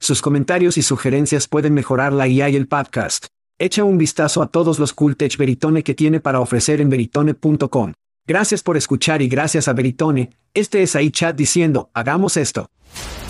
Sus 0.00 0.22
comentarios 0.22 0.78
y 0.78 0.82
sugerencias 0.82 1.48
pueden 1.48 1.74
mejorar 1.74 2.12
la 2.12 2.28
IA 2.28 2.50
y 2.50 2.56
el 2.56 2.68
podcast. 2.68 3.26
Echa 3.58 3.82
un 3.82 3.98
vistazo 3.98 4.42
a 4.42 4.46
todos 4.46 4.78
los 4.78 4.92
cool 4.92 5.16
tech 5.16 5.36
Veritone 5.36 5.82
que 5.82 5.94
tiene 5.94 6.20
para 6.20 6.40
ofrecer 6.40 6.80
en 6.80 6.88
veritone.com. 6.88 7.92
Gracias 8.26 8.62
por 8.62 8.76
escuchar 8.76 9.22
y 9.22 9.28
gracias 9.28 9.66
a 9.66 9.72
Veritone, 9.72 10.30
este 10.54 10.82
es 10.82 10.94
ahí 10.94 11.10
chat 11.10 11.34
diciendo, 11.34 11.90
hagamos 11.94 12.36
esto. 12.36 12.70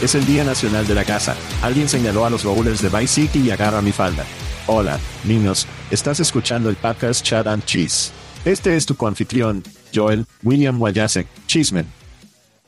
Es 0.00 0.14
el 0.14 0.24
Día 0.26 0.44
Nacional 0.44 0.86
de 0.86 0.94
la 0.94 1.04
Casa. 1.04 1.36
Alguien 1.60 1.88
señaló 1.88 2.24
a 2.24 2.30
los 2.30 2.44
bowlers 2.44 2.80
de 2.80 2.88
Vice 2.88 3.22
City 3.22 3.40
y 3.40 3.50
agarra 3.50 3.82
mi 3.82 3.90
falda. 3.90 4.24
Hola, 4.68 5.00
niños, 5.24 5.66
estás 5.90 6.20
escuchando 6.20 6.70
el 6.70 6.76
podcast 6.76 7.24
Chad 7.24 7.48
and 7.48 7.64
Cheese. 7.64 8.12
Este 8.44 8.76
es 8.76 8.86
tu 8.86 8.94
coanfitrión, 8.94 9.64
Joel 9.92 10.24
William 10.44 10.80
Wayasek 10.80 11.26
Cheeseman. 11.48 11.86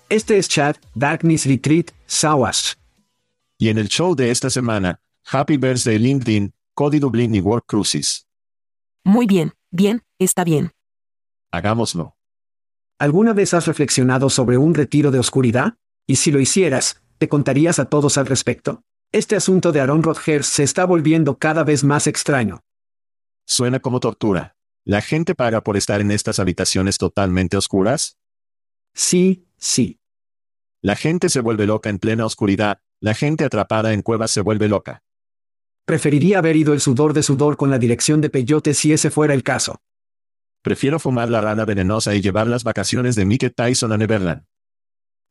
Este 0.09 0.39
es 0.39 0.49
Chad, 0.49 0.75
Darkness 0.97 1.47
Retreat, 1.47 1.93
Sawas. 2.05 2.77
Y 3.59 3.69
en 3.69 3.79
el 3.79 3.89
show 3.89 4.17
de 4.17 4.33
esta 4.33 4.51
semana, 4.51 5.01
Happy 5.31 5.57
Birthday 5.57 6.01
LinkedIn, 6.01 6.53
Cody 6.75 6.99
Dublin 6.99 7.33
y 7.37 7.41
Work 7.41 7.67
Cruises. 7.69 8.27
Muy 9.05 9.27
bien, 9.27 9.53
bien, 9.71 10.03
está 10.19 10.43
bien. 10.43 10.73
Hagámoslo. 11.53 12.17
¿Alguna 12.99 13.35
vez 13.35 13.55
has 13.55 13.69
reflexionado 13.69 14.31
sobre 14.31 14.59
un 14.59 14.75
retiro 14.75 15.13
de 15.13 15.21
oscuridad? 15.21 15.75
Y 16.09 16.17
si 16.17 16.33
lo 16.33 16.41
hicieras, 16.41 17.01
¿Te 17.21 17.29
contarías 17.29 17.79
a 17.79 17.85
todos 17.85 18.17
al 18.17 18.25
respecto? 18.25 18.83
Este 19.13 19.37
asunto 19.37 19.73
de 19.73 19.81
Aaron 19.81 20.03
Rodgers 20.03 20.47
se 20.47 20.63
está 20.63 20.87
volviendo 20.87 21.37
cada 21.37 21.65
vez 21.65 21.85
más 21.85 22.07
extraño. 22.07 22.61
Suena 23.47 23.79
como 23.81 24.01
tortura. 24.01 24.57
¿La 24.87 25.03
gente 25.03 25.35
paga 25.35 25.61
por 25.61 25.77
estar 25.77 26.01
en 26.01 26.13
estas 26.13 26.39
habitaciones 26.39 26.97
totalmente 26.97 27.59
oscuras? 27.59 28.17
Sí, 28.95 29.47
sí. 29.59 30.01
La 30.81 30.97
gente 30.97 31.29
se 31.29 31.41
vuelve 31.41 31.67
loca 31.67 31.91
en 31.91 31.99
plena 31.99 32.25
oscuridad, 32.25 32.81
la 33.01 33.13
gente 33.13 33.45
atrapada 33.45 33.93
en 33.93 34.01
cuevas 34.01 34.31
se 34.31 34.41
vuelve 34.41 34.69
loca. 34.69 35.03
Preferiría 35.85 36.39
haber 36.39 36.57
ido 36.57 36.73
el 36.73 36.81
sudor 36.81 37.13
de 37.13 37.23
sudor 37.23 37.59
con 37.59 37.69
la 37.69 37.79
dirección 37.79 38.23
de 38.23 38.31
peyote 38.31 38.73
si 38.73 38.95
ese 38.95 39.11
fuera 39.11 39.35
el 39.35 39.43
caso. 39.43 39.83
Prefiero 40.63 40.99
fumar 40.99 41.29
la 41.29 41.43
rana 41.43 41.67
venenosa 41.67 42.15
y 42.15 42.23
llevar 42.23 42.47
las 42.47 42.65
vacaciones 42.65 43.15
de 43.15 43.27
Mickey 43.27 43.51
Tyson 43.51 43.93
a 43.93 43.99
Neverland. 43.99 44.47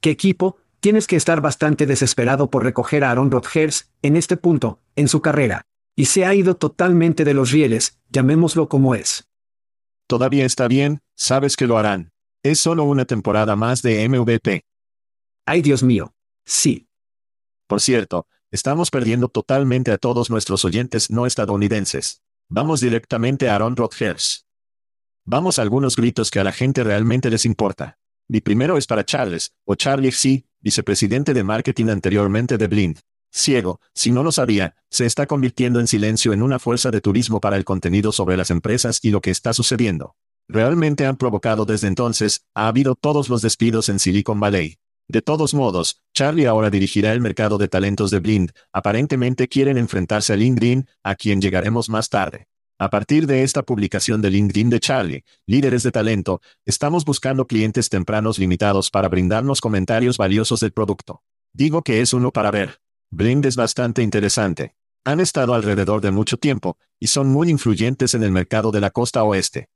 ¿Qué 0.01 0.11
equipo? 0.11 0.59
Tienes 0.79 1.07
que 1.07 1.17
estar 1.17 1.41
bastante 1.41 1.85
desesperado 1.85 2.49
por 2.49 2.63
recoger 2.63 3.03
a 3.03 3.11
Aaron 3.11 3.31
Rodgers, 3.31 3.91
en 4.01 4.15
este 4.15 4.37
punto, 4.37 4.79
en 4.95 5.09
su 5.09 5.21
carrera. 5.21 5.63
Y 5.95 6.05
se 6.05 6.25
ha 6.25 6.33
ido 6.33 6.55
totalmente 6.55 7.25
de 7.25 7.33
los 7.33 7.51
rieles, 7.51 7.99
llamémoslo 8.09 8.69
como 8.69 8.95
es. 8.95 9.27
Todavía 10.07 10.45
está 10.45 10.69
bien, 10.69 11.01
sabes 11.15 11.57
que 11.57 11.67
lo 11.67 11.77
harán. 11.77 12.11
Es 12.43 12.59
solo 12.59 12.85
una 12.85 13.03
temporada 13.03 13.57
más 13.57 13.81
de 13.81 14.07
MVP. 14.07 14.63
Ay 15.45 15.61
Dios 15.61 15.83
mío. 15.83 16.13
Sí. 16.45 16.87
Por 17.67 17.81
cierto, 17.81 18.27
estamos 18.49 18.89
perdiendo 18.89 19.27
totalmente 19.27 19.91
a 19.91 19.97
todos 19.97 20.29
nuestros 20.29 20.63
oyentes 20.63 21.11
no 21.11 21.25
estadounidenses. 21.25 22.21
Vamos 22.47 22.79
directamente 22.79 23.49
a 23.49 23.55
Aaron 23.55 23.75
Rodgers. 23.75 24.45
Vamos 25.25 25.59
a 25.59 25.61
algunos 25.61 25.97
gritos 25.97 26.31
que 26.31 26.39
a 26.39 26.43
la 26.43 26.53
gente 26.53 26.83
realmente 26.83 27.29
les 27.29 27.45
importa. 27.45 27.99
Mi 28.29 28.41
primero 28.41 28.77
es 28.77 28.87
para 28.87 29.03
Charles, 29.03 29.53
o 29.65 29.75
Charlie 29.75 30.11
C., 30.11 30.45
vicepresidente 30.61 31.33
de 31.33 31.43
marketing 31.43 31.87
anteriormente 31.89 32.57
de 32.57 32.67
Blind. 32.67 32.99
Ciego, 33.31 33.79
si 33.93 34.11
no 34.11 34.23
lo 34.23 34.31
sabía, 34.31 34.75
se 34.89 35.05
está 35.05 35.27
convirtiendo 35.27 35.79
en 35.79 35.87
silencio 35.87 36.33
en 36.33 36.41
una 36.41 36.59
fuerza 36.59 36.91
de 36.91 37.01
turismo 37.01 37.39
para 37.39 37.57
el 37.57 37.65
contenido 37.65 38.11
sobre 38.11 38.37
las 38.37 38.49
empresas 38.49 38.99
y 39.03 39.11
lo 39.11 39.21
que 39.21 39.31
está 39.31 39.53
sucediendo. 39.53 40.15
Realmente 40.47 41.05
han 41.05 41.15
provocado 41.15 41.65
desde 41.65 41.87
entonces, 41.87 42.45
ha 42.55 42.67
habido 42.67 42.95
todos 42.95 43.29
los 43.29 43.43
despidos 43.43 43.87
en 43.89 43.99
Silicon 43.99 44.39
Valley. 44.39 44.77
De 45.07 45.21
todos 45.21 45.53
modos, 45.53 46.01
Charlie 46.13 46.47
ahora 46.47 46.69
dirigirá 46.69 47.13
el 47.13 47.21
mercado 47.21 47.57
de 47.57 47.67
talentos 47.67 48.11
de 48.11 48.19
Blind, 48.19 48.51
aparentemente 48.71 49.47
quieren 49.47 49.77
enfrentarse 49.77 50.33
a 50.33 50.35
LinkedIn, 50.35 50.87
a 51.03 51.15
quien 51.15 51.41
llegaremos 51.41 51.89
más 51.89 52.09
tarde. 52.09 52.47
A 52.81 52.89
partir 52.89 53.27
de 53.27 53.43
esta 53.43 53.63
publicación 53.63 54.21
de 54.21 54.29
LinkedIn 54.29 54.69
de 54.69 54.79
Charlie, 54.79 55.25
líderes 55.45 55.83
de 55.83 55.91
talento, 55.91 56.39
estamos 56.65 57.03
buscando 57.03 57.45
clientes 57.45 57.89
tempranos 57.89 58.39
limitados 58.39 58.89
para 58.89 59.09
brindarnos 59.09 59.59
comentarios 59.59 60.17
valiosos 60.17 60.61
del 60.61 60.71
producto. 60.71 61.21
Digo 61.51 61.81
que 61.81 61.99
es 61.99 62.13
uno 62.13 62.31
para 62.31 62.51
ver. 62.51 62.79
Blind 63.11 63.45
es 63.45 63.57
bastante 63.57 64.01
interesante. 64.01 64.75
Han 65.03 65.19
estado 65.19 65.53
alrededor 65.55 65.99
de 65.99 66.11
mucho 66.11 66.37
tiempo, 66.37 66.77
y 67.01 67.07
son 67.07 67.27
muy 67.27 67.49
influyentes 67.49 68.13
en 68.13 68.23
el 68.23 68.31
mercado 68.31 68.71
de 68.71 68.79
la 68.79 68.91
costa 68.91 69.23
oeste. 69.23 69.67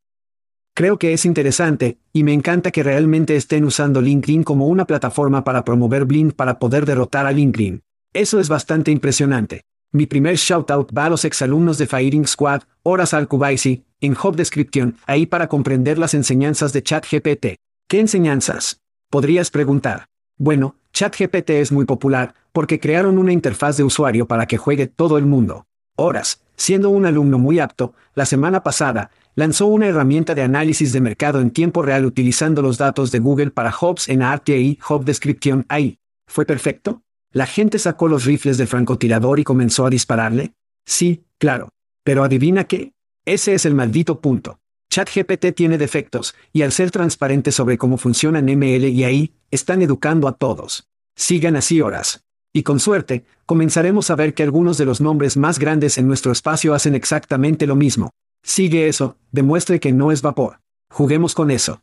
Creo 0.74 0.97
que 0.97 1.12
es 1.12 1.25
interesante, 1.25 1.97
y 2.13 2.24
me 2.24 2.31
encanta 2.31 2.72
que 2.72 2.84
realmente 2.84 3.36
estén 3.36 3.66
usando 3.66 4.00
LinkedIn 4.00 4.45
como 4.45 4.68
una 4.68 4.88
plataforma 4.88 5.44
para 5.44 5.66
promover 5.66 6.06
Blind 6.06 6.36
para 6.36 6.57
poder 6.57 6.86
derrotar 6.86 7.25
a 7.25 7.33
LinkedIn. 7.33 7.83
Eso 8.13 8.39
es 8.39 8.48
bastante 8.48 8.92
impresionante. 8.92 9.66
Mi 9.95 10.07
primer 10.07 10.38
shoutout 10.38 10.92
va 10.92 11.06
a 11.06 11.10
los 11.12 11.24
exalumnos 11.24 11.78
de 11.78 11.86
Firing 11.86 12.25
Squad, 12.25 12.63
Horas 12.81 13.13
al 13.13 13.28
Kubaisi, 13.28 13.86
en 14.01 14.16
Job 14.16 14.36
Description, 14.36 14.98
ahí 15.06 15.28
para 15.28 15.48
comprender 15.48 16.00
las 16.00 16.16
enseñanzas 16.16 16.74
de 16.74 16.81
ChatGPT. 16.81 17.57
¿Qué 17.88 18.00
enseñanzas? 18.00 18.81
Podrías 19.12 19.51
preguntar. 19.51 20.07
Bueno, 20.36 20.78
ChatGPT 20.94 21.51
es 21.51 21.72
muy 21.72 21.86
popular, 21.86 22.34
porque 22.54 22.80
crearon 22.80 23.19
una 23.19 23.34
interfaz 23.34 23.78
de 23.78 23.84
usuario 23.84 24.28
para 24.28 24.48
que 24.48 24.57
juegue 24.57 24.88
todo 24.88 25.19
el 25.19 25.28
mundo. 25.28 25.68
Horas, 25.95 26.42
siendo 26.56 26.90
un 26.90 27.06
alumno 27.06 27.38
muy 27.38 27.60
apto, 27.60 27.94
la 28.16 28.25
semana 28.25 28.63
pasada, 28.63 29.12
lanzó 29.36 29.68
una 29.68 29.86
herramienta 29.86 30.34
de 30.34 30.42
análisis 30.42 30.92
de 30.92 31.01
mercado 31.01 31.40
en 31.40 31.51
tiempo 31.51 31.84
real 31.84 32.07
utilizando 32.07 32.63
los 32.63 32.80
datos 32.80 33.12
de 33.12 33.19
Google 33.19 33.51
para 33.51 33.72
Jobs 33.72 34.10
en 34.10 34.24
RTI 34.24 34.80
Job 34.81 35.06
Description 35.06 35.68
ahí. 35.69 36.00
¿Fue 36.25 36.48
perfecto? 36.48 37.04
¿La 37.35 37.47
gente 37.47 37.80
sacó 37.80 38.07
los 38.07 38.25
rifles 38.25 38.59
del 38.59 38.68
francotirador 38.68 39.39
y 39.39 39.44
comenzó 39.44 39.88
a 39.88 39.89
dispararle? 39.89 40.53
Sí, 40.85 41.25
claro. 41.39 41.69
Pero 42.03 42.24
adivina 42.24 42.65
qué. 42.65 42.94
Ese 43.25 43.56
es 43.56 43.65
el 43.65 43.74
maldito 43.74 44.21
punto. 44.21 44.59
ChatGPT 44.91 45.56
tiene 45.56 45.80
defectos, 45.80 46.35
y 46.51 46.62
al 46.62 46.71
ser 46.71 46.91
transparente 46.91 47.51
sobre 47.51 47.80
cómo 47.80 47.97
funcionan 47.97 48.45
ML 48.45 48.88
y 48.88 49.03
AI, 49.03 49.33
están 49.50 49.81
educando 49.81 50.27
a 50.27 50.33
todos. 50.33 50.88
Sigan 51.15 51.56
así 51.56 51.81
horas. 51.81 52.24
Y 52.53 52.62
con 52.62 52.80
suerte, 52.80 53.25
comenzaremos 53.47 54.12
a 54.12 54.15
ver 54.15 54.35
que 54.35 54.44
algunos 54.44 54.77
de 54.77 54.85
los 54.85 55.01
nombres 55.01 55.35
más 55.35 55.57
grandes 55.57 55.97
en 55.97 56.06
nuestro 56.06 56.31
espacio 56.31 56.75
hacen 56.75 56.94
exactamente 56.94 57.65
lo 57.65 57.75
mismo. 57.75 58.12
Sigue 58.44 58.88
eso, 58.88 59.18
demuestre 59.31 59.80
que 59.80 59.91
no 59.91 60.12
es 60.12 60.21
vapor. 60.21 60.59
Juguemos 60.91 61.33
con 61.33 61.50
eso. 61.50 61.81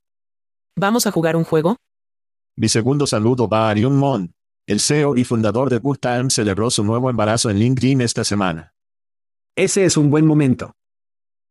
¿Vamos 0.76 1.08
a 1.08 1.10
jugar 1.10 1.34
un 1.34 1.42
juego? 1.42 1.74
Mi 2.54 2.68
segundo 2.68 3.08
saludo 3.08 3.48
va 3.48 3.66
a 3.66 3.70
Ariun 3.70 3.96
Mon. 3.96 4.32
El 4.70 4.78
CEO 4.78 5.16
y 5.16 5.24
fundador 5.24 5.68
de 5.68 5.78
Good 5.78 5.96
Time 5.96 6.30
celebró 6.30 6.70
su 6.70 6.84
nuevo 6.84 7.10
embarazo 7.10 7.50
en 7.50 7.58
LinkedIn 7.58 8.02
esta 8.02 8.22
semana. 8.22 8.72
Ese 9.56 9.84
es 9.84 9.96
un 9.96 10.10
buen 10.10 10.24
momento. 10.24 10.76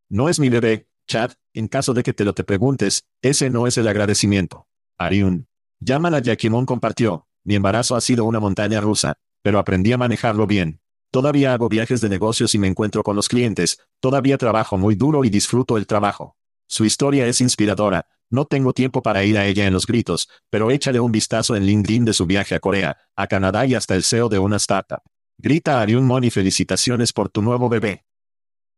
No 0.07 0.29
es 0.29 0.39
mi 0.39 0.47
bebé, 0.47 0.87
Chad, 1.05 1.31
en 1.53 1.67
caso 1.67 1.93
de 1.93 2.01
que 2.01 2.13
te 2.13 2.23
lo 2.23 2.31
te 2.31 2.45
preguntes, 2.45 3.03
ese 3.21 3.49
no 3.49 3.67
es 3.67 3.77
el 3.77 3.89
agradecimiento. 3.89 4.69
Ariun. 4.97 5.49
Llámala 5.81 6.19
Yakimon 6.19 6.65
compartió. 6.65 7.27
Mi 7.43 7.55
embarazo 7.55 7.97
ha 7.97 7.99
sido 7.99 8.23
una 8.23 8.39
montaña 8.39 8.79
rusa, 8.79 9.15
pero 9.41 9.59
aprendí 9.59 9.91
a 9.91 9.97
manejarlo 9.97 10.47
bien. 10.47 10.79
Todavía 11.11 11.51
hago 11.51 11.67
viajes 11.67 11.99
de 11.99 12.07
negocios 12.07 12.55
y 12.55 12.57
me 12.57 12.67
encuentro 12.67 13.03
con 13.03 13.17
los 13.17 13.27
clientes, 13.27 13.81
todavía 13.99 14.37
trabajo 14.37 14.77
muy 14.77 14.95
duro 14.95 15.25
y 15.25 15.29
disfruto 15.29 15.75
el 15.75 15.87
trabajo. 15.87 16.37
Su 16.67 16.85
historia 16.85 17.27
es 17.27 17.41
inspiradora, 17.41 18.07
no 18.29 18.45
tengo 18.45 18.73
tiempo 18.73 19.01
para 19.01 19.23
ir 19.23 19.37
a 19.37 19.45
ella 19.45 19.65
en 19.65 19.73
los 19.73 19.85
gritos, 19.85 20.29
pero 20.49 20.71
échale 20.71 20.99
un 20.99 21.11
vistazo 21.11 21.55
en 21.55 21.65
LinkedIn 21.65 22.05
de 22.05 22.13
su 22.13 22.25
viaje 22.25 22.55
a 22.55 22.59
Corea, 22.59 22.97
a 23.15 23.27
Canadá 23.27 23.65
y 23.65 23.75
hasta 23.75 23.95
el 23.95 24.03
CEO 24.03 24.29
de 24.29 24.39
una 24.39 24.57
startup. 24.57 25.01
Grita 25.37 25.79
a 25.79 25.81
Ariun 25.81 26.05
Mon 26.05 26.23
y 26.23 26.29
felicitaciones 26.29 27.13
por 27.13 27.29
tu 27.29 27.41
nuevo 27.41 27.69
bebé. 27.69 28.05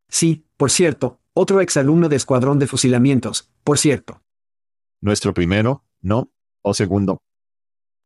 Sí, 0.09 0.45
por 0.57 0.71
cierto, 0.71 1.19
otro 1.33 1.62
exalumno 1.62 2.09
de 2.09 2.18
Escuadrón 2.18 2.59
de 2.59 2.68
Fusilamientos, 2.68 3.50
por 3.63 3.77
cierto. 3.77 4.21
¿Nuestro 5.00 5.33
primero? 5.33 5.83
¿No? 6.01 6.30
¿O 6.62 6.74
segundo? 6.74 7.21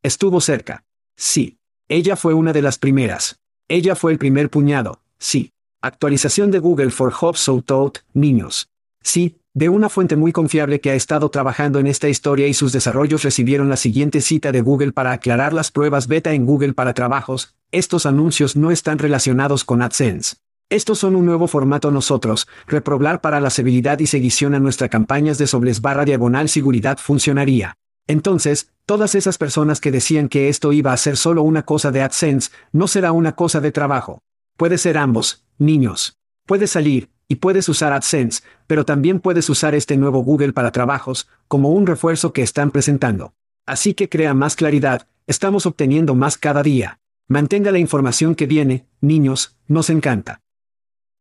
Estuvo 0.03 0.39
cerca. 0.39 0.85
Sí. 1.17 1.57
Ella 1.87 2.15
fue 2.15 2.33
una 2.33 2.53
de 2.53 2.61
las 2.61 2.77
primeras. 2.77 3.39
Ella 3.67 3.95
fue 3.95 4.11
el 4.11 4.17
primer 4.17 4.49
puñado. 4.49 5.01
Sí. 5.17 5.51
Actualización 5.81 6.51
de 6.51 6.59
Google 6.59 6.91
for 6.91 7.13
Hope 7.19 7.37
So 7.37 7.61
Taught, 7.61 7.99
niños. 8.13 8.69
Sí, 9.01 9.37
de 9.55 9.69
una 9.69 9.87
fuente 9.87 10.17
muy 10.17 10.33
confiable 10.33 10.81
que 10.81 10.91
ha 10.91 10.95
estado 10.95 11.29
trabajando 11.29 11.79
en 11.79 11.87
esta 11.87 12.09
historia 12.09 12.45
y 12.45 12.53
sus 12.53 12.73
desarrollos 12.73 13.23
recibieron 13.23 13.69
la 13.69 13.77
siguiente 13.77 14.19
cita 14.19 14.51
de 14.51 14.59
Google 14.59 14.91
para 14.91 15.13
aclarar 15.13 15.53
las 15.53 15.71
pruebas 15.71 16.07
beta 16.07 16.33
en 16.33 16.45
Google 16.45 16.73
para 16.73 16.93
trabajos, 16.93 17.55
estos 17.71 18.05
anuncios 18.05 18.57
no 18.57 18.69
están 18.69 18.99
relacionados 18.99 19.63
con 19.63 19.81
AdSense. 19.81 20.35
Estos 20.69 20.99
son 20.99 21.15
un 21.15 21.25
nuevo 21.25 21.47
formato 21.47 21.89
nosotros, 21.89 22.47
reproblar 22.67 23.21
para 23.21 23.39
la 23.39 23.49
seguridad 23.49 23.99
y 23.99 24.07
seguición 24.07 24.55
a 24.55 24.59
nuestras 24.59 24.89
campañas 24.89 25.37
de 25.37 25.47
sobles 25.47 25.79
barra 25.79 26.03
diagonal 26.03 26.49
seguridad 26.49 26.97
funcionaría. 26.97 27.77
Entonces, 28.07 28.73
todas 28.85 29.15
esas 29.15 29.37
personas 29.37 29.79
que 29.79 29.91
decían 29.91 30.27
que 30.27 30.49
esto 30.49 30.73
iba 30.73 30.91
a 30.91 30.97
ser 30.97 31.15
solo 31.15 31.43
una 31.43 31.63
cosa 31.63 31.91
de 31.91 32.01
AdSense, 32.01 32.51
no 32.73 32.89
será 32.89 33.13
una 33.13 33.35
cosa 33.35 33.61
de 33.61 33.71
trabajo. 33.71 34.19
Puede 34.57 34.77
ser 34.77 34.97
ambos, 34.97 35.45
niños. 35.57 36.17
Puede 36.45 36.67
salir, 36.67 37.09
y 37.27 37.35
puedes 37.35 37.67
usar 37.69 37.93
AdSense, 37.93 38.43
pero 38.67 38.85
también 38.85 39.19
puedes 39.19 39.49
usar 39.49 39.75
este 39.75 39.97
nuevo 39.97 40.23
Google 40.23 40.53
para 40.53 40.71
trabajos, 40.71 41.27
como 41.47 41.71
un 41.71 41.87
refuerzo 41.87 42.33
que 42.33 42.41
están 42.41 42.71
presentando. 42.71 43.33
Así 43.65 43.93
que 43.93 44.09
crea 44.09 44.33
más 44.33 44.55
claridad, 44.55 45.07
estamos 45.27 45.65
obteniendo 45.65 46.15
más 46.15 46.37
cada 46.37 46.61
día. 46.63 46.99
Mantenga 47.27 47.71
la 47.71 47.79
información 47.79 48.35
que 48.35 48.45
viene, 48.45 48.87
niños, 49.01 49.57
nos 49.67 49.89
encanta. 49.89 50.41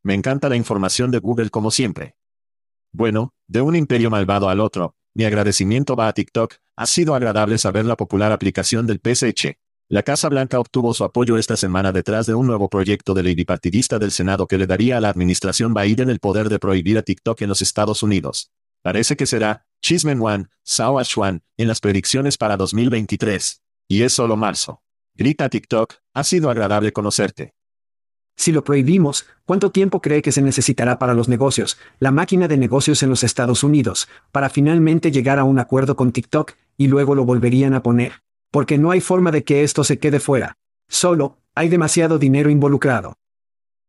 Me 0.03 0.15
encanta 0.15 0.51
la 0.51 0.57
información 0.57 1.11
de 1.11 1.19
Google 1.19 1.49
como 1.49 1.71
siempre. 1.71 2.15
Bueno, 2.93 3.33
de 3.49 3.63
un 3.63 3.75
imperio 3.75 4.11
malvado 4.11 4.51
al 4.51 4.61
otro, 4.61 4.95
mi 5.15 5.25
agradecimiento 5.25 5.97
va 5.97 6.09
a 6.09 6.13
TikTok, 6.13 6.57
ha 6.77 6.87
sido 6.87 7.15
agradable 7.15 7.57
saber 7.57 7.87
la 7.87 7.97
popular 7.97 8.33
aplicación 8.33 8.87
del 8.87 9.01
PSH. 9.03 9.57
La 9.95 10.03
Casa 10.03 10.29
Blanca 10.29 10.59
obtuvo 10.59 10.93
su 10.93 11.05
apoyo 11.05 11.39
esta 11.39 11.57
semana 11.57 11.93
detrás 11.93 12.27
de 12.27 12.35
un 12.35 12.49
nuevo 12.49 12.69
proyecto 12.69 13.15
de 13.15 13.23
ley 13.23 13.37
bipartidista 13.37 14.01
del 14.01 14.11
Senado 14.11 14.49
que 14.49 14.59
le 14.59 14.67
daría 14.67 14.97
a 14.97 15.01
la 15.01 15.09
administración 15.09 15.73
Biden 15.73 16.11
el 16.11 16.19
poder 16.19 16.49
de 16.49 16.59
prohibir 16.59 16.99
a 16.99 17.03
TikTok 17.03 17.43
en 17.43 17.49
los 17.49 17.63
Estados 17.63 18.03
Unidos. 18.03 18.51
Parece 18.83 19.15
que 19.17 19.25
será, 19.25 19.67
Chismen 19.81 20.21
One, 20.21 20.47
Sao 20.65 20.99
Ashwan, 20.99 21.45
en 21.57 21.69
las 21.69 21.79
predicciones 21.79 22.37
para 22.37 22.57
2023. 22.57 23.63
Y 23.87 24.03
es 24.03 24.13
solo 24.13 24.37
marzo. 24.37 24.83
Grita 25.15 25.49
TikTok, 25.49 25.95
ha 26.13 26.25
sido 26.25 26.51
agradable 26.51 26.93
conocerte. 26.93 27.55
Si 28.35 28.51
lo 28.51 28.65
prohibimos, 28.65 29.27
¿cuánto 29.45 29.71
tiempo 29.71 30.03
cree 30.03 30.23
que 30.23 30.33
se 30.33 30.43
necesitará 30.43 30.99
para 30.99 31.15
los 31.15 31.29
negocios, 31.29 31.79
la 32.01 32.11
máquina 32.11 32.49
de 32.49 32.57
negocios 32.57 33.05
en 33.05 33.11
los 33.11 33.23
Estados 33.23 33.63
Unidos, 33.63 34.09
para 34.33 34.51
finalmente 34.51 35.13
llegar 35.13 35.39
a 35.39 35.45
un 35.45 35.61
acuerdo 35.61 35.95
con 35.95 36.11
TikTok, 36.11 36.55
y 36.77 36.89
luego 36.89 37.15
lo 37.15 37.25
volverían 37.25 37.75
a 37.75 37.85
poner? 37.85 38.24
Porque 38.55 38.79
no 38.79 38.93
hay 38.93 39.01
forma 39.01 39.33
de 39.33 39.43
que 39.43 39.65
esto 39.65 39.83
se 39.83 39.99
quede 39.99 40.21
fuera. 40.21 40.59
Solo, 40.89 41.41
hay 41.57 41.69
demasiado 41.69 42.21
dinero 42.21 42.51
involucrado. 42.51 43.19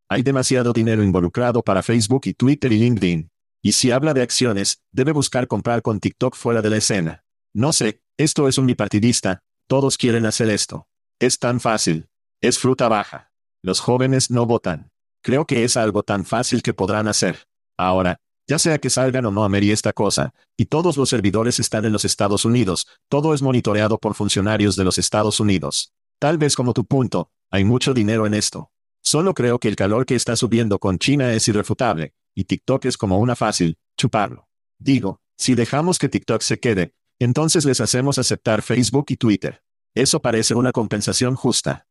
Hay 0.10 0.24
demasiado 0.24 0.74
dinero 0.74 1.04
involucrado 1.04 1.62
para 1.62 1.84
Facebook 1.84 2.22
y 2.26 2.34
Twitter 2.34 2.74
y 2.74 2.80
LinkedIn. 2.80 3.30
Y 3.62 3.74
si 3.74 3.92
habla 3.92 4.16
de 4.16 4.24
acciones, 4.24 4.82
debe 4.92 5.12
buscar 5.12 5.46
comprar 5.46 5.84
con 5.84 6.00
TikTok 6.00 6.36
fuera 6.36 6.64
de 6.64 6.72
la 6.72 6.78
escena. 6.78 7.24
No 7.54 7.74
sé, 7.74 8.02
esto 8.18 8.48
es 8.48 8.58
un 8.58 8.66
bipartidista, 8.66 9.44
todos 9.68 10.00
quieren 10.00 10.26
hacer 10.26 10.50
esto. 10.50 10.88
Es 11.20 11.38
tan 11.38 11.60
fácil. 11.60 12.10
Es 12.42 12.58
fruta 12.58 12.88
baja. 12.88 13.32
Los 13.62 13.82
jóvenes 13.82 14.32
no 14.32 14.48
votan. 14.48 14.90
Creo 15.22 15.46
que 15.46 15.64
es 15.64 15.78
algo 15.78 16.02
tan 16.02 16.26
fácil 16.26 16.64
que 16.64 16.74
podrán 16.74 17.08
hacer. 17.08 17.46
Ahora, 17.78 18.18
ya 18.48 18.60
sea 18.60 18.80
que 18.80 18.90
salgan 18.90 19.26
o 19.26 19.32
no 19.32 19.44
a 19.44 19.50
Mary 19.50 19.72
esta 19.72 19.94
cosa, 19.94 20.34
y 20.58 20.66
todos 20.66 20.98
los 20.98 21.10
servidores 21.10 21.60
están 21.60 21.86
en 21.86 21.94
los 21.94 22.06
Estados 22.06 22.46
Unidos, 22.46 22.88
todo 23.10 23.34
es 23.34 23.42
monitoreado 23.42 23.98
por 23.98 24.16
funcionarios 24.16 24.76
de 24.76 24.84
los 24.84 24.98
Estados 24.98 25.40
Unidos. 25.40 25.94
Tal 26.20 26.38
vez 26.38 26.56
como 26.56 26.74
tu 26.74 26.86
punto, 26.86 27.32
hay 27.50 27.64
mucho 27.64 27.94
dinero 27.94 28.26
en 28.26 28.34
esto. 28.34 28.72
Solo 29.02 29.34
creo 29.34 29.60
que 29.60 29.68
el 29.68 29.76
calor 29.76 30.06
que 30.06 30.16
está 30.16 30.36
subiendo 30.36 30.80
con 30.80 30.98
China 30.98 31.34
es 31.34 31.48
irrefutable, 31.48 32.14
y 32.34 32.46
TikTok 32.46 32.86
es 32.86 32.98
como 32.98 33.20
una 33.20 33.36
fácil, 33.36 33.78
chuparlo. 33.98 34.48
Digo, 34.78 35.22
si 35.38 35.56
dejamos 35.56 36.00
que 36.00 36.10
TikTok 36.10 36.42
se 36.42 36.60
quede, 36.60 36.94
entonces 37.20 37.66
les 37.66 37.82
hacemos 37.82 38.18
aceptar 38.18 38.62
Facebook 38.62 39.06
y 39.10 39.18
Twitter. 39.18 39.64
Eso 39.94 40.22
parece 40.22 40.56
una 40.56 40.72
compensación 40.72 41.36
justa. 41.36 41.88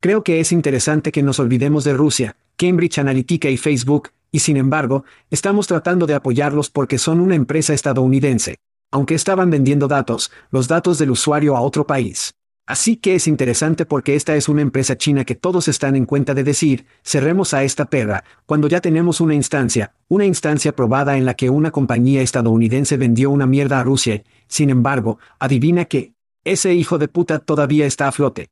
Creo 0.00 0.22
que 0.22 0.38
es 0.38 0.52
interesante 0.52 1.10
que 1.10 1.24
nos 1.24 1.40
olvidemos 1.40 1.82
de 1.82 1.92
Rusia, 1.92 2.36
Cambridge 2.56 2.98
Analytica 2.98 3.50
y 3.50 3.56
Facebook, 3.56 4.10
y 4.30 4.38
sin 4.38 4.56
embargo, 4.56 5.04
estamos 5.28 5.66
tratando 5.66 6.06
de 6.06 6.14
apoyarlos 6.14 6.70
porque 6.70 6.98
son 6.98 7.18
una 7.18 7.34
empresa 7.34 7.74
estadounidense. 7.74 8.58
Aunque 8.92 9.16
estaban 9.16 9.50
vendiendo 9.50 9.88
datos, 9.88 10.30
los 10.52 10.68
datos 10.68 10.98
del 10.98 11.10
usuario 11.10 11.56
a 11.56 11.62
otro 11.62 11.84
país. 11.84 12.32
Así 12.64 12.96
que 12.96 13.16
es 13.16 13.26
interesante 13.26 13.86
porque 13.86 14.14
esta 14.14 14.36
es 14.36 14.48
una 14.48 14.62
empresa 14.62 14.96
china 14.96 15.24
que 15.24 15.34
todos 15.34 15.66
están 15.66 15.96
en 15.96 16.06
cuenta 16.06 16.32
de 16.32 16.44
decir, 16.44 16.86
cerremos 17.02 17.52
a 17.52 17.64
esta 17.64 17.86
perra, 17.86 18.22
cuando 18.46 18.68
ya 18.68 18.80
tenemos 18.80 19.20
una 19.20 19.34
instancia, 19.34 19.94
una 20.06 20.26
instancia 20.26 20.76
probada 20.76 21.16
en 21.16 21.24
la 21.24 21.34
que 21.34 21.50
una 21.50 21.72
compañía 21.72 22.22
estadounidense 22.22 22.98
vendió 22.98 23.30
una 23.30 23.48
mierda 23.48 23.80
a 23.80 23.84
Rusia, 23.84 24.22
sin 24.46 24.70
embargo, 24.70 25.18
adivina 25.40 25.86
qué, 25.86 26.12
ese 26.44 26.72
hijo 26.74 26.98
de 26.98 27.08
puta 27.08 27.40
todavía 27.40 27.84
está 27.84 28.06
a 28.06 28.12
flote. 28.12 28.48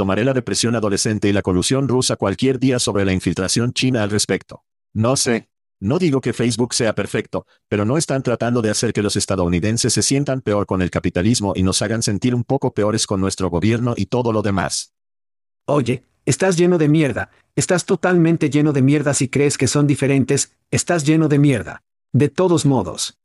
Tomaré 0.00 0.24
la 0.24 0.32
depresión 0.32 0.74
adolescente 0.76 1.28
y 1.28 1.32
la 1.34 1.42
colusión 1.42 1.86
rusa 1.86 2.16
cualquier 2.16 2.58
día 2.58 2.78
sobre 2.78 3.04
la 3.04 3.12
infiltración 3.12 3.74
china 3.74 4.02
al 4.02 4.08
respecto. 4.08 4.64
No 4.94 5.14
sé. 5.14 5.50
No 5.78 5.98
digo 5.98 6.22
que 6.22 6.32
Facebook 6.32 6.72
sea 6.72 6.94
perfecto, 6.94 7.46
pero 7.68 7.84
no 7.84 7.98
están 7.98 8.22
tratando 8.22 8.62
de 8.62 8.70
hacer 8.70 8.94
que 8.94 9.02
los 9.02 9.16
estadounidenses 9.16 9.92
se 9.92 10.00
sientan 10.00 10.40
peor 10.40 10.64
con 10.64 10.80
el 10.80 10.90
capitalismo 10.90 11.52
y 11.54 11.62
nos 11.62 11.82
hagan 11.82 12.02
sentir 12.02 12.34
un 12.34 12.44
poco 12.44 12.72
peores 12.72 13.06
con 13.06 13.20
nuestro 13.20 13.50
gobierno 13.50 13.92
y 13.94 14.06
todo 14.06 14.32
lo 14.32 14.40
demás. 14.40 14.94
Oye, 15.66 16.02
estás 16.24 16.56
lleno 16.56 16.78
de 16.78 16.88
mierda, 16.88 17.30
estás 17.54 17.84
totalmente 17.84 18.48
lleno 18.48 18.72
de 18.72 18.80
mierda 18.80 19.12
si 19.12 19.28
crees 19.28 19.58
que 19.58 19.68
son 19.68 19.86
diferentes, 19.86 20.56
estás 20.70 21.04
lleno 21.04 21.28
de 21.28 21.38
mierda. 21.38 21.82
De 22.14 22.30
todos 22.30 22.64
modos. 22.64 23.19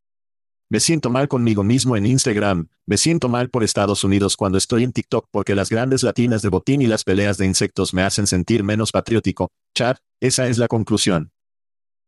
Me 0.67 0.79
siento 0.79 1.11
mal 1.11 1.27
conmigo 1.27 1.63
mismo 1.63 1.95
en 1.95 2.07
Instagram, 2.07 2.69
me 2.87 2.97
siento 2.97 3.29
mal 3.29 3.51
por 3.51 3.63
Estados 3.63 4.03
Unidos 4.03 4.35
cuando 4.35 4.57
estoy 4.57 4.83
en 4.83 4.93
TikTok 4.93 5.27
porque 5.29 5.53
las 5.53 5.69
grandes 5.69 6.01
latinas 6.01 6.41
de 6.41 6.49
botín 6.49 6.81
y 6.81 6.87
las 6.87 7.03
peleas 7.03 7.37
de 7.37 7.45
insectos 7.45 7.93
me 7.93 8.01
hacen 8.01 8.25
sentir 8.25 8.63
menos 8.63 8.91
patriótico. 8.91 9.51
Chad, 9.75 9.97
esa 10.19 10.47
es 10.47 10.57
la 10.57 10.67
conclusión. 10.67 11.31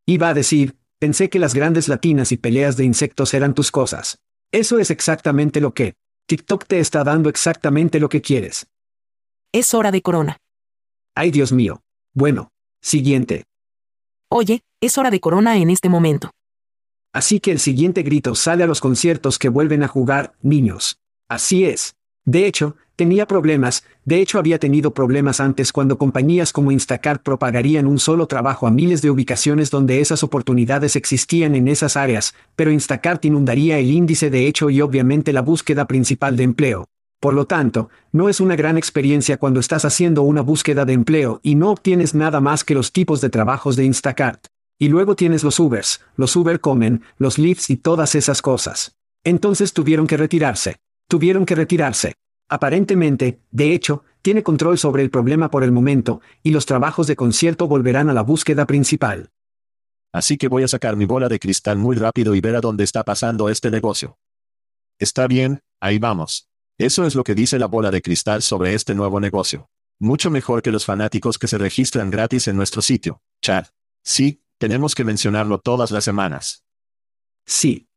Iba 0.07 0.29
a 0.29 0.33
decir, 0.33 0.75
pensé 0.97 1.29
que 1.29 1.37
las 1.37 1.53
grandes 1.53 1.87
latinas 1.87 2.31
y 2.31 2.37
peleas 2.37 2.77
de 2.77 2.85
insectos 2.85 3.35
eran 3.35 3.53
tus 3.53 3.69
cosas. 3.69 4.17
Eso 4.51 4.79
es 4.79 4.89
exactamente 4.89 5.61
lo 5.61 5.75
que. 5.75 5.93
TikTok 6.25 6.65
te 6.65 6.79
está 6.79 7.03
dando 7.03 7.29
exactamente 7.29 7.99
lo 7.99 8.09
que 8.09 8.21
quieres. 8.21 8.65
Es 9.51 9.75
hora 9.75 9.91
de 9.91 10.01
corona. 10.01 10.37
Ay 11.13 11.29
Dios 11.29 11.51
mío. 11.51 11.83
Bueno, 12.15 12.49
siguiente. 12.81 13.43
Oye, 14.29 14.61
es 14.81 14.97
hora 14.97 15.11
de 15.11 15.19
corona 15.19 15.57
en 15.57 15.69
este 15.69 15.89
momento. 15.89 16.31
Así 17.17 17.39
que 17.39 17.51
el 17.51 17.57
siguiente 17.57 18.03
grito 18.03 18.35
sale 18.35 18.63
a 18.63 18.67
los 18.67 18.79
conciertos 18.79 19.39
que 19.39 19.49
vuelven 19.49 19.81
a 19.81 19.87
jugar, 19.87 20.35
niños. 20.43 20.99
Así 21.27 21.65
es. 21.65 21.95
De 22.25 22.45
hecho, 22.45 22.75
Tenía 22.95 23.27
problemas, 23.27 23.83
de 24.05 24.21
hecho 24.21 24.39
había 24.39 24.57
tenido 24.57 24.91
problemas 24.91 25.39
antes 25.39 25.71
cuando 25.71 25.99
compañías 25.99 26.51
como 26.51 26.71
Instacart 26.71 27.21
propagarían 27.21 27.85
un 27.85 27.99
solo 27.99 28.25
trabajo 28.25 28.65
a 28.65 28.71
miles 28.71 29.03
de 29.03 29.11
ubicaciones 29.11 29.69
donde 29.69 30.01
esas 30.01 30.23
oportunidades 30.23 30.95
existían 30.95 31.53
en 31.53 31.67
esas 31.67 31.95
áreas, 31.95 32.33
pero 32.55 32.71
Instacart 32.71 33.23
inundaría 33.25 33.77
el 33.77 33.91
índice 33.91 34.31
de 34.31 34.47
hecho 34.47 34.71
y 34.71 34.81
obviamente 34.81 35.31
la 35.31 35.43
búsqueda 35.43 35.85
principal 35.85 36.35
de 36.37 36.43
empleo. 36.43 36.87
Por 37.19 37.35
lo 37.35 37.45
tanto, 37.45 37.89
no 38.11 38.29
es 38.29 38.39
una 38.39 38.55
gran 38.55 38.79
experiencia 38.79 39.37
cuando 39.37 39.59
estás 39.59 39.85
haciendo 39.85 40.23
una 40.23 40.41
búsqueda 40.41 40.83
de 40.83 40.93
empleo 40.93 41.39
y 41.43 41.53
no 41.53 41.69
obtienes 41.69 42.15
nada 42.15 42.41
más 42.41 42.63
que 42.63 42.73
los 42.73 42.91
tipos 42.91 43.21
de 43.21 43.29
trabajos 43.29 43.75
de 43.75 43.85
Instacart. 43.85 44.47
Y 44.79 44.89
luego 44.89 45.15
tienes 45.15 45.43
los 45.43 45.59
Ubers, 45.59 46.01
los 46.15 46.35
Uber 46.35 46.59
Comen, 46.59 47.03
los 47.17 47.37
Lyfts 47.37 47.69
y 47.69 47.77
todas 47.77 48.15
esas 48.15 48.41
cosas. 48.41 48.95
Entonces 49.23 49.73
tuvieron 49.73 50.07
que 50.07 50.17
retirarse. 50.17 50.77
Tuvieron 51.07 51.45
que 51.45 51.55
retirarse. 51.55 52.13
Aparentemente, 52.49 53.39
de 53.51 53.73
hecho, 53.73 54.03
tiene 54.21 54.43
control 54.43 54.77
sobre 54.77 55.03
el 55.03 55.09
problema 55.09 55.49
por 55.49 55.63
el 55.63 55.71
momento, 55.71 56.21
y 56.43 56.51
los 56.51 56.65
trabajos 56.65 57.07
de 57.07 57.15
concierto 57.15 57.67
volverán 57.67 58.09
a 58.09 58.13
la 58.13 58.21
búsqueda 58.21 58.65
principal. 58.65 59.31
Así 60.13 60.37
que 60.37 60.47
voy 60.47 60.63
a 60.63 60.67
sacar 60.67 60.95
mi 60.95 61.05
bola 61.05 61.27
de 61.29 61.39
cristal 61.39 61.77
muy 61.77 61.95
rápido 61.95 62.35
y 62.35 62.41
ver 62.41 62.55
a 62.55 62.61
dónde 62.61 62.83
está 62.83 63.03
pasando 63.03 63.49
este 63.49 63.71
negocio. 63.71 64.17
Está 64.99 65.27
bien, 65.27 65.61
ahí 65.79 65.99
vamos. 65.99 66.49
Eso 66.77 67.05
es 67.05 67.15
lo 67.15 67.23
que 67.23 67.35
dice 67.35 67.59
la 67.59 67.67
bola 67.67 67.91
de 67.91 68.01
cristal 68.01 68.41
sobre 68.41 68.73
este 68.73 68.95
nuevo 68.95 69.19
negocio. 69.19 69.69
Mucho 69.99 70.29
mejor 70.29 70.61
que 70.61 70.71
los 70.71 70.85
fanáticos 70.85 71.39
que 71.39 71.47
se 71.47 71.57
registran 71.57 72.09
gratis 72.09 72.47
en 72.47 72.55
nuestro 72.55 72.81
sitio, 72.81 73.21
Chad. 73.41 73.65
Sí, 74.03 74.41
tenemos 74.57 74.95
que 74.95 75.03
mencionarlo 75.03 75.59
todas 75.59 75.91
las 75.91 76.03
semanas. 76.03 76.63
Sí, 77.45 77.87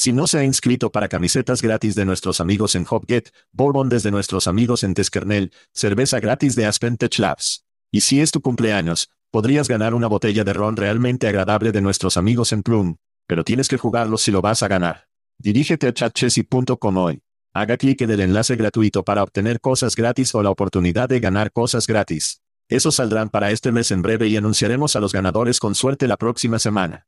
si 0.00 0.12
no 0.12 0.28
se 0.28 0.38
ha 0.38 0.44
inscrito 0.44 0.92
para 0.92 1.08
camisetas 1.08 1.60
gratis 1.60 1.96
de 1.96 2.04
nuestros 2.04 2.40
amigos 2.40 2.76
en 2.76 2.86
Hopget, 2.88 3.32
Bourbon 3.50 3.88
desde 3.88 4.12
nuestros 4.12 4.46
amigos 4.46 4.84
en 4.84 4.94
Teskernel, 4.94 5.52
cerveza 5.74 6.20
gratis 6.20 6.54
de 6.54 6.66
Aspen 6.66 6.96
Tech 6.96 7.18
Labs. 7.18 7.64
Y 7.90 8.02
si 8.02 8.20
es 8.20 8.30
tu 8.30 8.40
cumpleaños, 8.40 9.10
podrías 9.32 9.66
ganar 9.66 9.94
una 9.94 10.06
botella 10.06 10.44
de 10.44 10.52
ron 10.52 10.76
realmente 10.76 11.26
agradable 11.26 11.72
de 11.72 11.80
nuestros 11.80 12.16
amigos 12.16 12.52
en 12.52 12.62
Plum, 12.62 12.94
pero 13.26 13.42
tienes 13.42 13.66
que 13.66 13.76
jugarlo 13.76 14.18
si 14.18 14.30
lo 14.30 14.40
vas 14.40 14.62
a 14.62 14.68
ganar. 14.68 15.08
Dirígete 15.36 15.88
a 15.88 15.92
chatchessy.com 15.92 16.96
hoy. 16.96 17.20
Haga 17.52 17.76
clic 17.76 18.00
en 18.02 18.10
el 18.12 18.20
enlace 18.20 18.54
gratuito 18.54 19.02
para 19.02 19.24
obtener 19.24 19.60
cosas 19.60 19.96
gratis 19.96 20.32
o 20.32 20.44
la 20.44 20.50
oportunidad 20.50 21.08
de 21.08 21.18
ganar 21.18 21.50
cosas 21.50 21.88
gratis. 21.88 22.37
Esos 22.68 22.96
saldrán 22.96 23.30
para 23.30 23.50
este 23.50 23.72
mes 23.72 23.90
en 23.90 24.02
breve 24.02 24.28
y 24.28 24.36
anunciaremos 24.36 24.94
a 24.94 25.00
los 25.00 25.12
ganadores 25.12 25.58
con 25.58 25.74
suerte 25.74 26.06
la 26.06 26.18
próxima 26.18 26.58
semana. 26.58 27.06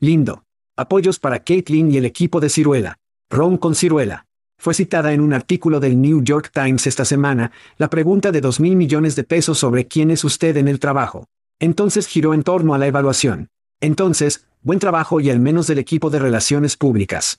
Lindo. 0.00 0.44
Apoyos 0.76 1.18
para 1.18 1.40
Caitlin 1.40 1.90
y 1.90 1.98
el 1.98 2.06
equipo 2.06 2.40
de 2.40 2.48
Ciruela. 2.48 2.96
Ron 3.28 3.58
con 3.58 3.74
Ciruela. 3.74 4.26
Fue 4.58 4.72
citada 4.72 5.12
en 5.12 5.20
un 5.20 5.34
artículo 5.34 5.80
del 5.80 6.00
New 6.00 6.22
York 6.22 6.50
Times 6.52 6.86
esta 6.86 7.04
semana, 7.04 7.52
la 7.76 7.90
pregunta 7.90 8.32
de 8.32 8.40
2 8.40 8.60
mil 8.60 8.76
millones 8.76 9.16
de 9.16 9.24
pesos 9.24 9.58
sobre 9.58 9.86
quién 9.86 10.10
es 10.10 10.24
usted 10.24 10.56
en 10.56 10.68
el 10.68 10.80
trabajo. 10.80 11.26
Entonces 11.58 12.06
giró 12.06 12.32
en 12.32 12.42
torno 12.42 12.74
a 12.74 12.78
la 12.78 12.86
evaluación. 12.86 13.48
Entonces, 13.80 14.46
buen 14.62 14.78
trabajo 14.78 15.20
y 15.20 15.28
al 15.28 15.40
menos 15.40 15.66
del 15.66 15.78
equipo 15.78 16.08
de 16.08 16.18
relaciones 16.18 16.76
públicas. 16.76 17.38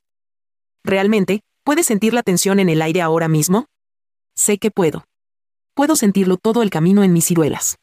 ¿Realmente, 0.83 1.41
puedes 1.63 1.88
sentir 1.88 2.13
la 2.13 2.21
tensión 2.21 2.60
en 2.60 2.69
el 2.69 2.81
aire 2.81 3.01
ahora 3.01 3.27
mismo? 3.27 3.65
Sé 4.36 4.57
que 4.60 4.71
puedo. 4.71 5.05
Puedo 5.73 5.95
sentirlo 5.95 6.37
todo 6.37 6.63
el 6.63 6.69
camino 6.69 7.03
en 7.03 7.13
mis 7.13 7.25
ciruelas. 7.25 7.77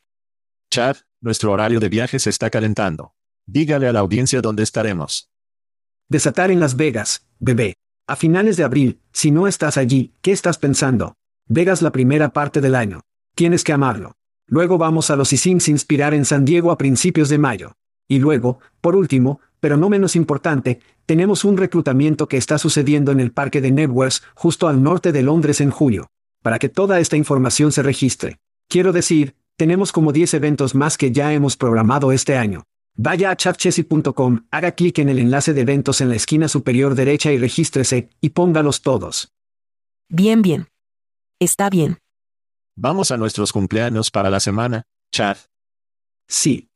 Chad, 0.70 0.96
nuestro 1.20 1.52
horario 1.52 1.80
de 1.80 1.88
viaje 1.88 2.18
se 2.18 2.28
está 2.28 2.50
calentando. 2.50 3.14
Dígale 3.46 3.88
a 3.88 3.92
la 3.92 4.00
audiencia 4.00 4.42
dónde 4.42 4.62
estaremos. 4.62 5.30
Desatar 6.08 6.50
en 6.50 6.60
Las 6.60 6.76
Vegas, 6.76 7.26
bebé. 7.38 7.76
A 8.06 8.16
finales 8.16 8.58
de 8.58 8.64
abril, 8.64 9.00
si 9.12 9.30
no 9.30 9.48
estás 9.48 9.78
allí, 9.78 10.14
¿qué 10.20 10.32
estás 10.32 10.58
pensando? 10.58 11.14
Vegas 11.46 11.80
la 11.80 11.90
primera 11.90 12.30
parte 12.32 12.60
del 12.60 12.74
año. 12.74 13.00
Tienes 13.34 13.64
que 13.64 13.72
amarlo. 13.72 14.16
Luego 14.46 14.76
vamos 14.76 15.10
a 15.10 15.16
los 15.16 15.32
Isins 15.32 15.68
inspirar 15.68 16.12
en 16.12 16.26
San 16.26 16.44
Diego 16.44 16.70
a 16.70 16.78
principios 16.78 17.30
de 17.30 17.38
mayo. 17.38 17.72
Y 18.06 18.18
luego, 18.18 18.60
por 18.82 18.96
último, 18.96 19.40
pero 19.60 19.78
no 19.78 19.88
menos 19.88 20.14
importante, 20.14 20.80
tenemos 21.06 21.44
un 21.44 21.56
reclutamiento 21.56 22.28
que 22.28 22.36
está 22.36 22.58
sucediendo 22.58 23.12
en 23.12 23.20
el 23.20 23.32
parque 23.32 23.60
de 23.62 23.70
Networks, 23.70 24.22
justo 24.34 24.68
al 24.68 24.82
norte 24.82 25.12
de 25.12 25.22
Londres 25.22 25.60
en 25.60 25.70
julio. 25.70 26.10
Para 26.42 26.58
que 26.58 26.68
toda 26.68 27.00
esta 27.00 27.16
información 27.16 27.72
se 27.72 27.82
registre. 27.82 28.38
Quiero 28.68 28.92
decir, 28.92 29.34
tenemos 29.56 29.92
como 29.92 30.12
10 30.12 30.34
eventos 30.34 30.74
más 30.74 30.96
que 30.96 31.10
ya 31.10 31.32
hemos 31.32 31.56
programado 31.56 32.12
este 32.12 32.36
año. 32.36 32.64
Vaya 32.94 33.30
a 33.30 33.36
chatchessy.com, 33.36 34.46
haga 34.50 34.72
clic 34.72 34.98
en 34.98 35.08
el 35.08 35.18
enlace 35.18 35.54
de 35.54 35.60
eventos 35.60 36.00
en 36.00 36.08
la 36.08 36.16
esquina 36.16 36.48
superior 36.48 36.94
derecha 36.94 37.32
y 37.32 37.38
regístrese, 37.38 38.10
y 38.20 38.30
póngalos 38.30 38.82
todos. 38.82 39.32
Bien, 40.08 40.42
bien. 40.42 40.68
Está 41.40 41.70
bien. 41.70 41.98
Vamos 42.76 43.10
a 43.10 43.16
nuestros 43.16 43.52
cumpleaños 43.52 44.10
para 44.10 44.30
la 44.30 44.40
semana, 44.40 44.84
Chad. 45.12 45.36
Sí. 46.28 46.70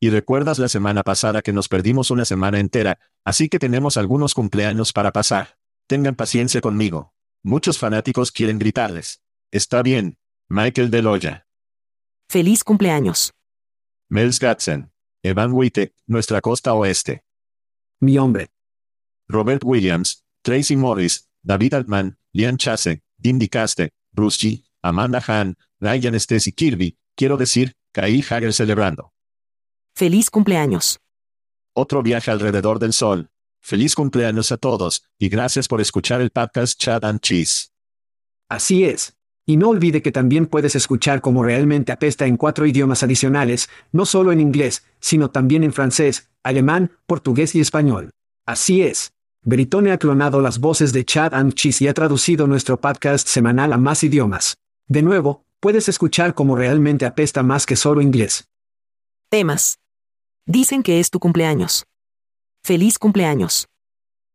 Y 0.00 0.10
recuerdas 0.10 0.58
la 0.58 0.68
semana 0.68 1.02
pasada 1.02 1.42
que 1.42 1.52
nos 1.52 1.68
perdimos 1.68 2.10
una 2.10 2.24
semana 2.24 2.58
entera, 2.58 2.98
así 3.24 3.48
que 3.48 3.58
tenemos 3.58 3.96
algunos 3.96 4.34
cumpleaños 4.34 4.92
para 4.92 5.12
pasar. 5.12 5.56
Tengan 5.86 6.14
paciencia 6.14 6.60
conmigo. 6.60 7.12
Muchos 7.44 7.78
fanáticos 7.78 8.30
quieren 8.30 8.58
gritarles. 8.58 9.20
Está 9.50 9.82
bien. 9.82 10.16
Michael 10.48 10.90
Deloya. 10.90 11.46
Feliz 12.28 12.62
cumpleaños. 12.62 13.32
Mels 14.08 14.38
Gatsen. 14.38 14.92
Evan 15.24 15.52
Witte, 15.52 15.94
nuestra 16.06 16.40
costa 16.40 16.74
oeste. 16.74 17.24
Mi 18.00 18.18
hombre. 18.18 18.50
Robert 19.28 19.62
Williams, 19.64 20.24
Tracy 20.42 20.76
Morris, 20.76 21.28
David 21.42 21.74
Altman, 21.74 22.18
Lian 22.32 22.56
Chase, 22.56 23.02
Dindy 23.16 23.48
Caste, 23.48 23.92
Bruce 24.12 24.36
G., 24.36 24.64
Amanda 24.82 25.22
Hahn, 25.26 25.56
Ryan 25.80 26.14
Stacy 26.16 26.52
Kirby, 26.52 26.98
quiero 27.16 27.36
decir, 27.36 27.74
Kyle 27.92 28.24
Hager 28.28 28.52
celebrando. 28.52 29.12
Feliz 29.94 30.30
cumpleaños. 30.30 30.98
Otro 31.74 32.02
viaje 32.02 32.30
alrededor 32.30 32.78
del 32.78 32.92
sol. 32.92 33.30
Feliz 33.64 33.94
cumpleaños 33.94 34.50
a 34.50 34.56
todos, 34.56 35.04
y 35.20 35.28
gracias 35.28 35.68
por 35.68 35.80
escuchar 35.80 36.20
el 36.20 36.30
podcast 36.30 36.76
Chad 36.80 37.04
and 37.04 37.20
Cheese. 37.20 37.70
Así 38.48 38.84
es. 38.84 39.14
Y 39.46 39.56
no 39.56 39.68
olvide 39.68 40.02
que 40.02 40.10
también 40.10 40.46
puedes 40.46 40.74
escuchar 40.74 41.20
cómo 41.20 41.44
realmente 41.44 41.92
apesta 41.92 42.26
en 42.26 42.36
cuatro 42.36 42.66
idiomas 42.66 43.04
adicionales, 43.04 43.68
no 43.92 44.04
solo 44.04 44.32
en 44.32 44.40
inglés, 44.40 44.84
sino 44.98 45.30
también 45.30 45.62
en 45.62 45.72
francés, 45.72 46.28
alemán, 46.42 46.90
portugués 47.06 47.54
y 47.54 47.60
español. 47.60 48.10
Así 48.46 48.82
es. 48.82 49.12
Britone 49.44 49.92
ha 49.92 49.98
clonado 49.98 50.40
las 50.40 50.58
voces 50.58 50.92
de 50.92 51.04
Chad 51.04 51.32
and 51.32 51.54
Cheese 51.54 51.82
y 51.82 51.88
ha 51.88 51.94
traducido 51.94 52.48
nuestro 52.48 52.80
podcast 52.80 53.28
semanal 53.28 53.72
a 53.72 53.78
más 53.78 54.02
idiomas. 54.02 54.56
De 54.88 55.02
nuevo, 55.02 55.44
puedes 55.60 55.88
escuchar 55.88 56.34
cómo 56.34 56.56
realmente 56.56 57.06
apesta 57.06 57.44
más 57.44 57.64
que 57.64 57.76
solo 57.76 58.00
inglés. 58.00 58.48
Temas. 59.28 59.78
Dicen 60.46 60.82
que 60.82 60.98
es 60.98 61.10
tu 61.10 61.20
cumpleaños. 61.20 61.86
Feliz 62.64 62.96
cumpleaños. 62.96 63.66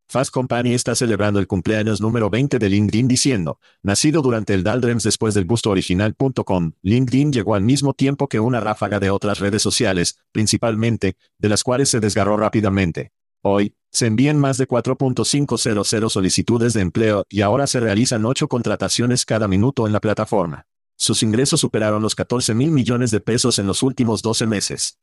Fast 0.10 0.32
Company 0.32 0.74
está 0.74 0.96
celebrando 0.96 1.40
el 1.40 1.48
cumpleaños 1.48 2.02
número 2.02 2.30
20 2.30 2.60
de 2.60 2.70
LinkedIn 2.70 3.08
diciendo, 3.08 3.58
nacido 3.82 4.22
durante 4.22 4.54
el 4.54 4.64
Daldrems 4.64 5.04
después 5.04 5.34
del 5.34 5.46
busto 5.46 5.70
original.com, 5.70 6.74
LinkedIn 6.82 7.32
llegó 7.32 7.56
al 7.56 7.62
mismo 7.62 7.94
tiempo 7.94 8.28
que 8.28 8.42
una 8.42 8.60
ráfaga 8.60 9.00
de 9.00 9.12
otras 9.12 9.40
redes 9.40 9.62
sociales, 9.62 10.20
principalmente, 10.34 11.16
de 11.38 11.48
las 11.48 11.64
cuales 11.64 11.88
se 11.88 12.02
desgarró 12.02 12.36
rápidamente. 12.36 13.14
Hoy, 13.44 13.76
se 13.92 14.08
envían 14.08 14.38
más 14.38 14.58
de 14.58 14.68
4.500 14.68 16.10
solicitudes 16.10 16.74
de 16.74 16.82
empleo 16.82 17.24
y 17.30 17.42
ahora 17.42 17.66
se 17.66 17.80
realizan 17.80 18.26
8 18.26 18.50
contrataciones 18.50 19.24
cada 19.24 19.48
minuto 19.48 19.88
en 19.88 19.94
la 19.94 20.02
plataforma. 20.02 20.68
Sus 20.98 21.24
ingresos 21.24 21.62
superaron 21.62 22.02
los 22.02 22.14
14 22.14 22.54
mil 22.56 22.72
millones 22.72 23.12
de 23.12 23.22
pesos 23.22 23.58
en 23.58 23.68
los 23.68 23.84
últimos 23.84 24.22
12 24.22 24.48
meses. 24.48 25.00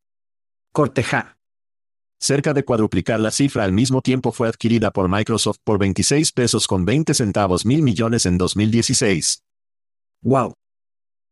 Cortejar. 0.72 1.38
Cerca 2.18 2.54
de 2.54 2.64
cuadruplicar 2.64 3.20
la 3.20 3.30
cifra 3.30 3.64
al 3.64 3.72
mismo 3.72 4.00
tiempo 4.00 4.32
fue 4.32 4.48
adquirida 4.48 4.90
por 4.90 5.08
Microsoft 5.08 5.58
por 5.62 5.78
26 5.78 6.32
pesos 6.32 6.66
con 6.66 6.84
20 6.84 7.12
centavos 7.14 7.66
mil 7.66 7.82
millones 7.82 8.26
en 8.26 8.38
2016. 8.38 9.42
Wow. 10.22 10.54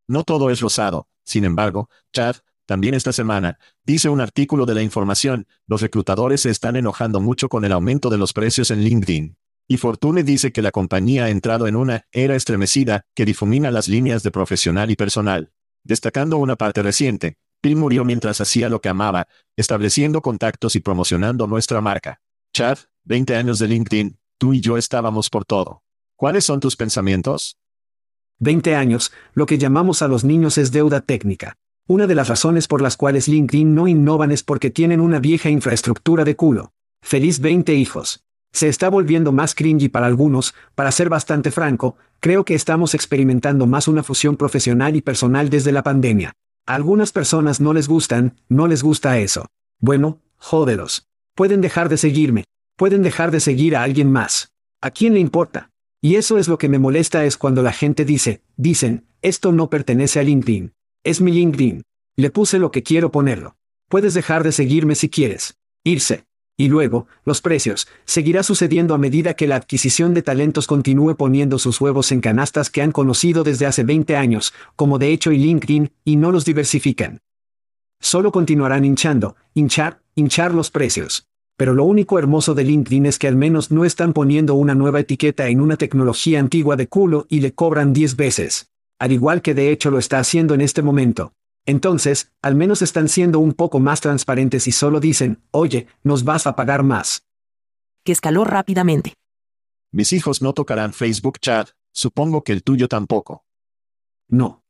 No 0.08 0.24
todo 0.24 0.50
es 0.50 0.60
rosado, 0.60 1.08
sin 1.24 1.44
embargo, 1.44 1.88
Chad, 2.12 2.36
también 2.66 2.94
esta 2.94 3.12
semana, 3.12 3.58
dice 3.84 4.08
un 4.08 4.20
artículo 4.20 4.66
de 4.66 4.74
la 4.74 4.82
información, 4.82 5.46
los 5.66 5.80
reclutadores 5.80 6.42
se 6.42 6.50
están 6.50 6.76
enojando 6.76 7.20
mucho 7.20 7.48
con 7.48 7.64
el 7.64 7.72
aumento 7.72 8.10
de 8.10 8.18
los 8.18 8.32
precios 8.32 8.70
en 8.70 8.82
LinkedIn. 8.82 9.36
Y 9.68 9.76
Fortune 9.78 10.22
dice 10.22 10.52
que 10.52 10.62
la 10.62 10.70
compañía 10.70 11.24
ha 11.24 11.30
entrado 11.30 11.66
en 11.66 11.76
una 11.76 12.06
era 12.12 12.36
estremecida 12.36 13.06
que 13.14 13.24
difumina 13.24 13.70
las 13.70 13.88
líneas 13.88 14.22
de 14.22 14.30
profesional 14.30 14.90
y 14.90 14.96
personal. 14.96 15.52
Destacando 15.84 16.36
una 16.36 16.56
parte 16.56 16.82
reciente, 16.82 17.38
Bill 17.62 17.76
murió 17.76 18.04
mientras 18.04 18.40
hacía 18.40 18.68
lo 18.68 18.80
que 18.80 18.88
amaba, 18.88 19.28
estableciendo 19.56 20.20
contactos 20.20 20.74
y 20.74 20.80
promocionando 20.80 21.46
nuestra 21.46 21.80
marca. 21.80 22.20
Chad, 22.52 22.78
20 23.04 23.36
años 23.36 23.60
de 23.60 23.68
LinkedIn, 23.68 24.18
tú 24.36 24.52
y 24.52 24.60
yo 24.60 24.76
estábamos 24.76 25.30
por 25.30 25.44
todo. 25.44 25.82
¿Cuáles 26.16 26.44
son 26.44 26.58
tus 26.58 26.74
pensamientos? 26.74 27.56
20 28.40 28.74
años, 28.74 29.12
lo 29.34 29.46
que 29.46 29.58
llamamos 29.58 30.02
a 30.02 30.08
los 30.08 30.24
niños 30.24 30.58
es 30.58 30.72
deuda 30.72 31.02
técnica. 31.02 31.56
Una 31.86 32.08
de 32.08 32.16
las 32.16 32.28
razones 32.28 32.66
por 32.66 32.82
las 32.82 32.96
cuales 32.96 33.28
LinkedIn 33.28 33.72
no 33.74 33.86
innovan 33.86 34.32
es 34.32 34.42
porque 34.42 34.70
tienen 34.70 35.00
una 35.00 35.20
vieja 35.20 35.48
infraestructura 35.48 36.24
de 36.24 36.34
culo. 36.34 36.72
Feliz 37.00 37.38
20 37.38 37.74
hijos. 37.74 38.24
Se 38.50 38.68
está 38.68 38.90
volviendo 38.90 39.30
más 39.30 39.54
cringy 39.54 39.88
para 39.88 40.06
algunos, 40.06 40.54
para 40.74 40.90
ser 40.90 41.08
bastante 41.08 41.52
franco, 41.52 41.96
creo 42.18 42.44
que 42.44 42.54
estamos 42.54 42.94
experimentando 42.94 43.66
más 43.66 43.86
una 43.86 44.02
fusión 44.02 44.36
profesional 44.36 44.96
y 44.96 45.02
personal 45.02 45.48
desde 45.48 45.70
la 45.70 45.84
pandemia. 45.84 46.34
Algunas 46.66 47.10
personas 47.10 47.60
no 47.60 47.72
les 47.72 47.88
gustan, 47.88 48.36
no 48.48 48.68
les 48.68 48.82
gusta 48.82 49.18
eso. 49.18 49.46
Bueno, 49.80 50.20
jódelos. 50.36 51.08
Pueden 51.34 51.60
dejar 51.60 51.88
de 51.88 51.96
seguirme. 51.96 52.44
Pueden 52.76 53.02
dejar 53.02 53.30
de 53.30 53.40
seguir 53.40 53.74
a 53.74 53.82
alguien 53.82 54.12
más. 54.12 54.52
¿A 54.80 54.90
quién 54.90 55.14
le 55.14 55.20
importa? 55.20 55.70
Y 56.00 56.16
eso 56.16 56.38
es 56.38 56.48
lo 56.48 56.58
que 56.58 56.68
me 56.68 56.78
molesta 56.78 57.24
es 57.24 57.36
cuando 57.36 57.62
la 57.62 57.72
gente 57.72 58.04
dice, 58.04 58.42
dicen, 58.56 59.06
esto 59.22 59.52
no 59.52 59.70
pertenece 59.70 60.20
a 60.20 60.22
LinkedIn. 60.22 60.72
Es 61.04 61.20
mi 61.20 61.32
LinkedIn. 61.32 61.82
Le 62.16 62.30
puse 62.30 62.58
lo 62.58 62.70
que 62.70 62.82
quiero 62.82 63.10
ponerlo. 63.10 63.56
Puedes 63.88 64.14
dejar 64.14 64.44
de 64.44 64.52
seguirme 64.52 64.94
si 64.94 65.08
quieres. 65.08 65.58
Irse. 65.84 66.24
Y 66.62 66.68
luego, 66.68 67.08
los 67.24 67.40
precios, 67.40 67.88
seguirá 68.04 68.44
sucediendo 68.44 68.94
a 68.94 68.98
medida 68.98 69.34
que 69.34 69.48
la 69.48 69.56
adquisición 69.56 70.14
de 70.14 70.22
talentos 70.22 70.68
continúe 70.68 71.16
poniendo 71.16 71.58
sus 71.58 71.80
huevos 71.80 72.12
en 72.12 72.20
canastas 72.20 72.70
que 72.70 72.82
han 72.82 72.92
conocido 72.92 73.42
desde 73.42 73.66
hace 73.66 73.82
20 73.82 74.14
años, 74.14 74.54
como 74.76 75.00
de 75.00 75.12
hecho 75.12 75.32
y 75.32 75.38
LinkedIn, 75.38 75.90
y 76.04 76.14
no 76.14 76.30
los 76.30 76.44
diversifican. 76.44 77.18
Solo 77.98 78.30
continuarán 78.30 78.84
hinchando, 78.84 79.34
hinchar, 79.54 80.02
hinchar 80.14 80.54
los 80.54 80.70
precios. 80.70 81.26
Pero 81.56 81.74
lo 81.74 81.82
único 81.82 82.20
hermoso 82.20 82.54
de 82.54 82.62
LinkedIn 82.62 83.06
es 83.06 83.18
que 83.18 83.26
al 83.26 83.34
menos 83.34 83.72
no 83.72 83.84
están 83.84 84.12
poniendo 84.12 84.54
una 84.54 84.76
nueva 84.76 85.00
etiqueta 85.00 85.48
en 85.48 85.60
una 85.60 85.76
tecnología 85.76 86.38
antigua 86.38 86.76
de 86.76 86.86
culo 86.86 87.26
y 87.28 87.40
le 87.40 87.54
cobran 87.54 87.92
10 87.92 88.14
veces. 88.14 88.70
Al 89.00 89.10
igual 89.10 89.42
que 89.42 89.54
de 89.54 89.72
hecho 89.72 89.90
lo 89.90 89.98
está 89.98 90.20
haciendo 90.20 90.54
en 90.54 90.60
este 90.60 90.80
momento. 90.80 91.32
Entonces, 91.64 92.32
al 92.42 92.56
menos 92.56 92.82
están 92.82 93.08
siendo 93.08 93.38
un 93.38 93.52
poco 93.52 93.78
más 93.78 94.00
transparentes 94.00 94.66
y 94.66 94.72
solo 94.72 95.00
dicen, 95.00 95.42
oye, 95.52 95.86
nos 96.02 96.24
vas 96.24 96.46
a 96.46 96.56
pagar 96.56 96.82
más. 96.82 97.24
Que 98.04 98.12
escaló 98.12 98.44
rápidamente. 98.44 99.14
Mis 99.92 100.12
hijos 100.12 100.42
no 100.42 100.54
tocarán 100.54 100.92
Facebook 100.92 101.38
Chat, 101.38 101.70
supongo 101.92 102.42
que 102.42 102.52
el 102.52 102.62
tuyo 102.62 102.88
tampoco. 102.88 103.44
No. 104.28 104.64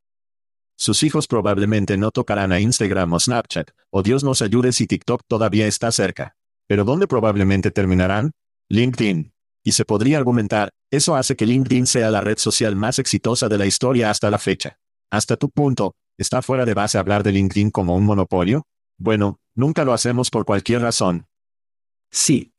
Sus 0.76 1.02
hijos 1.02 1.28
probablemente 1.28 1.96
no 1.96 2.10
tocarán 2.10 2.52
a 2.52 2.60
Instagram 2.60 3.12
o 3.12 3.20
Snapchat, 3.20 3.70
o 3.90 4.02
Dios 4.02 4.24
nos 4.24 4.42
ayude 4.42 4.72
si 4.72 4.86
TikTok 4.86 5.22
todavía 5.26 5.66
está 5.66 5.92
cerca. 5.92 6.36
Pero 6.66 6.84
¿dónde 6.84 7.06
probablemente 7.06 7.70
terminarán? 7.70 8.32
LinkedIn. 8.68 9.32
Y 9.64 9.72
se 9.72 9.84
podría 9.84 10.18
argumentar, 10.18 10.70
eso 10.90 11.14
hace 11.14 11.36
que 11.36 11.46
LinkedIn 11.46 11.86
sea 11.86 12.10
la 12.10 12.20
red 12.20 12.36
social 12.36 12.74
más 12.74 12.98
exitosa 12.98 13.48
de 13.48 13.58
la 13.58 13.66
historia 13.66 14.10
hasta 14.10 14.30
la 14.30 14.38
fecha. 14.38 14.78
Hasta 15.10 15.36
tu 15.36 15.50
punto, 15.50 15.94
¿Está 16.22 16.40
fuera 16.40 16.64
de 16.64 16.72
base 16.72 16.98
hablar 16.98 17.24
de 17.24 17.32
LinkedIn 17.32 17.72
como 17.72 17.96
un 17.96 18.04
monopolio? 18.04 18.62
Bueno, 18.96 19.40
nunca 19.56 19.84
lo 19.84 19.92
hacemos 19.92 20.30
por 20.30 20.44
cualquier 20.44 20.80
razón. 20.80 21.26
Sí. 22.12 22.52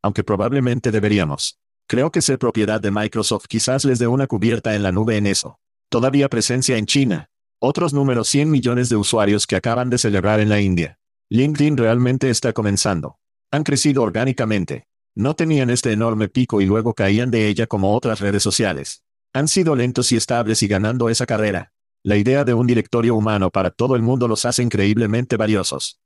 Aunque 0.00 0.22
probablemente 0.22 0.92
deberíamos. 0.92 1.58
Creo 1.88 2.12
que 2.12 2.22
ser 2.22 2.38
propiedad 2.38 2.80
de 2.80 2.92
Microsoft 2.92 3.46
quizás 3.48 3.84
les 3.84 3.98
dé 3.98 4.06
una 4.06 4.28
cubierta 4.28 4.76
en 4.76 4.84
la 4.84 4.92
nube 4.92 5.16
en 5.16 5.26
eso. 5.26 5.58
Todavía 5.88 6.28
presencia 6.28 6.76
en 6.76 6.86
China. 6.86 7.30
Otros 7.60 7.92
números 7.92 8.28
100 8.28 8.48
millones 8.48 8.88
de 8.90 8.94
usuarios 8.94 9.48
que 9.48 9.56
acaban 9.56 9.90
de 9.90 9.98
celebrar 9.98 10.38
en 10.38 10.48
la 10.48 10.60
India. 10.60 11.00
LinkedIn 11.30 11.76
realmente 11.76 12.30
está 12.30 12.52
comenzando. 12.52 13.18
Han 13.50 13.64
crecido 13.64 14.04
orgánicamente. 14.04 14.86
No 15.16 15.34
tenían 15.34 15.68
este 15.68 15.90
enorme 15.90 16.28
pico 16.28 16.60
y 16.60 16.66
luego 16.66 16.94
caían 16.94 17.32
de 17.32 17.48
ella 17.48 17.66
como 17.66 17.92
otras 17.92 18.20
redes 18.20 18.44
sociales. 18.44 19.02
Han 19.32 19.48
sido 19.48 19.74
lentos 19.74 20.12
y 20.12 20.16
estables 20.16 20.62
y 20.62 20.68
ganando 20.68 21.08
esa 21.08 21.26
carrera. 21.26 21.72
La 22.06 22.18
idea 22.18 22.44
de 22.44 22.52
un 22.52 22.66
directorio 22.66 23.14
humano 23.14 23.50
para 23.50 23.70
todo 23.70 23.96
el 23.96 24.02
mundo 24.02 24.28
los 24.28 24.44
hace 24.44 24.62
increíblemente 24.62 25.38
valiosos. 25.38 26.02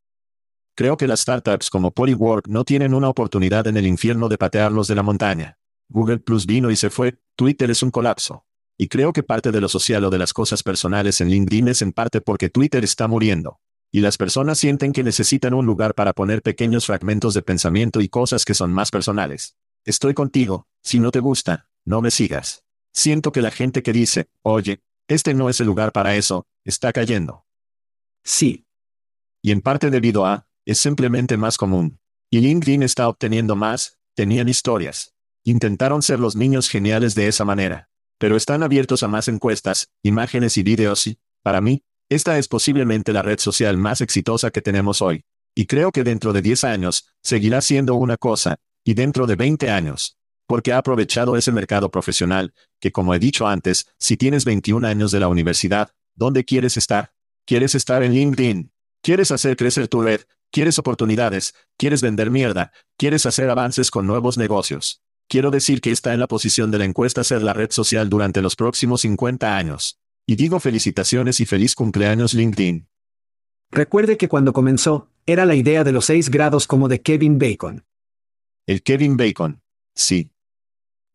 Creo 0.76 0.96
que 0.96 1.08
las 1.08 1.22
startups 1.22 1.70
como 1.70 1.90
Polywork 1.90 2.46
no 2.46 2.62
tienen 2.62 2.94
una 2.94 3.08
oportunidad 3.08 3.66
en 3.66 3.76
el 3.76 3.84
infierno 3.84 4.28
de 4.28 4.38
patearlos 4.38 4.86
de 4.86 4.94
la 4.94 5.02
montaña. 5.02 5.58
Google 5.88 6.18
Plus 6.18 6.46
vino 6.46 6.70
y 6.70 6.76
se 6.76 6.88
fue, 6.88 7.18
Twitter 7.34 7.68
es 7.72 7.82
un 7.82 7.90
colapso. 7.90 8.44
Y 8.76 8.86
creo 8.86 9.12
que 9.12 9.24
parte 9.24 9.50
de 9.50 9.60
lo 9.60 9.68
social 9.68 10.04
o 10.04 10.10
de 10.10 10.18
las 10.18 10.32
cosas 10.32 10.62
personales 10.62 11.20
en 11.20 11.30
LinkedIn 11.30 11.66
es 11.66 11.82
en 11.82 11.90
parte 11.90 12.20
porque 12.20 12.48
Twitter 12.48 12.84
está 12.84 13.08
muriendo. 13.08 13.58
Y 13.90 13.98
las 13.98 14.18
personas 14.18 14.56
sienten 14.58 14.92
que 14.92 15.02
necesitan 15.02 15.52
un 15.52 15.66
lugar 15.66 15.96
para 15.96 16.12
poner 16.12 16.42
pequeños 16.42 16.86
fragmentos 16.86 17.34
de 17.34 17.42
pensamiento 17.42 18.00
y 18.00 18.08
cosas 18.08 18.44
que 18.44 18.54
son 18.54 18.72
más 18.72 18.92
personales. 18.92 19.56
Estoy 19.84 20.14
contigo, 20.14 20.68
si 20.80 21.00
no 21.00 21.10
te 21.10 21.18
gusta, 21.18 21.70
no 21.84 22.00
me 22.02 22.12
sigas. 22.12 22.62
Siento 22.92 23.32
que 23.32 23.42
la 23.42 23.50
gente 23.50 23.82
que 23.82 23.92
dice, 23.92 24.28
oye, 24.42 24.80
este 25.08 25.34
no 25.34 25.48
es 25.48 25.60
el 25.60 25.66
lugar 25.66 25.92
para 25.92 26.14
eso, 26.16 26.46
está 26.64 26.92
cayendo. 26.92 27.46
Sí. 28.24 28.66
Y 29.42 29.52
en 29.52 29.62
parte 29.62 29.90
debido 29.90 30.26
a, 30.26 30.46
es 30.66 30.78
simplemente 30.78 31.36
más 31.36 31.56
común. 31.56 31.98
Y 32.30 32.40
LinkedIn 32.40 32.82
está 32.82 33.08
obteniendo 33.08 33.56
más, 33.56 33.98
tenían 34.14 34.48
historias. 34.48 35.14
Intentaron 35.44 36.02
ser 36.02 36.20
los 36.20 36.36
niños 36.36 36.68
geniales 36.68 37.14
de 37.14 37.28
esa 37.28 37.44
manera. 37.44 37.88
Pero 38.18 38.36
están 38.36 38.62
abiertos 38.62 39.02
a 39.02 39.08
más 39.08 39.28
encuestas, 39.28 39.90
imágenes 40.02 40.58
y 40.58 40.62
videos 40.62 41.06
y, 41.06 41.18
para 41.42 41.60
mí, 41.60 41.84
esta 42.10 42.36
es 42.36 42.48
posiblemente 42.48 43.12
la 43.12 43.22
red 43.22 43.38
social 43.38 43.78
más 43.78 44.00
exitosa 44.00 44.50
que 44.50 44.60
tenemos 44.60 45.00
hoy. 45.00 45.24
Y 45.54 45.66
creo 45.66 45.90
que 45.90 46.04
dentro 46.04 46.32
de 46.32 46.42
10 46.42 46.64
años, 46.64 47.08
seguirá 47.22 47.60
siendo 47.60 47.94
una 47.94 48.16
cosa, 48.16 48.58
y 48.84 48.94
dentro 48.94 49.26
de 49.26 49.36
20 49.36 49.70
años, 49.70 50.18
porque 50.48 50.72
ha 50.72 50.78
aprovechado 50.78 51.36
ese 51.36 51.52
mercado 51.52 51.90
profesional, 51.90 52.54
que 52.80 52.90
como 52.90 53.14
he 53.14 53.18
dicho 53.18 53.46
antes, 53.46 53.86
si 53.98 54.16
tienes 54.16 54.46
21 54.46 54.88
años 54.88 55.12
de 55.12 55.20
la 55.20 55.28
universidad, 55.28 55.90
¿dónde 56.16 56.44
quieres 56.44 56.78
estar? 56.78 57.12
¿Quieres 57.46 57.74
estar 57.74 58.02
en 58.02 58.14
LinkedIn? 58.14 58.72
¿Quieres 59.02 59.30
hacer 59.30 59.56
crecer 59.56 59.88
tu 59.88 60.00
red? 60.00 60.22
¿Quieres 60.50 60.78
oportunidades? 60.78 61.54
¿Quieres 61.76 62.00
vender 62.00 62.30
mierda? 62.30 62.72
¿Quieres 62.96 63.26
hacer 63.26 63.50
avances 63.50 63.90
con 63.90 64.06
nuevos 64.06 64.38
negocios? 64.38 65.02
Quiero 65.28 65.50
decir 65.50 65.82
que 65.82 65.90
está 65.90 66.14
en 66.14 66.20
la 66.20 66.26
posición 66.26 66.70
de 66.70 66.78
la 66.78 66.86
encuesta 66.86 67.22
ser 67.24 67.42
la 67.42 67.52
red 67.52 67.70
social 67.70 68.08
durante 68.08 68.40
los 68.40 68.56
próximos 68.56 69.02
50 69.02 69.54
años. 69.54 70.00
Y 70.26 70.36
digo 70.36 70.60
felicitaciones 70.60 71.40
y 71.40 71.46
feliz 71.46 71.74
cumpleaños 71.74 72.32
LinkedIn. 72.32 72.88
Recuerde 73.70 74.16
que 74.16 74.28
cuando 74.28 74.54
comenzó, 74.54 75.10
era 75.26 75.44
la 75.44 75.54
idea 75.54 75.84
de 75.84 75.92
los 75.92 76.06
seis 76.06 76.30
grados 76.30 76.66
como 76.66 76.88
de 76.88 77.02
Kevin 77.02 77.38
Bacon. 77.38 77.84
El 78.66 78.82
Kevin 78.82 79.18
Bacon. 79.18 79.60
Sí. 79.94 80.30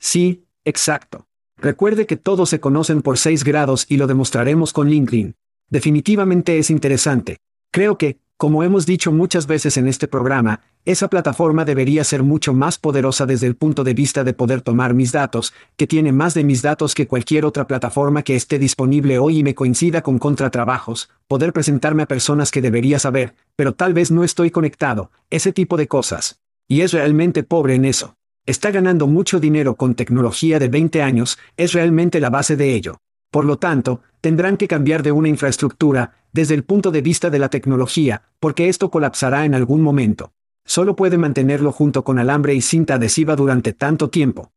Sí, 0.03 0.43
exacto. 0.65 1.27
Recuerde 1.55 2.05
que 2.05 2.17
todos 2.17 2.49
se 2.49 2.59
conocen 2.59 3.01
por 3.01 3.17
6 3.17 3.45
grados 3.45 3.85
y 3.87 3.95
lo 3.95 4.05
demostraremos 4.05 4.73
con 4.73 4.89
LinkedIn. 4.89 5.35
Definitivamente 5.69 6.59
es 6.59 6.69
interesante. 6.69 7.37
Creo 7.71 7.97
que, 7.97 8.19
como 8.35 8.63
hemos 8.63 8.85
dicho 8.85 9.13
muchas 9.13 9.47
veces 9.47 9.77
en 9.77 9.87
este 9.87 10.09
programa, 10.09 10.59
esa 10.83 11.07
plataforma 11.07 11.63
debería 11.63 12.03
ser 12.03 12.21
mucho 12.21 12.53
más 12.53 12.77
poderosa 12.77 13.25
desde 13.25 13.47
el 13.47 13.55
punto 13.55 13.85
de 13.85 13.93
vista 13.93 14.25
de 14.25 14.33
poder 14.33 14.59
tomar 14.59 14.93
mis 14.93 15.13
datos, 15.13 15.53
que 15.77 15.87
tiene 15.87 16.11
más 16.11 16.33
de 16.33 16.43
mis 16.43 16.61
datos 16.61 16.95
que 16.95 17.07
cualquier 17.07 17.45
otra 17.45 17.65
plataforma 17.65 18.23
que 18.23 18.35
esté 18.35 18.59
disponible 18.59 19.19
hoy 19.19 19.37
y 19.37 19.43
me 19.43 19.55
coincida 19.55 20.01
con 20.01 20.19
contratrabajos, 20.19 21.11
poder 21.29 21.53
presentarme 21.53 22.03
a 22.03 22.07
personas 22.07 22.51
que 22.51 22.61
debería 22.61 22.99
saber, 22.99 23.35
pero 23.55 23.73
tal 23.73 23.93
vez 23.93 24.11
no 24.11 24.25
estoy 24.25 24.51
conectado, 24.51 25.11
ese 25.29 25.53
tipo 25.53 25.77
de 25.77 25.87
cosas. 25.87 26.41
Y 26.67 26.81
es 26.81 26.91
realmente 26.91 27.43
pobre 27.43 27.75
en 27.75 27.85
eso. 27.85 28.17
Está 28.45 28.71
ganando 28.71 29.07
mucho 29.07 29.39
dinero 29.39 29.75
con 29.75 29.95
tecnología 29.95 30.59
de 30.59 30.67
20 30.67 31.01
años, 31.01 31.37
es 31.55 31.71
realmente 31.71 32.19
la 32.19 32.29
base 32.29 32.57
de 32.57 32.73
ello. 32.73 32.97
Por 33.31 33.45
lo 33.45 33.57
tanto, 33.57 34.01
tendrán 34.19 34.57
que 34.57 34.67
cambiar 34.67 35.01
de 35.01 35.13
una 35.13 35.29
infraestructura, 35.29 36.25
desde 36.33 36.53
el 36.53 36.65
punto 36.65 36.91
de 36.91 37.01
vista 37.01 37.29
de 37.29 37.39
la 37.39 37.49
tecnología, 37.49 38.23
porque 38.41 38.67
esto 38.67 38.91
colapsará 38.91 39.45
en 39.45 39.55
algún 39.55 39.81
momento. 39.81 40.33
Solo 40.65 40.95
puede 40.95 41.17
mantenerlo 41.17 41.71
junto 41.71 42.03
con 42.03 42.19
alambre 42.19 42.53
y 42.53 42.61
cinta 42.61 42.95
adhesiva 42.95 43.35
durante 43.37 43.71
tanto 43.71 44.09
tiempo. 44.09 44.51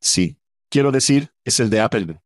Sí. 0.00 0.36
Quiero 0.68 0.90
decir, 0.90 1.30
es 1.44 1.60
el 1.60 1.70
de 1.70 1.80
Apple. 1.80 2.20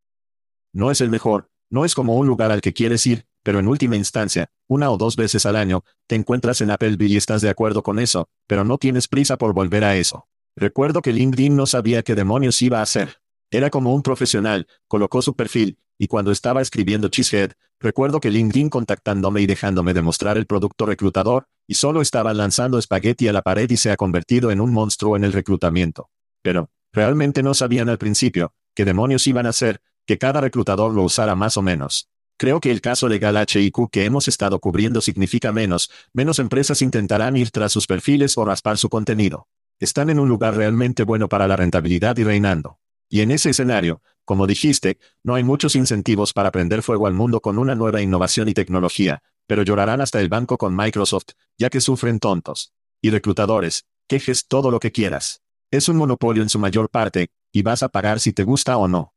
No 0.73 0.91
es 0.91 1.03
el 1.03 1.11
mejor, 1.11 1.51
no 1.69 1.85
es 1.85 1.95
como 1.95 2.17
un 2.17 2.27
lugar 2.27 2.51
al 2.51 2.63
que 2.63 2.73
quieres 2.73 3.07
ir, 3.07 3.27
pero 3.43 3.59
en 3.59 3.69
última 3.69 3.97
instancia, 3.97 4.51
una 4.67 4.91
o 4.91 4.97
dos 4.97 5.17
veces 5.17 5.45
al 5.45 5.57
año, 5.57 5.85
te 6.07 6.15
encuentras 6.15 6.63
en 6.63 6.71
Apple 6.71 6.97
y 6.99 7.19
estás 7.19 7.43
de 7.43 7.51
acuerdo 7.51 7.83
con 7.83 7.99
eso, 7.99 8.31
pero 8.47 8.65
no 8.65 8.79
tienes 8.79 9.07
prisa 9.07 9.37
por 9.37 9.53
volver 9.53 9.85
a 9.85 9.97
eso. 9.97 10.29
Recuerdo 10.59 11.03
que 11.03 11.13
LinkedIn 11.13 11.55
no 11.55 11.67
sabía 11.67 12.03
qué 12.03 12.17
demonios 12.17 12.61
iba 12.63 12.81
a 12.81 12.83
hacer. 12.83 13.21
Era 13.49 13.71
como 13.71 13.95
un 13.95 14.03
profesional, 14.03 14.67
colocó 14.89 15.23
su 15.23 15.37
perfil, 15.37 15.79
y 15.97 16.09
cuando 16.09 16.33
estaba 16.33 16.61
escribiendo 16.61 17.07
Cheesehead, 17.07 17.53
recuerdo 17.79 18.19
que 18.19 18.33
LinkedIn 18.33 18.69
contactándome 18.69 19.41
y 19.41 19.47
dejándome 19.47 19.95
demostrar 19.95 20.37
el 20.37 20.47
producto 20.47 20.85
reclutador, 20.85 21.47
y 21.69 21.75
solo 21.75 22.01
estaba 22.01 22.35
lanzando 22.35 22.77
espagueti 22.77 23.29
a 23.29 23.33
la 23.33 23.43
pared 23.43 23.71
y 23.71 23.77
se 23.77 23.93
ha 23.93 23.97
convertido 23.97 24.51
en 24.51 24.61
un 24.61 24.73
monstruo 24.73 25.17
en 25.17 25.23
el 25.23 25.33
reclutamiento. 25.33 26.11
Pero, 26.43 26.71
realmente 26.93 27.45
no 27.45 27.55
sabían 27.55 27.89
al 27.89 27.99
principio, 27.99 28.53
qué 28.75 28.85
demonios 28.85 29.29
iban 29.29 29.47
a 29.47 29.51
hacer, 29.51 29.81
que 30.07 30.19
cada 30.19 30.41
reclutador 30.41 30.93
lo 30.93 31.05
usara 31.05 31.37
más 31.37 31.57
o 31.57 31.63
menos. 31.63 32.09
Creo 32.37 32.59
que 32.59 32.73
el 32.73 32.81
caso 32.81 33.09
legal 33.09 33.37
HIQ 33.37 33.91
que 33.93 34.07
hemos 34.07 34.27
estado 34.27 34.59
cubriendo 34.59 35.03
significa 35.03 35.53
menos, 35.53 35.89
menos 36.13 36.41
empresas 36.41 36.83
intentarán 36.83 37.37
ir 37.37 37.53
tras 37.53 37.71
sus 37.71 37.87
perfiles 37.87 38.37
o 38.37 38.45
raspar 38.45 38.77
su 38.77 38.89
contenido. 38.89 39.47
Están 39.81 40.11
en 40.11 40.19
un 40.19 40.29
lugar 40.29 40.57
realmente 40.57 41.05
bueno 41.05 41.29
para 41.29 41.47
la 41.47 41.57
rentabilidad 41.57 42.17
y 42.19 42.25
reinando. 42.25 42.81
Y 43.09 43.21
en 43.21 43.31
ese 43.31 43.51
escenario, 43.51 44.03
como 44.25 44.47
dijiste, 44.47 44.99
no 45.23 45.35
hay 45.35 45.45
muchos 45.45 45.77
incentivos 45.77 46.33
para 46.33 46.51
prender 46.51 46.83
fuego 46.83 47.07
al 47.07 47.15
mundo 47.15 47.41
con 47.41 47.59
una 47.59 47.75
nueva 47.75 48.03
innovación 48.03 48.49
y 48.49 48.55
tecnología, 48.55 49.23
pero 49.47 49.63
llorarán 49.63 50.01
hasta 50.01 50.21
el 50.21 50.29
banco 50.29 50.59
con 50.59 50.77
Microsoft, 50.77 51.31
ya 51.57 51.71
que 51.71 51.81
sufren 51.81 52.19
tontos. 52.19 52.75
Y 53.01 53.11
reclutadores, 53.11 53.87
quejes 54.09 54.47
todo 54.49 54.71
lo 54.71 54.81
que 54.81 54.93
quieras. 54.93 55.43
Es 55.71 55.89
un 55.89 55.97
monopolio 55.97 56.43
en 56.43 56.49
su 56.49 56.59
mayor 56.59 56.91
parte, 56.91 57.31
y 57.53 57.63
vas 57.63 57.83
a 57.83 57.89
pagar 57.89 58.21
si 58.21 58.33
te 58.33 58.43
gusta 58.43 58.77
o 58.77 58.89
no. 58.89 59.15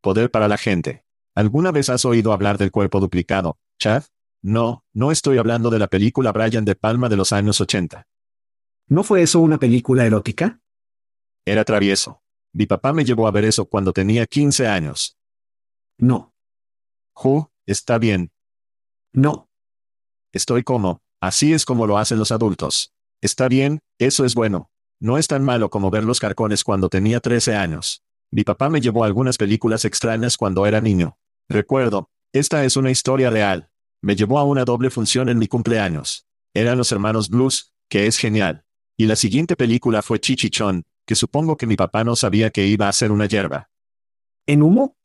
Poder 0.00 0.30
para 0.30 0.48
la 0.48 0.56
gente. 0.56 1.04
¿Alguna 1.34 1.72
vez 1.72 1.90
has 1.90 2.04
oído 2.04 2.32
hablar 2.32 2.58
del 2.58 2.70
cuerpo 2.70 3.00
duplicado, 3.00 3.58
Chad? 3.78 4.04
No, 4.42 4.84
no 4.92 5.12
estoy 5.12 5.38
hablando 5.38 5.70
de 5.70 5.78
la 5.78 5.88
película 5.88 6.32
Brian 6.32 6.64
de 6.64 6.74
Palma 6.74 7.08
de 7.08 7.16
los 7.16 7.32
años 7.32 7.60
80. 7.60 8.06
¿No 8.88 9.02
fue 9.02 9.22
eso 9.22 9.40
una 9.40 9.58
película 9.58 10.04
erótica? 10.04 10.60
Era 11.46 11.64
travieso. 11.64 12.22
Mi 12.52 12.66
papá 12.66 12.92
me 12.92 13.04
llevó 13.04 13.26
a 13.26 13.30
ver 13.30 13.44
eso 13.44 13.66
cuando 13.66 13.92
tenía 13.92 14.26
15 14.26 14.66
años. 14.68 15.18
No. 15.98 16.34
Ju, 17.14 17.50
está 17.66 17.98
bien. 17.98 18.32
No. 19.12 19.48
Estoy 20.32 20.62
como, 20.62 21.02
así 21.20 21.52
es 21.52 21.64
como 21.64 21.86
lo 21.86 21.98
hacen 21.98 22.18
los 22.18 22.32
adultos. 22.32 22.92
Está 23.20 23.48
bien, 23.48 23.80
eso 23.98 24.24
es 24.24 24.34
bueno. 24.34 24.70
No 25.00 25.18
es 25.18 25.28
tan 25.28 25.44
malo 25.44 25.70
como 25.70 25.90
ver 25.90 26.04
los 26.04 26.20
carcones 26.20 26.64
cuando 26.64 26.88
tenía 26.88 27.20
13 27.20 27.56
años. 27.56 28.02
Mi 28.30 28.44
papá 28.44 28.68
me 28.68 28.80
llevó 28.80 29.04
a 29.04 29.06
algunas 29.06 29.36
películas 29.36 29.84
extrañas 29.84 30.36
cuando 30.36 30.66
era 30.66 30.80
niño. 30.80 31.18
Recuerdo, 31.48 32.10
esta 32.32 32.64
es 32.64 32.76
una 32.76 32.90
historia 32.90 33.30
real. 33.30 33.70
Me 34.02 34.16
llevó 34.16 34.38
a 34.38 34.44
una 34.44 34.64
doble 34.64 34.90
función 34.90 35.28
en 35.28 35.38
mi 35.38 35.46
cumpleaños. 35.46 36.26
Eran 36.52 36.78
los 36.78 36.90
hermanos 36.92 37.28
Blues, 37.28 37.72
que 37.88 38.06
es 38.06 38.18
genial. 38.18 38.63
Y 38.96 39.06
la 39.06 39.16
siguiente 39.16 39.56
película 39.56 40.02
fue 40.02 40.20
Chichichón, 40.20 40.84
que 41.06 41.14
supongo 41.14 41.56
que 41.56 41.66
mi 41.66 41.76
papá 41.76 42.04
no 42.04 42.16
sabía 42.16 42.50
que 42.50 42.66
iba 42.66 42.88
a 42.88 42.92
ser 42.92 43.10
una 43.12 43.26
hierba. 43.26 43.70
¿En 44.46 44.62
humo? 44.62 44.96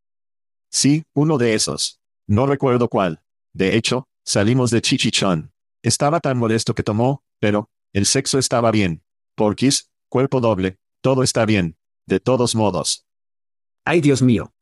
Sí, 0.70 1.04
uno 1.14 1.38
de 1.38 1.56
esos. 1.56 2.00
No 2.28 2.46
recuerdo 2.46 2.90
cuál. 2.90 3.24
De 3.54 3.76
hecho, 3.76 4.08
salimos 4.24 4.70
de 4.70 4.82
Chichichón. 4.82 5.52
Estaba 5.82 6.20
tan 6.20 6.38
molesto 6.38 6.76
que 6.76 6.84
tomó, 6.84 7.24
pero, 7.40 7.70
el 7.94 8.06
sexo 8.06 8.38
estaba 8.38 8.70
bien. 8.70 9.04
Porquis, 9.36 9.90
cuerpo 10.10 10.40
doble, 10.40 10.78
todo 11.02 11.24
está 11.24 11.46
bien. 11.46 11.78
De 12.06 12.20
todos 12.20 12.56
modos. 12.56 13.08
Ay 13.86 14.02
Dios 14.02 14.22
mío. 14.22 14.54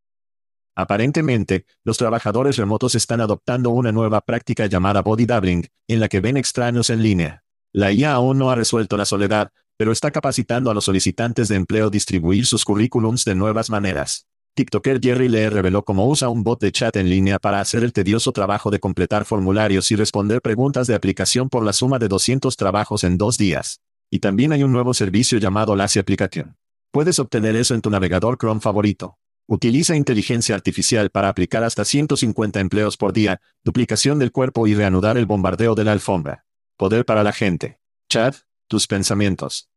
Aparentemente, 0.76 1.66
los 1.84 1.98
trabajadores 1.98 2.56
remotos 2.56 2.94
están 2.94 3.20
adoptando 3.20 3.72
una 3.72 3.92
nueva 3.92 4.22
práctica 4.22 4.68
llamada 4.68 5.02
body 5.02 5.26
doubling, 5.26 5.68
en 5.88 6.00
la 6.00 6.08
que 6.08 6.20
ven 6.20 6.38
extraños 6.38 6.92
en 6.92 7.02
línea. 7.02 7.44
La 7.74 7.92
IA 7.92 8.14
aún 8.14 8.38
no 8.38 8.50
ha 8.50 8.56
resuelto 8.56 8.98
la 8.98 9.06
soledad, 9.06 9.52
pero 9.78 9.92
está 9.92 10.12
capacitando 10.12 10.72
a 10.72 10.74
los 10.74 10.86
solicitantes 10.86 11.48
de 11.48 11.56
empleo 11.56 11.90
distribuir 11.90 12.46
sus 12.46 12.66
currículums 12.66 13.26
de 13.26 13.36
nuevas 13.36 13.70
maneras. 13.70 14.26
TikToker 14.56 15.00
Jerry 15.00 15.30
Lee 15.30 15.50
reveló 15.50 15.86
cómo 15.86 16.08
usa 16.08 16.30
un 16.30 16.44
bot 16.44 16.60
de 16.60 16.72
chat 16.72 16.96
en 16.96 17.12
línea 17.12 17.38
para 17.38 17.60
hacer 17.60 17.84
el 17.84 17.94
tedioso 17.94 18.32
trabajo 18.32 18.72
de 18.72 18.80
completar 18.80 19.24
formularios 19.24 19.92
y 19.92 19.96
responder 19.96 20.42
preguntas 20.42 20.88
de 20.88 20.96
aplicación 20.96 21.48
por 21.48 21.64
la 21.64 21.74
suma 21.74 22.00
de 22.00 22.08
200 22.08 22.58
trabajos 22.58 23.04
en 23.04 23.20
dos 23.20 23.38
días. 23.38 23.82
Y 24.10 24.18
también 24.18 24.54
hay 24.54 24.64
un 24.64 24.72
nuevo 24.72 24.96
servicio 24.96 25.38
llamado 25.38 25.76
Lassie 25.76 26.02
Application. 26.02 26.58
Puedes 26.90 27.20
obtener 27.20 27.56
eso 27.56 27.76
en 27.76 27.82
tu 27.82 27.92
navegador 27.92 28.40
Chrome 28.40 28.62
favorito. 28.62 29.20
Utiliza 29.46 29.96
inteligencia 29.96 30.56
artificial 30.56 31.12
para 31.12 31.30
aplicar 31.30 31.64
hasta 31.64 31.86
150 31.86 32.60
empleos 32.60 32.98
por 32.98 33.14
día, 33.14 33.40
duplicación 33.64 34.18
del 34.18 34.32
cuerpo 34.32 34.66
y 34.66 34.74
reanudar 34.74 35.20
el 35.20 35.28
bombardeo 35.28 35.76
de 35.76 35.84
la 35.84 35.92
alfombra. 35.92 36.47
Poder 36.78 37.06
para 37.06 37.24
la 37.24 37.34
gente. 37.34 37.80
Chad, 38.08 38.36
tus 38.68 38.86
pensamientos. 38.86 39.68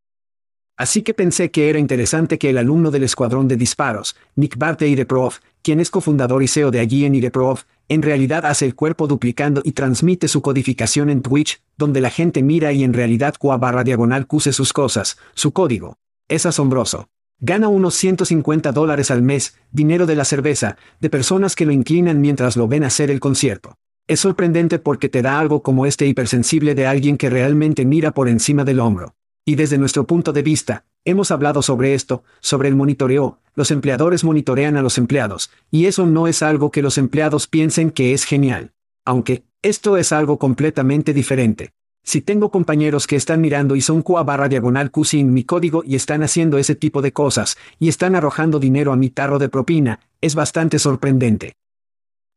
Así 0.77 1.01
que 1.01 1.15
pensé 1.15 1.51
que 1.51 1.71
era 1.71 1.79
interesante 1.79 2.39
que 2.39 2.51
el 2.51 2.59
alumno 2.59 2.91
del 2.91 3.05
escuadrón 3.05 3.49
de 3.49 3.57
disparos, 3.57 4.17
Nick 4.37 4.59
Bart 4.59 4.79
de 4.81 4.89
Ireprov, 4.89 5.33
quien 5.63 5.81
es 5.81 5.91
cofundador 5.91 6.43
y 6.43 6.49
CEO 6.49 6.71
de 6.71 6.79
allí 6.79 7.07
en 7.07 7.15
Ireprov, 7.15 7.61
en 7.89 8.03
realidad 8.03 8.45
hace 8.45 8.67
el 8.67 8.75
cuerpo 8.75 9.07
duplicando 9.07 9.63
y 9.65 9.73
transmite 9.73 10.29
su 10.29 10.43
codificación 10.43 11.09
en 11.09 11.23
Twitch, 11.23 11.63
donde 11.79 12.03
la 12.03 12.11
gente 12.11 12.43
mira 12.43 12.71
y 12.73 12.85
en 12.85 12.93
realidad 12.93 13.35
cua 13.39 13.57
barra 13.57 13.83
diagonal 13.83 14.27
cuse 14.27 14.53
sus 14.53 14.75
cosas, 14.75 15.17
su 15.33 15.53
código. 15.53 15.97
Es 16.29 16.45
asombroso. 16.45 17.09
Gana 17.39 17.69
unos 17.69 17.95
150 17.95 18.73
dólares 18.73 19.11
al 19.11 19.23
mes, 19.23 19.57
dinero 19.73 20.05
de 20.05 20.17
la 20.17 20.27
cerveza, 20.27 20.77
de 21.01 21.09
personas 21.09 21.57
que 21.57 21.65
lo 21.65 21.73
inclinan 21.73 22.21
mientras 22.21 22.59
lo 22.59 22.69
ven 22.69 22.85
hacer 22.85 23.11
el 23.11 23.21
concierto. 23.21 23.79
Es 24.11 24.19
sorprendente 24.19 24.81
porque 24.81 25.09
te 25.09 25.23
da 25.23 25.39
algo 25.39 25.63
como 25.63 25.87
este 25.87 26.05
hipersensible 26.05 26.75
de 26.75 26.85
alguien 26.85 27.17
que 27.17 27.31
realmente 27.31 27.85
mira 27.85 28.11
por 28.11 28.29
encima 28.29 28.65
del 28.65 28.81
hombro. 28.81 29.15
Y 29.45 29.55
desde 29.55 29.79
nuestro 29.79 30.05
punto 30.05 30.33
de 30.33 30.43
vista, 30.43 30.85
hemos 31.05 31.31
hablado 31.31 31.63
sobre 31.63 31.95
esto, 31.95 32.25
sobre 32.41 32.69
el 32.69 32.75
monitoreo, 32.75 33.39
los 33.55 33.71
empleadores 33.71 34.25
monitorean 34.25 34.77
a 34.77 34.83
los 34.83 34.99
empleados, 34.99 35.53
y 35.71 35.87
eso 35.87 36.07
no 36.07 36.27
es 36.27 36.43
algo 36.43 36.73
que 36.73 36.83
los 36.83 36.99
empleados 36.99 37.47
piensen 37.47 37.93
que 37.93 38.13
es 38.13 38.25
genial. 38.25 38.73
Aunque, 39.05 39.45
esto 39.63 39.97
es 39.97 40.11
algo 40.11 40.41
completamente 40.41 41.15
diferente. 41.15 41.71
Si 42.03 42.21
tengo 42.21 42.51
compañeros 42.51 43.07
que 43.07 43.15
están 43.15 43.41
mirando 43.41 43.77
y 43.77 43.81
son 43.81 44.03
QA 44.03 44.25
barra 44.25 44.49
diagonal 44.49 44.91
Q 44.91 45.05
sin 45.05 45.33
mi 45.33 45.45
código 45.45 45.85
y 45.87 45.95
están 45.95 46.25
haciendo 46.25 46.59
ese 46.59 46.75
tipo 46.75 47.01
de 47.01 47.13
cosas, 47.13 47.57
y 47.79 47.89
están 47.89 48.17
arrojando 48.17 48.59
dinero 48.59 48.93
a 48.93 48.97
mi 48.97 49.09
tarro 49.09 49.39
de 49.39 49.49
propina, 49.49 50.01
es 50.21 50.35
bastante 50.35 50.81
sorprendente. 50.81 51.55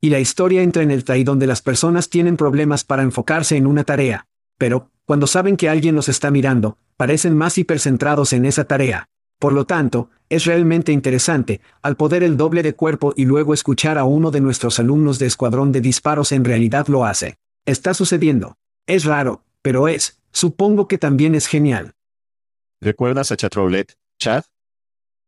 Y 0.04 0.10
la 0.10 0.20
historia 0.20 0.64
entra 0.64 0.84
en 0.84 0.92
el 0.92 1.06
TAI 1.06 1.24
donde 1.24 1.48
las 1.48 1.62
personas 1.62 2.10
tienen 2.10 2.36
problemas 2.36 2.84
para 2.84 3.04
enfocarse 3.04 3.56
en 3.56 3.66
una 3.66 3.86
tarea. 3.86 4.28
Pero, 4.58 4.92
cuando 5.06 5.28
saben 5.28 5.56
que 5.56 5.70
alguien 5.70 5.96
los 5.96 6.10
está 6.10 6.30
mirando, 6.30 6.78
parecen 6.98 7.38
más 7.38 7.58
hipercentrados 7.58 8.34
en 8.34 8.44
esa 8.44 8.66
tarea. 8.66 9.08
Por 9.40 9.54
lo 9.54 9.66
tanto, 9.66 10.10
es 10.28 10.44
realmente 10.44 10.92
interesante, 10.92 11.62
al 11.82 11.96
poder 11.96 12.22
el 12.22 12.36
doble 12.36 12.64
de 12.64 12.76
cuerpo 12.76 13.14
y 13.16 13.24
luego 13.24 13.54
escuchar 13.54 13.98
a 13.98 14.04
uno 14.04 14.30
de 14.30 14.42
nuestros 14.42 14.78
alumnos 14.78 15.20
de 15.20 15.28
escuadrón 15.28 15.72
de 15.72 15.80
disparos 15.80 16.34
en 16.34 16.44
realidad 16.44 16.88
lo 16.90 17.06
hace. 17.06 17.38
Está 17.66 17.94
sucediendo. 17.94 18.58
Es 18.86 19.06
raro, 19.06 19.46
pero 19.62 19.88
es, 19.88 20.20
supongo 20.34 20.90
que 20.90 20.98
también 20.98 21.34
es 21.34 21.48
genial. 21.48 21.94
¿Recuerdas 22.82 23.32
a 23.32 23.38
Chatroulette, 23.38 23.96
Chad? 24.20 24.44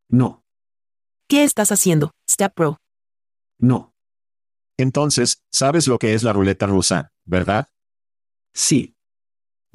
No, 0.10 0.44
¿Qué 1.30 1.46
estás 1.46 1.72
haciendo, 1.72 2.12
Step 2.30 2.54
Pro? 2.54 2.78
no, 3.58 3.95
Entonces, 4.78 5.44
sabes 5.52 5.88
lo 5.88 6.00
que 6.00 6.14
es 6.14 6.24
la 6.24 6.34
ruleta 6.34 6.68
rusa, 6.68 7.14
¿verdad? 7.26 7.68
sí, 8.54 8.96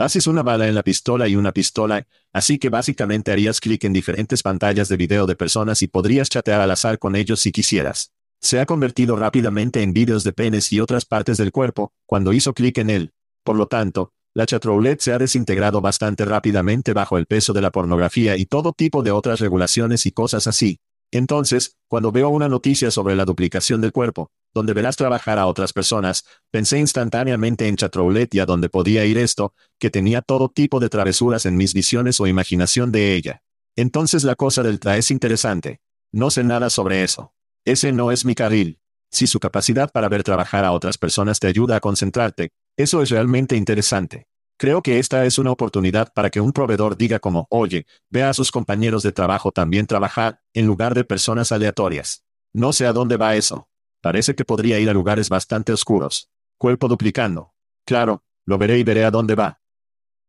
Haces 0.00 0.26
una 0.26 0.42
bala 0.42 0.66
en 0.66 0.74
la 0.74 0.82
pistola 0.82 1.28
y 1.28 1.36
una 1.36 1.52
pistola, 1.52 2.06
así 2.32 2.58
que 2.58 2.70
básicamente 2.70 3.32
harías 3.32 3.60
clic 3.60 3.84
en 3.84 3.92
diferentes 3.92 4.42
pantallas 4.42 4.88
de 4.88 4.96
video 4.96 5.26
de 5.26 5.36
personas 5.36 5.82
y 5.82 5.88
podrías 5.88 6.30
chatear 6.30 6.62
al 6.62 6.70
azar 6.70 6.98
con 6.98 7.16
ellos 7.16 7.40
si 7.40 7.52
quisieras. 7.52 8.14
Se 8.40 8.60
ha 8.60 8.64
convertido 8.64 9.14
rápidamente 9.14 9.82
en 9.82 9.92
vídeos 9.92 10.24
de 10.24 10.32
penes 10.32 10.72
y 10.72 10.80
otras 10.80 11.04
partes 11.04 11.36
del 11.36 11.52
cuerpo, 11.52 11.92
cuando 12.06 12.32
hizo 12.32 12.54
clic 12.54 12.78
en 12.78 12.88
él. 12.88 13.12
Por 13.44 13.56
lo 13.56 13.66
tanto, 13.66 14.14
la 14.32 14.46
chatroulette 14.46 15.02
se 15.02 15.12
ha 15.12 15.18
desintegrado 15.18 15.82
bastante 15.82 16.24
rápidamente 16.24 16.94
bajo 16.94 17.18
el 17.18 17.26
peso 17.26 17.52
de 17.52 17.60
la 17.60 17.70
pornografía 17.70 18.38
y 18.38 18.46
todo 18.46 18.72
tipo 18.72 19.02
de 19.02 19.10
otras 19.10 19.38
regulaciones 19.38 20.06
y 20.06 20.12
cosas 20.12 20.46
así. 20.46 20.78
Entonces, 21.10 21.76
cuando 21.88 22.10
veo 22.10 22.30
una 22.30 22.48
noticia 22.48 22.90
sobre 22.90 23.16
la 23.16 23.26
duplicación 23.26 23.82
del 23.82 23.92
cuerpo, 23.92 24.30
donde 24.54 24.72
verás 24.72 24.96
trabajar 24.96 25.38
a 25.38 25.46
otras 25.46 25.72
personas, 25.72 26.24
pensé 26.50 26.78
instantáneamente 26.78 27.68
en 27.68 27.76
chatroulette 27.76 28.34
y 28.34 28.40
a 28.40 28.46
dónde 28.46 28.68
podía 28.68 29.04
ir 29.04 29.18
esto, 29.18 29.54
que 29.78 29.90
tenía 29.90 30.22
todo 30.22 30.48
tipo 30.48 30.80
de 30.80 30.88
travesuras 30.88 31.46
en 31.46 31.56
mis 31.56 31.74
visiones 31.74 32.20
o 32.20 32.26
imaginación 32.26 32.92
de 32.92 33.14
ella. 33.14 33.42
Entonces 33.76 34.24
la 34.24 34.34
cosa 34.34 34.62
del 34.62 34.80
tra 34.80 34.96
es 34.96 35.10
interesante. 35.10 35.80
No 36.12 36.30
sé 36.30 36.44
nada 36.44 36.70
sobre 36.70 37.02
eso. 37.02 37.32
Ese 37.64 37.92
no 37.92 38.10
es 38.10 38.24
mi 38.24 38.34
carril. 38.34 38.80
Si 39.10 39.26
su 39.26 39.40
capacidad 39.40 39.90
para 39.90 40.08
ver 40.08 40.22
trabajar 40.22 40.64
a 40.64 40.72
otras 40.72 40.98
personas 40.98 41.40
te 41.40 41.46
ayuda 41.46 41.76
a 41.76 41.80
concentrarte, 41.80 42.50
eso 42.76 43.02
es 43.02 43.10
realmente 43.10 43.56
interesante. 43.56 44.26
Creo 44.60 44.82
que 44.82 44.98
esta 44.98 45.24
es 45.24 45.38
una 45.38 45.52
oportunidad 45.52 46.12
para 46.12 46.28
que 46.28 46.40
un 46.42 46.52
proveedor 46.52 46.98
diga 46.98 47.18
como, 47.18 47.46
oye, 47.48 47.86
ve 48.10 48.24
a 48.24 48.34
sus 48.34 48.50
compañeros 48.50 49.02
de 49.02 49.10
trabajo 49.10 49.52
también 49.52 49.86
trabajar, 49.86 50.42
en 50.52 50.66
lugar 50.66 50.94
de 50.94 51.04
personas 51.04 51.50
aleatorias. 51.50 52.24
No 52.52 52.74
sé 52.74 52.84
a 52.84 52.92
dónde 52.92 53.16
va 53.16 53.36
eso. 53.36 53.69
Parece 54.00 54.34
que 54.34 54.44
podría 54.44 54.78
ir 54.78 54.88
a 54.88 54.94
lugares 54.94 55.28
bastante 55.28 55.72
oscuros. 55.72 56.30
Cuerpo 56.58 56.88
duplicando. 56.88 57.52
Claro, 57.84 58.22
lo 58.46 58.58
veré 58.58 58.78
y 58.78 58.84
veré 58.84 59.04
a 59.04 59.10
dónde 59.10 59.34
va. 59.34 59.60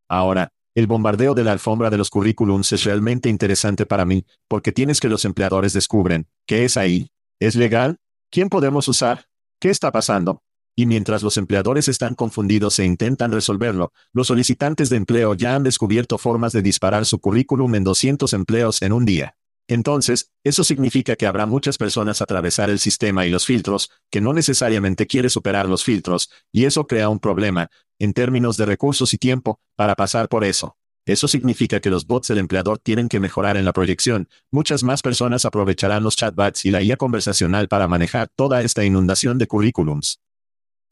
Ahora, 0.09 0.51
el 0.75 0.87
bombardeo 0.87 1.33
de 1.33 1.43
la 1.43 1.51
alfombra 1.51 1.89
de 1.89 1.97
los 1.97 2.09
currículums 2.09 2.71
es 2.71 2.83
realmente 2.83 3.29
interesante 3.29 3.85
para 3.85 4.05
mí, 4.05 4.25
porque 4.47 4.71
tienes 4.71 4.99
que 4.99 5.09
los 5.09 5.25
empleadores 5.25 5.73
descubren, 5.73 6.27
¿qué 6.45 6.65
es 6.65 6.77
ahí? 6.77 7.11
¿Es 7.39 7.55
legal? 7.55 7.97
¿Quién 8.29 8.49
podemos 8.49 8.87
usar? 8.87 9.25
¿Qué 9.59 9.69
está 9.69 9.91
pasando? 9.91 10.43
Y 10.75 10.85
mientras 10.85 11.23
los 11.23 11.37
empleadores 11.37 11.87
están 11.87 12.15
confundidos 12.15 12.79
e 12.79 12.85
intentan 12.85 13.31
resolverlo, 13.31 13.91
los 14.13 14.27
solicitantes 14.27 14.89
de 14.89 14.97
empleo 14.97 15.33
ya 15.33 15.55
han 15.55 15.63
descubierto 15.63 16.17
formas 16.17 16.53
de 16.53 16.61
disparar 16.61 17.05
su 17.05 17.19
currículum 17.19 17.75
en 17.75 17.83
200 17.83 18.31
empleos 18.33 18.81
en 18.81 18.93
un 18.93 19.05
día. 19.05 19.35
Entonces, 19.71 20.29
eso 20.43 20.65
significa 20.65 21.15
que 21.15 21.25
habrá 21.25 21.45
muchas 21.45 21.77
personas 21.77 22.21
atravesar 22.21 22.69
el 22.69 22.77
sistema 22.77 23.25
y 23.25 23.29
los 23.29 23.45
filtros, 23.45 23.89
que 24.09 24.19
no 24.19 24.33
necesariamente 24.33 25.07
quiere 25.07 25.29
superar 25.29 25.69
los 25.69 25.85
filtros, 25.85 26.29
y 26.51 26.65
eso 26.65 26.87
crea 26.87 27.07
un 27.07 27.19
problema, 27.19 27.69
en 27.97 28.11
términos 28.11 28.57
de 28.57 28.65
recursos 28.65 29.13
y 29.13 29.17
tiempo, 29.17 29.61
para 29.77 29.95
pasar 29.95 30.27
por 30.27 30.43
eso. 30.43 30.75
Eso 31.05 31.29
significa 31.29 31.79
que 31.79 31.89
los 31.89 32.05
bots 32.05 32.27
del 32.27 32.39
empleador 32.39 32.79
tienen 32.79 33.07
que 33.07 33.21
mejorar 33.21 33.55
en 33.55 33.63
la 33.63 33.71
proyección, 33.71 34.27
muchas 34.51 34.83
más 34.83 35.01
personas 35.01 35.45
aprovecharán 35.45 36.03
los 36.03 36.17
chatbots 36.17 36.65
y 36.65 36.71
la 36.71 36.81
IA 36.81 36.97
conversacional 36.97 37.69
para 37.69 37.87
manejar 37.87 38.27
toda 38.35 38.63
esta 38.63 38.83
inundación 38.83 39.37
de 39.37 39.47
currículums. 39.47 40.19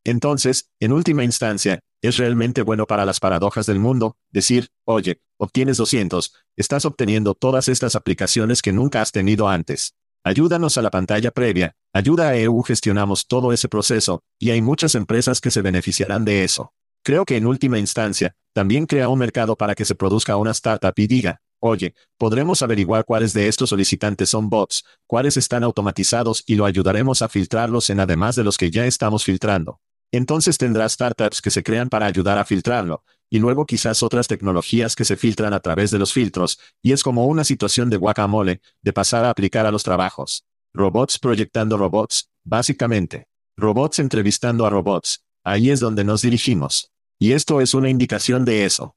Entonces, 0.10 0.72
en 0.80 0.92
última 0.92 1.24
instancia, 1.24 1.82
es 2.02 2.18
realmente 2.18 2.64
bueno 2.64 2.88
para 2.88 3.06
las 3.06 3.20
paradojas 3.20 3.68
del 3.68 3.78
mundo, 3.78 4.18
decir, 4.32 4.70
oye, 4.84 5.22
obtienes 5.38 5.78
200, 5.78 6.34
estás 6.58 6.86
obteniendo 6.86 7.36
todas 7.36 7.68
estas 7.68 7.96
aplicaciones 7.96 8.64
que 8.64 8.74
nunca 8.74 9.04
has 9.04 9.12
tenido 9.12 9.48
antes. 9.48 9.94
Ayúdanos 10.24 10.80
a 10.80 10.82
la 10.82 10.90
pantalla 10.90 11.30
previa, 11.30 11.76
ayuda 11.94 12.30
a 12.30 12.38
EU 12.38 12.64
gestionamos 12.64 13.28
todo 13.28 13.54
ese 13.54 13.70
proceso, 13.70 14.24
y 14.40 14.50
hay 14.50 14.64
muchas 14.64 14.96
empresas 14.96 15.42
que 15.42 15.52
se 15.52 15.62
beneficiarán 15.62 16.26
de 16.26 16.44
eso. 16.44 16.74
Creo 17.04 17.24
que 17.24 17.38
en 17.38 17.46
última 17.46 17.78
instancia, 17.78 18.34
también 18.52 18.88
crea 18.88 19.10
un 19.10 19.20
mercado 19.20 19.56
para 19.58 19.76
que 19.76 19.86
se 19.86 19.94
produzca 19.94 20.38
una 20.38 20.52
startup 20.52 20.94
y 20.96 21.06
diga, 21.06 21.40
oye, 21.60 21.94
podremos 22.18 22.64
averiguar 22.64 23.06
cuáles 23.06 23.34
de 23.34 23.48
estos 23.48 23.70
solicitantes 23.70 24.30
son 24.30 24.50
bots, 24.50 24.84
cuáles 25.06 25.38
están 25.38 25.64
automatizados 25.64 26.44
y 26.48 26.56
lo 26.56 26.66
ayudaremos 26.66 27.22
a 27.22 27.30
filtrarlos 27.30 27.92
en 27.92 28.00
además 28.00 28.36
de 28.36 28.44
los 28.44 28.58
que 28.58 28.72
ya 28.72 28.88
estamos 28.88 29.24
filtrando. 29.24 29.80
Entonces 30.12 30.58
tendrá 30.58 30.90
startups 30.90 31.42
que 31.42 31.52
se 31.52 31.64
crean 31.64 31.90
para 31.90 32.08
ayudar 32.08 32.38
a 32.38 32.46
filtrarlo, 32.46 33.04
y 33.30 33.40
luego 33.40 33.66
quizás 33.66 34.02
otras 34.02 34.28
tecnologías 34.28 34.96
que 34.96 35.06
se 35.06 35.16
filtran 35.16 35.54
a 35.54 35.60
través 35.60 35.92
de 35.92 36.00
los 36.00 36.14
filtros, 36.14 36.60
y 36.82 36.94
es 36.94 37.04
como 37.04 37.26
una 37.28 37.44
situación 37.44 37.90
de 37.90 37.98
guacamole, 37.98 38.62
de 38.82 38.94
pasar 38.94 39.26
a 39.26 39.30
aplicar 39.30 39.66
a 39.66 39.72
los 39.72 39.84
trabajos. 39.84 40.46
Robots 40.74 41.20
proyectando 41.20 41.78
robots, 41.78 42.30
básicamente. 42.44 43.28
Robots 43.58 44.00
entrevistando 44.00 44.66
a 44.66 44.70
robots. 44.70 45.24
Ahí 45.44 45.70
es 45.70 45.80
donde 45.80 46.04
nos 46.04 46.22
dirigimos. 46.22 46.92
Y 47.20 47.34
esto 47.34 47.62
es 47.62 47.74
una 47.74 47.90
indicación 47.90 48.46
de 48.46 48.66
eso. 48.66 48.96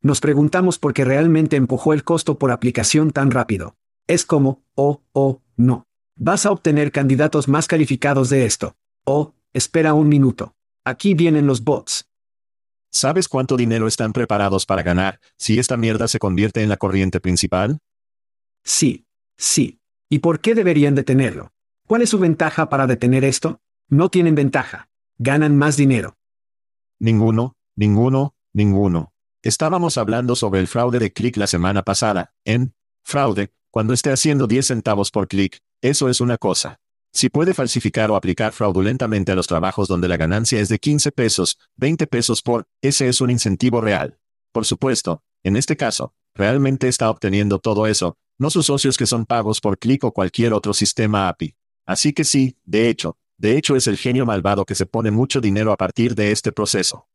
Nos 0.00 0.20
preguntamos 0.20 0.78
por 0.78 0.94
qué 0.94 1.04
realmente 1.04 1.56
empujó 1.56 1.92
el 1.92 2.04
costo 2.04 2.38
por 2.38 2.50
aplicación 2.50 3.10
tan 3.10 3.30
rápido. 3.30 3.76
Es 4.06 4.24
como, 4.24 4.62
oh, 4.74 5.02
oh, 5.12 5.40
no. 5.56 5.86
Vas 6.16 6.46
a 6.46 6.50
obtener 6.50 6.92
candidatos 6.92 7.48
más 7.48 7.68
calificados 7.68 8.28
de 8.28 8.44
esto. 8.44 8.76
Oh, 9.04 9.34
espera 9.52 9.94
un 9.94 10.08
minuto. 10.08 10.54
Aquí 10.84 11.14
vienen 11.14 11.46
los 11.46 11.62
bots. 11.62 12.08
¿Sabes 12.90 13.28
cuánto 13.28 13.56
dinero 13.56 13.86
están 13.86 14.12
preparados 14.12 14.66
para 14.66 14.82
ganar 14.82 15.20
si 15.38 15.58
esta 15.58 15.76
mierda 15.76 16.08
se 16.08 16.18
convierte 16.18 16.62
en 16.62 16.68
la 16.68 16.76
corriente 16.76 17.20
principal? 17.20 17.78
Sí, 18.64 19.06
sí. 19.36 19.80
¿Y 20.10 20.18
por 20.18 20.40
qué 20.40 20.54
deberían 20.54 20.94
detenerlo? 20.94 21.52
¿Cuál 21.86 22.02
es 22.02 22.10
su 22.10 22.18
ventaja 22.18 22.68
para 22.68 22.86
detener 22.86 23.24
esto? 23.24 23.60
No 23.88 24.10
tienen 24.10 24.34
ventaja. 24.34 24.90
Ganan 25.18 25.56
más 25.56 25.76
dinero. 25.76 26.16
Ninguno, 26.98 27.56
ninguno, 27.76 28.34
ninguno. 28.52 29.12
Estábamos 29.42 29.96
hablando 29.98 30.36
sobre 30.36 30.60
el 30.60 30.68
fraude 30.68 30.98
de 30.98 31.12
clic 31.12 31.36
la 31.36 31.46
semana 31.46 31.82
pasada. 31.82 32.34
En 32.44 32.74
fraude, 33.02 33.52
cuando 33.70 33.94
esté 33.94 34.12
haciendo 34.12 34.46
10 34.46 34.66
centavos 34.66 35.10
por 35.10 35.28
clic, 35.28 35.60
eso 35.80 36.08
es 36.08 36.20
una 36.20 36.36
cosa. 36.36 36.78
Si 37.14 37.28
puede 37.28 37.52
falsificar 37.52 38.10
o 38.10 38.16
aplicar 38.16 38.52
fraudulentamente 38.52 39.32
a 39.32 39.34
los 39.34 39.46
trabajos 39.46 39.86
donde 39.86 40.08
la 40.08 40.16
ganancia 40.16 40.60
es 40.60 40.70
de 40.70 40.78
15 40.78 41.12
pesos, 41.12 41.58
20 41.76 42.06
pesos 42.06 42.40
por, 42.40 42.66
ese 42.80 43.08
es 43.08 43.20
un 43.20 43.30
incentivo 43.30 43.82
real. 43.82 44.18
Por 44.50 44.64
supuesto, 44.64 45.22
en 45.42 45.56
este 45.56 45.76
caso, 45.76 46.14
realmente 46.34 46.88
está 46.88 47.10
obteniendo 47.10 47.58
todo 47.58 47.86
eso, 47.86 48.16
no 48.38 48.48
sus 48.48 48.66
socios 48.66 48.96
que 48.96 49.06
son 49.06 49.26
pagos 49.26 49.60
por 49.60 49.78
clic 49.78 50.04
o 50.04 50.12
cualquier 50.12 50.54
otro 50.54 50.72
sistema 50.72 51.28
API. 51.28 51.54
Así 51.84 52.14
que 52.14 52.24
sí, 52.24 52.56
de 52.64 52.88
hecho, 52.88 53.18
de 53.36 53.58
hecho 53.58 53.76
es 53.76 53.86
el 53.86 53.98
genio 53.98 54.24
malvado 54.24 54.64
que 54.64 54.74
se 54.74 54.86
pone 54.86 55.10
mucho 55.10 55.42
dinero 55.42 55.70
a 55.72 55.76
partir 55.76 56.14
de 56.14 56.32
este 56.32 56.50
proceso. 56.50 57.08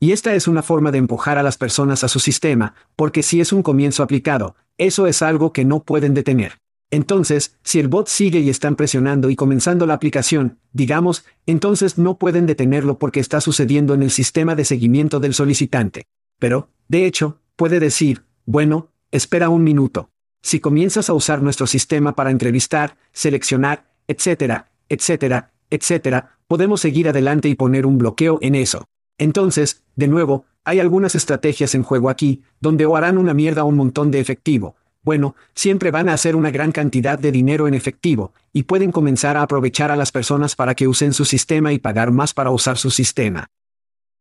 Y 0.00 0.12
esta 0.12 0.34
es 0.34 0.48
una 0.48 0.62
forma 0.62 0.90
de 0.90 0.98
empujar 0.98 1.38
a 1.38 1.42
las 1.42 1.56
personas 1.56 2.04
a 2.04 2.08
su 2.08 2.20
sistema, 2.20 2.74
porque 2.94 3.22
si 3.22 3.40
es 3.40 3.54
un 3.54 3.62
comienzo 3.62 4.02
aplicado, 4.02 4.54
eso 4.76 5.06
es 5.06 5.22
algo 5.22 5.52
que 5.52 5.64
no 5.64 5.82
pueden 5.82 6.12
detener. 6.12 6.60
Entonces, 6.90 7.58
si 7.64 7.80
el 7.80 7.88
bot 7.88 8.08
sigue 8.08 8.40
y 8.40 8.50
están 8.50 8.76
presionando 8.76 9.30
y 9.30 9.36
comenzando 9.36 9.86
la 9.86 9.94
aplicación, 9.94 10.58
digamos, 10.72 11.24
entonces 11.46 11.98
no 11.98 12.18
pueden 12.18 12.46
detenerlo 12.46 12.98
porque 12.98 13.20
está 13.20 13.40
sucediendo 13.40 13.94
en 13.94 14.02
el 14.02 14.10
sistema 14.10 14.54
de 14.54 14.64
seguimiento 14.64 15.18
del 15.18 15.34
solicitante. 15.34 16.04
Pero, 16.38 16.68
de 16.88 17.06
hecho, 17.06 17.40
puede 17.56 17.80
decir, 17.80 18.24
bueno, 18.46 18.90
espera 19.10 19.48
un 19.48 19.64
minuto. 19.64 20.10
Si 20.42 20.60
comienzas 20.60 21.08
a 21.08 21.14
usar 21.14 21.42
nuestro 21.42 21.66
sistema 21.66 22.14
para 22.14 22.30
entrevistar, 22.30 22.96
seleccionar, 23.12 23.90
etcétera, 24.06 24.70
etcétera, 24.88 25.52
etcétera, 25.70 26.38
podemos 26.46 26.80
seguir 26.80 27.08
adelante 27.08 27.48
y 27.48 27.54
poner 27.54 27.86
un 27.86 27.98
bloqueo 27.98 28.38
en 28.42 28.54
eso. 28.54 28.84
Entonces, 29.18 29.84
de 29.96 30.08
nuevo, 30.08 30.44
hay 30.64 30.80
algunas 30.80 31.14
estrategias 31.14 31.74
en 31.74 31.82
juego 31.82 32.10
aquí, 32.10 32.42
donde 32.60 32.86
o 32.86 32.96
harán 32.96 33.18
una 33.18 33.34
mierda 33.34 33.64
un 33.64 33.76
montón 33.76 34.10
de 34.10 34.20
efectivo, 34.20 34.76
bueno, 35.04 35.36
siempre 35.54 35.90
van 35.90 36.08
a 36.08 36.14
hacer 36.14 36.34
una 36.34 36.50
gran 36.50 36.72
cantidad 36.72 37.18
de 37.18 37.30
dinero 37.30 37.68
en 37.68 37.74
efectivo, 37.74 38.32
y 38.52 38.64
pueden 38.64 38.90
comenzar 38.90 39.36
a 39.36 39.42
aprovechar 39.42 39.90
a 39.90 39.96
las 39.96 40.10
personas 40.10 40.56
para 40.56 40.74
que 40.74 40.88
usen 40.88 41.12
su 41.12 41.24
sistema 41.24 41.72
y 41.72 41.78
pagar 41.78 42.10
más 42.10 42.32
para 42.32 42.50
usar 42.50 42.78
su 42.78 42.90
sistema. 42.90 43.50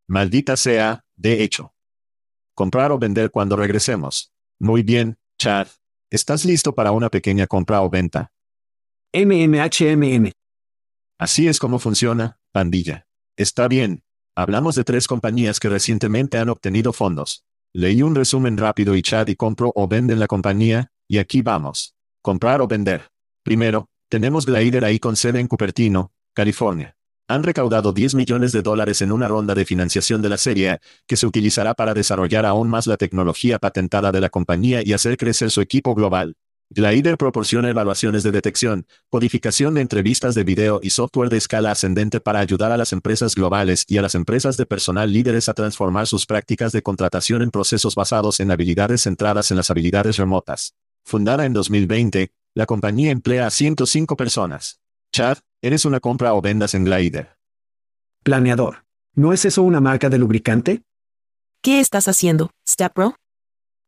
Maldita 0.07 0.57
sea, 0.57 1.05
de 1.15 1.43
hecho. 1.43 1.73
Comprar 2.53 2.91
o 2.91 2.99
vender 2.99 3.31
cuando 3.31 3.55
regresemos. 3.55 4.31
Muy 4.59 4.83
bien, 4.83 5.17
Chad. 5.39 5.67
¿Estás 6.11 6.45
listo 6.45 6.75
para 6.75 6.91
una 6.91 7.09
pequeña 7.09 7.47
compra 7.47 7.81
o 7.81 7.89
venta? 7.89 8.31
MMHMM. 9.13 10.31
Así 11.17 11.47
es 11.47 11.59
como 11.59 11.79
funciona, 11.79 12.39
pandilla. 12.51 13.07
Está 13.35 13.67
bien. 13.67 14.03
Hablamos 14.35 14.75
de 14.75 14.83
tres 14.83 15.07
compañías 15.07 15.59
que 15.59 15.69
recientemente 15.69 16.37
han 16.37 16.49
obtenido 16.49 16.93
fondos. 16.93 17.45
Leí 17.75 18.03
un 18.03 18.13
resumen 18.13 18.55
rápido 18.55 18.95
y 18.95 19.01
Chad 19.01 19.29
y 19.29 19.35
compro 19.35 19.71
o 19.73 19.87
venden 19.87 20.19
la 20.19 20.27
compañía, 20.27 20.91
y 21.07 21.17
aquí 21.17 21.41
vamos. 21.41 21.95
Comprar 22.21 22.61
o 22.61 22.67
vender. 22.67 23.09
Primero, 23.41 23.89
tenemos 24.09 24.45
Glider 24.45 24.85
ahí 24.85 24.99
con 24.99 25.15
sede 25.15 25.39
en 25.39 25.47
Cupertino, 25.47 26.11
California. 26.35 26.95
Han 27.27 27.41
recaudado 27.41 27.91
10 27.91 28.13
millones 28.13 28.51
de 28.51 28.61
dólares 28.61 29.01
en 29.01 29.11
una 29.11 29.27
ronda 29.27 29.55
de 29.55 29.65
financiación 29.65 30.21
de 30.21 30.29
la 30.29 30.37
serie, 30.37 30.77
que 31.07 31.17
se 31.17 31.25
utilizará 31.25 31.73
para 31.73 31.95
desarrollar 31.95 32.45
aún 32.45 32.69
más 32.69 32.85
la 32.85 32.95
tecnología 32.95 33.57
patentada 33.57 34.11
de 34.11 34.21
la 34.21 34.29
compañía 34.29 34.83
y 34.85 34.93
hacer 34.93 35.17
crecer 35.17 35.49
su 35.49 35.59
equipo 35.59 35.95
global. 35.95 36.35
Glider 36.73 37.17
proporciona 37.17 37.69
evaluaciones 37.69 38.23
de 38.23 38.31
detección, 38.31 38.87
codificación 39.09 39.75
de 39.75 39.81
entrevistas 39.81 40.33
de 40.33 40.43
video 40.43 40.79
y 40.81 40.89
software 40.89 41.29
de 41.29 41.37
escala 41.37 41.69
ascendente 41.69 42.19
para 42.19 42.39
ayudar 42.39 42.71
a 42.71 42.77
las 42.77 42.93
empresas 42.93 43.35
globales 43.35 43.85
y 43.87 43.99
a 43.99 44.01
las 44.01 44.15
empresas 44.15 44.57
de 44.57 44.65
personal 44.65 45.13
líderes 45.13 45.49
a 45.49 45.53
transformar 45.53 46.07
sus 46.07 46.25
prácticas 46.25 46.71
de 46.71 46.81
contratación 46.81 47.43
en 47.43 47.51
procesos 47.51 47.93
basados 47.93 48.39
en 48.39 48.49
habilidades 48.49 49.03
centradas 49.03 49.51
en 49.51 49.57
las 49.57 49.69
habilidades 49.69 50.17
remotas. 50.17 50.73
Fundada 51.05 51.45
en 51.45 51.53
2020, 51.53 52.31
la 52.55 52.65
compañía 52.65 53.11
emplea 53.11 53.45
a 53.45 53.51
105 53.51 54.17
personas. 54.17 54.79
Chad, 55.11 55.37
¿eres 55.61 55.85
una 55.85 55.99
compra 55.99 56.33
o 56.33 56.41
vendas 56.41 56.73
en 56.73 56.85
Glider? 56.85 57.37
Planeador. 58.23 58.85
¿No 59.13 59.31
es 59.31 59.45
eso 59.45 59.61
una 59.61 59.79
marca 59.79 60.09
de 60.09 60.17
lubricante? 60.17 60.81
¿Qué 61.61 61.79
estás 61.79 62.07
haciendo, 62.07 62.49
Stepbro? 62.67 63.15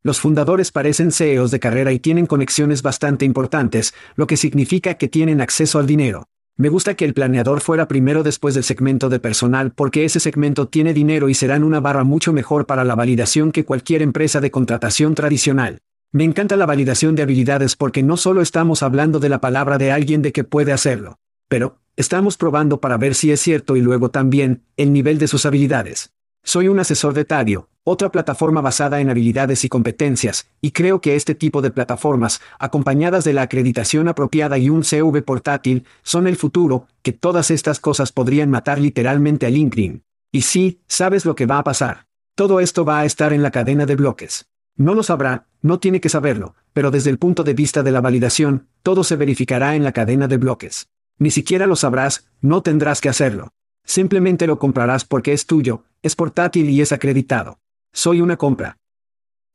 Los 0.05 0.19
fundadores 0.19 0.71
parecen 0.71 1.11
CEOs 1.11 1.49
de 1.49 1.59
carrera 1.59 1.91
y 1.91 1.97
tienen 1.97 2.27
conexiones 2.27 2.83
bastante 2.83 3.25
importantes, 3.25 3.95
lo 4.15 4.27
que 4.27 4.37
significa 4.37 4.93
que 4.99 5.07
tienen 5.07 5.41
acceso 5.41 5.79
al 5.79 5.87
dinero. 5.87 6.27
Me 6.57 6.69
gusta 6.69 6.93
que 6.93 7.05
el 7.05 7.15
planeador 7.15 7.59
fuera 7.59 7.87
primero 7.87 8.21
después 8.21 8.53
del 8.53 8.63
segmento 8.63 9.09
de 9.09 9.19
personal 9.19 9.71
porque 9.71 10.05
ese 10.05 10.19
segmento 10.19 10.67
tiene 10.67 10.93
dinero 10.93 11.27
y 11.27 11.33
serán 11.33 11.63
una 11.63 11.79
barra 11.79 12.03
mucho 12.03 12.33
mejor 12.33 12.67
para 12.67 12.83
la 12.83 12.93
validación 12.93 13.51
que 13.51 13.65
cualquier 13.65 14.03
empresa 14.03 14.41
de 14.41 14.51
contratación 14.51 15.15
tradicional. 15.15 15.79
Me 16.11 16.23
encanta 16.23 16.55
la 16.55 16.67
validación 16.67 17.15
de 17.15 17.23
habilidades 17.23 17.75
porque 17.75 18.03
no 18.03 18.15
solo 18.15 18.43
estamos 18.43 18.83
hablando 18.83 19.17
de 19.19 19.29
la 19.29 19.41
palabra 19.41 19.79
de 19.79 19.91
alguien 19.91 20.21
de 20.21 20.33
que 20.33 20.43
puede 20.43 20.71
hacerlo, 20.71 21.17
pero, 21.47 21.79
estamos 21.95 22.37
probando 22.37 22.79
para 22.79 22.97
ver 22.97 23.15
si 23.15 23.31
es 23.31 23.41
cierto 23.41 23.75
y 23.75 23.81
luego 23.81 24.11
también, 24.11 24.65
el 24.77 24.93
nivel 24.93 25.17
de 25.17 25.27
sus 25.27 25.47
habilidades. 25.47 26.14
Soy 26.47 26.67
un 26.67 26.79
asesor 26.79 27.15
de 27.15 27.25
Tadio, 27.25 27.69
otra 27.83 28.11
plataforma 28.11 28.61
basada 28.61 29.01
en 29.01 29.09
habilidades 29.09 29.65
y 29.65 29.67
competencias, 29.67 30.47
y 30.61 30.71
creo 30.71 31.01
que 31.01 31.15
este 31.15 31.33
tipo 31.33 31.63
de 31.63 31.71
plataformas, 31.71 32.39
acompañadas 32.59 33.23
de 33.23 33.33
la 33.33 33.41
acreditación 33.41 34.07
apropiada 34.07 34.59
y 34.59 34.69
un 34.69 34.83
CV 34.83 35.23
portátil, 35.23 35.85
son 36.03 36.27
el 36.27 36.35
futuro, 36.35 36.85
que 37.01 37.13
todas 37.13 37.49
estas 37.49 37.79
cosas 37.79 38.11
podrían 38.11 38.51
matar 38.51 38.77
literalmente 38.77 39.47
a 39.47 39.49
LinkedIn. 39.49 40.03
Y 40.31 40.43
sí, 40.43 40.81
sabes 40.87 41.25
lo 41.25 41.33
que 41.33 41.47
va 41.47 41.57
a 41.57 41.63
pasar. 41.63 42.05
Todo 42.35 42.59
esto 42.59 42.85
va 42.85 42.99
a 42.99 43.05
estar 43.05 43.33
en 43.33 43.41
la 43.41 43.49
cadena 43.49 43.87
de 43.87 43.95
bloques. 43.95 44.45
No 44.75 44.93
lo 44.93 45.01
sabrá, 45.01 45.47
no 45.63 45.79
tiene 45.79 45.99
que 45.99 46.09
saberlo, 46.09 46.53
pero 46.73 46.91
desde 46.91 47.09
el 47.09 47.17
punto 47.17 47.43
de 47.43 47.55
vista 47.55 47.81
de 47.81 47.91
la 47.91 48.01
validación, 48.01 48.67
todo 48.83 49.03
se 49.03 49.15
verificará 49.15 49.75
en 49.75 49.83
la 49.83 49.93
cadena 49.93 50.27
de 50.27 50.37
bloques. 50.37 50.89
Ni 51.17 51.31
siquiera 51.31 51.65
lo 51.65 51.75
sabrás, 51.75 52.29
no 52.39 52.61
tendrás 52.61 53.01
que 53.01 53.09
hacerlo. 53.09 53.49
Simplemente 53.85 54.47
lo 54.47 54.59
comprarás 54.59 55.05
porque 55.05 55.31
es 55.31 55.45
tuyo, 55.45 55.83
es 56.01 56.15
portátil 56.15 56.69
y 56.69 56.81
es 56.81 56.91
acreditado. 56.91 57.59
Soy 57.93 58.19
una 58.19 58.35
compra. 58.35 58.77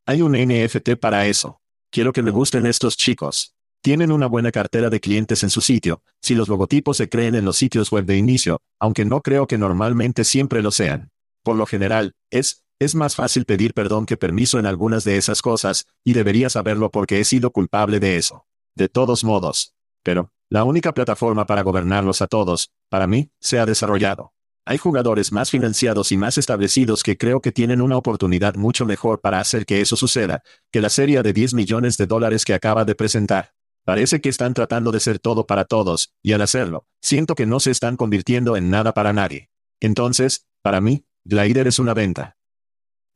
Hay 0.05 0.21
un 0.21 0.31
NFT 0.31 0.95
para 0.99 1.27
eso. 1.27 1.61
Quiero 1.91 2.13
que 2.13 2.23
me 2.23 2.31
gusten 2.31 2.65
estos 2.65 2.97
chicos. 2.97 3.53
Tienen 3.81 4.11
una 4.11 4.27
buena 4.27 4.51
cartera 4.51 4.89
de 4.89 4.99
clientes 4.99 5.43
en 5.43 5.49
su 5.49 5.59
sitio, 5.59 6.01
si 6.21 6.35
los 6.35 6.47
logotipos 6.47 6.97
se 6.97 7.09
creen 7.09 7.35
en 7.35 7.45
los 7.45 7.57
sitios 7.57 7.91
web 7.91 8.05
de 8.05 8.17
inicio, 8.17 8.61
aunque 8.79 9.05
no 9.05 9.21
creo 9.21 9.47
que 9.47 9.57
normalmente 9.57 10.23
siempre 10.23 10.61
lo 10.61 10.71
sean. 10.71 11.11
Por 11.43 11.55
lo 11.55 11.65
general, 11.65 12.13
es, 12.29 12.63
es 12.79 12.95
más 12.95 13.15
fácil 13.15 13.45
pedir 13.45 13.73
perdón 13.73 14.05
que 14.05 14.17
permiso 14.17 14.59
en 14.59 14.67
algunas 14.67 15.03
de 15.03 15.17
esas 15.17 15.41
cosas, 15.41 15.87
y 16.03 16.13
debería 16.13 16.49
saberlo 16.49 16.91
porque 16.91 17.19
he 17.19 17.25
sido 17.25 17.51
culpable 17.51 17.99
de 17.99 18.17
eso. 18.17 18.45
De 18.75 18.87
todos 18.87 19.23
modos. 19.23 19.73
Pero, 20.03 20.31
la 20.49 20.63
única 20.63 20.93
plataforma 20.93 21.45
para 21.45 21.63
gobernarlos 21.63 22.21
a 22.21 22.27
todos, 22.27 22.71
para 22.91 23.07
mí, 23.07 23.31
se 23.39 23.57
ha 23.57 23.65
desarrollado. 23.65 24.33
Hay 24.65 24.77
jugadores 24.77 25.31
más 25.31 25.49
financiados 25.49 26.11
y 26.11 26.17
más 26.17 26.37
establecidos 26.37 27.03
que 27.03 27.17
creo 27.17 27.41
que 27.41 27.53
tienen 27.53 27.81
una 27.81 27.95
oportunidad 27.95 28.55
mucho 28.55 28.85
mejor 28.85 29.21
para 29.21 29.39
hacer 29.39 29.65
que 29.65 29.79
eso 29.79 29.95
suceda, 29.95 30.43
que 30.71 30.81
la 30.81 30.89
serie 30.89 31.23
de 31.23 31.31
10 31.31 31.53
millones 31.53 31.95
de 31.95 32.05
dólares 32.05 32.43
que 32.43 32.53
acaba 32.53 32.83
de 32.83 32.93
presentar. 32.93 33.53
Parece 33.85 34.19
que 34.19 34.27
están 34.27 34.53
tratando 34.53 34.91
de 34.91 34.99
ser 34.99 35.19
todo 35.19 35.47
para 35.47 35.63
todos, 35.63 36.13
y 36.21 36.33
al 36.33 36.41
hacerlo, 36.41 36.85
siento 37.01 37.33
que 37.33 37.45
no 37.45 37.61
se 37.61 37.71
están 37.71 37.95
convirtiendo 37.95 38.57
en 38.57 38.69
nada 38.69 38.93
para 38.93 39.13
nadie. 39.13 39.49
Entonces, 39.79 40.45
para 40.61 40.81
mí, 40.81 41.05
Glider 41.23 41.67
es 41.67 41.79
una 41.79 41.93
venta. 41.93 42.35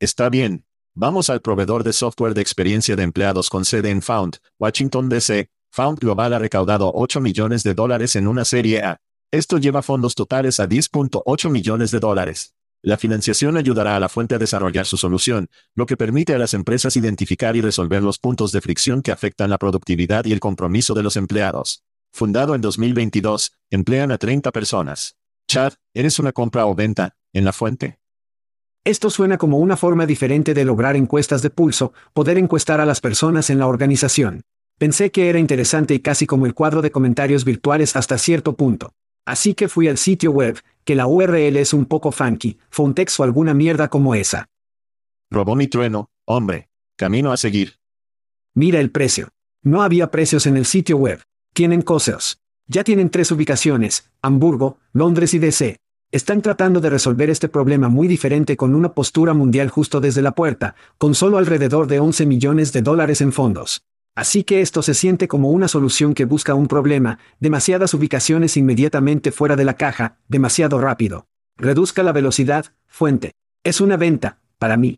Está 0.00 0.30
bien. 0.30 0.64
Vamos 0.94 1.28
al 1.28 1.42
proveedor 1.42 1.84
de 1.84 1.92
software 1.92 2.32
de 2.32 2.40
experiencia 2.40 2.96
de 2.96 3.02
empleados 3.02 3.50
con 3.50 3.66
sede 3.66 3.90
en 3.90 4.00
Found, 4.00 4.38
Washington 4.58 5.10
DC. 5.10 5.50
Found 5.70 5.98
Global 5.98 6.32
ha 6.32 6.38
recaudado 6.38 6.90
8 6.94 7.20
millones 7.20 7.62
de 7.62 7.74
dólares 7.74 8.16
en 8.16 8.26
una 8.26 8.46
serie 8.46 8.82
A. 8.82 9.00
Esto 9.32 9.58
lleva 9.58 9.82
fondos 9.82 10.14
totales 10.14 10.60
a 10.60 10.68
10.8 10.68 11.50
millones 11.50 11.90
de 11.90 11.98
dólares. 11.98 12.54
La 12.80 12.96
financiación 12.96 13.56
ayudará 13.56 13.96
a 13.96 14.00
la 14.00 14.08
fuente 14.08 14.36
a 14.36 14.38
desarrollar 14.38 14.86
su 14.86 14.96
solución, 14.96 15.48
lo 15.74 15.86
que 15.86 15.96
permite 15.96 16.34
a 16.34 16.38
las 16.38 16.54
empresas 16.54 16.96
identificar 16.96 17.56
y 17.56 17.60
resolver 17.60 18.02
los 18.04 18.18
puntos 18.18 18.52
de 18.52 18.60
fricción 18.60 19.02
que 19.02 19.10
afectan 19.10 19.50
la 19.50 19.58
productividad 19.58 20.24
y 20.26 20.32
el 20.32 20.38
compromiso 20.38 20.94
de 20.94 21.02
los 21.02 21.16
empleados. 21.16 21.82
Fundado 22.12 22.54
en 22.54 22.60
2022, 22.60 23.52
emplean 23.70 24.12
a 24.12 24.18
30 24.18 24.52
personas. 24.52 25.16
Chad, 25.48 25.72
¿eres 25.92 26.20
una 26.20 26.30
compra 26.32 26.66
o 26.66 26.76
venta 26.76 27.16
en 27.32 27.44
la 27.44 27.52
fuente? 27.52 27.98
Esto 28.84 29.10
suena 29.10 29.38
como 29.38 29.58
una 29.58 29.76
forma 29.76 30.06
diferente 30.06 30.54
de 30.54 30.64
lograr 30.64 30.94
encuestas 30.94 31.42
de 31.42 31.50
pulso, 31.50 31.92
poder 32.14 32.38
encuestar 32.38 32.80
a 32.80 32.86
las 32.86 33.00
personas 33.00 33.50
en 33.50 33.58
la 33.58 33.66
organización. 33.66 34.42
Pensé 34.78 35.10
que 35.10 35.28
era 35.28 35.40
interesante 35.40 35.94
y 35.94 35.98
casi 35.98 36.26
como 36.26 36.46
el 36.46 36.54
cuadro 36.54 36.82
de 36.82 36.92
comentarios 36.92 37.44
virtuales 37.44 37.96
hasta 37.96 38.18
cierto 38.18 38.54
punto. 38.54 38.92
Así 39.26 39.54
que 39.54 39.68
fui 39.68 39.88
al 39.88 39.98
sitio 39.98 40.30
web, 40.30 40.60
que 40.84 40.94
la 40.94 41.08
URL 41.08 41.56
es 41.56 41.74
un 41.74 41.84
poco 41.84 42.12
funky, 42.12 42.58
Fontex 42.70 43.18
o 43.20 43.24
alguna 43.24 43.52
mierda 43.52 43.88
como 43.88 44.14
esa. 44.14 44.48
Robón 45.30 45.60
y 45.60 45.66
trueno, 45.66 46.10
hombre. 46.24 46.68
Camino 46.96 47.32
a 47.32 47.36
seguir. 47.36 47.74
Mira 48.54 48.80
el 48.80 48.90
precio. 48.90 49.28
No 49.62 49.82
había 49.82 50.10
precios 50.10 50.46
en 50.46 50.56
el 50.56 50.64
sitio 50.64 50.96
web. 50.96 51.20
Tienen 51.52 51.82
cosas. 51.82 52.38
Ya 52.68 52.84
tienen 52.84 53.10
tres 53.10 53.30
ubicaciones, 53.32 54.10
Hamburgo, 54.22 54.78
Londres 54.92 55.34
y 55.34 55.38
DC. 55.38 55.76
Están 56.12 56.40
tratando 56.40 56.80
de 56.80 56.88
resolver 56.88 57.28
este 57.28 57.48
problema 57.48 57.88
muy 57.88 58.06
diferente 58.06 58.56
con 58.56 58.74
una 58.74 58.94
postura 58.94 59.34
mundial 59.34 59.68
justo 59.68 60.00
desde 60.00 60.22
la 60.22 60.32
puerta, 60.32 60.76
con 60.98 61.14
solo 61.14 61.36
alrededor 61.38 61.88
de 61.88 61.98
11 61.98 62.26
millones 62.26 62.72
de 62.72 62.82
dólares 62.82 63.20
en 63.20 63.32
fondos. 63.32 63.82
Así 64.16 64.44
que 64.44 64.62
esto 64.62 64.80
se 64.80 64.94
siente 64.94 65.28
como 65.28 65.50
una 65.50 65.68
solución 65.68 66.14
que 66.14 66.24
busca 66.24 66.54
un 66.54 66.68
problema, 66.68 67.18
demasiadas 67.38 67.92
ubicaciones 67.92 68.56
inmediatamente 68.56 69.30
fuera 69.30 69.56
de 69.56 69.66
la 69.66 69.76
caja, 69.76 70.18
demasiado 70.26 70.80
rápido. 70.80 71.26
Reduzca 71.58 72.02
la 72.02 72.12
velocidad, 72.12 72.74
fuente. 72.86 73.32
Es 73.62 73.82
una 73.82 73.98
venta, 73.98 74.40
para 74.58 74.78
mí. 74.78 74.96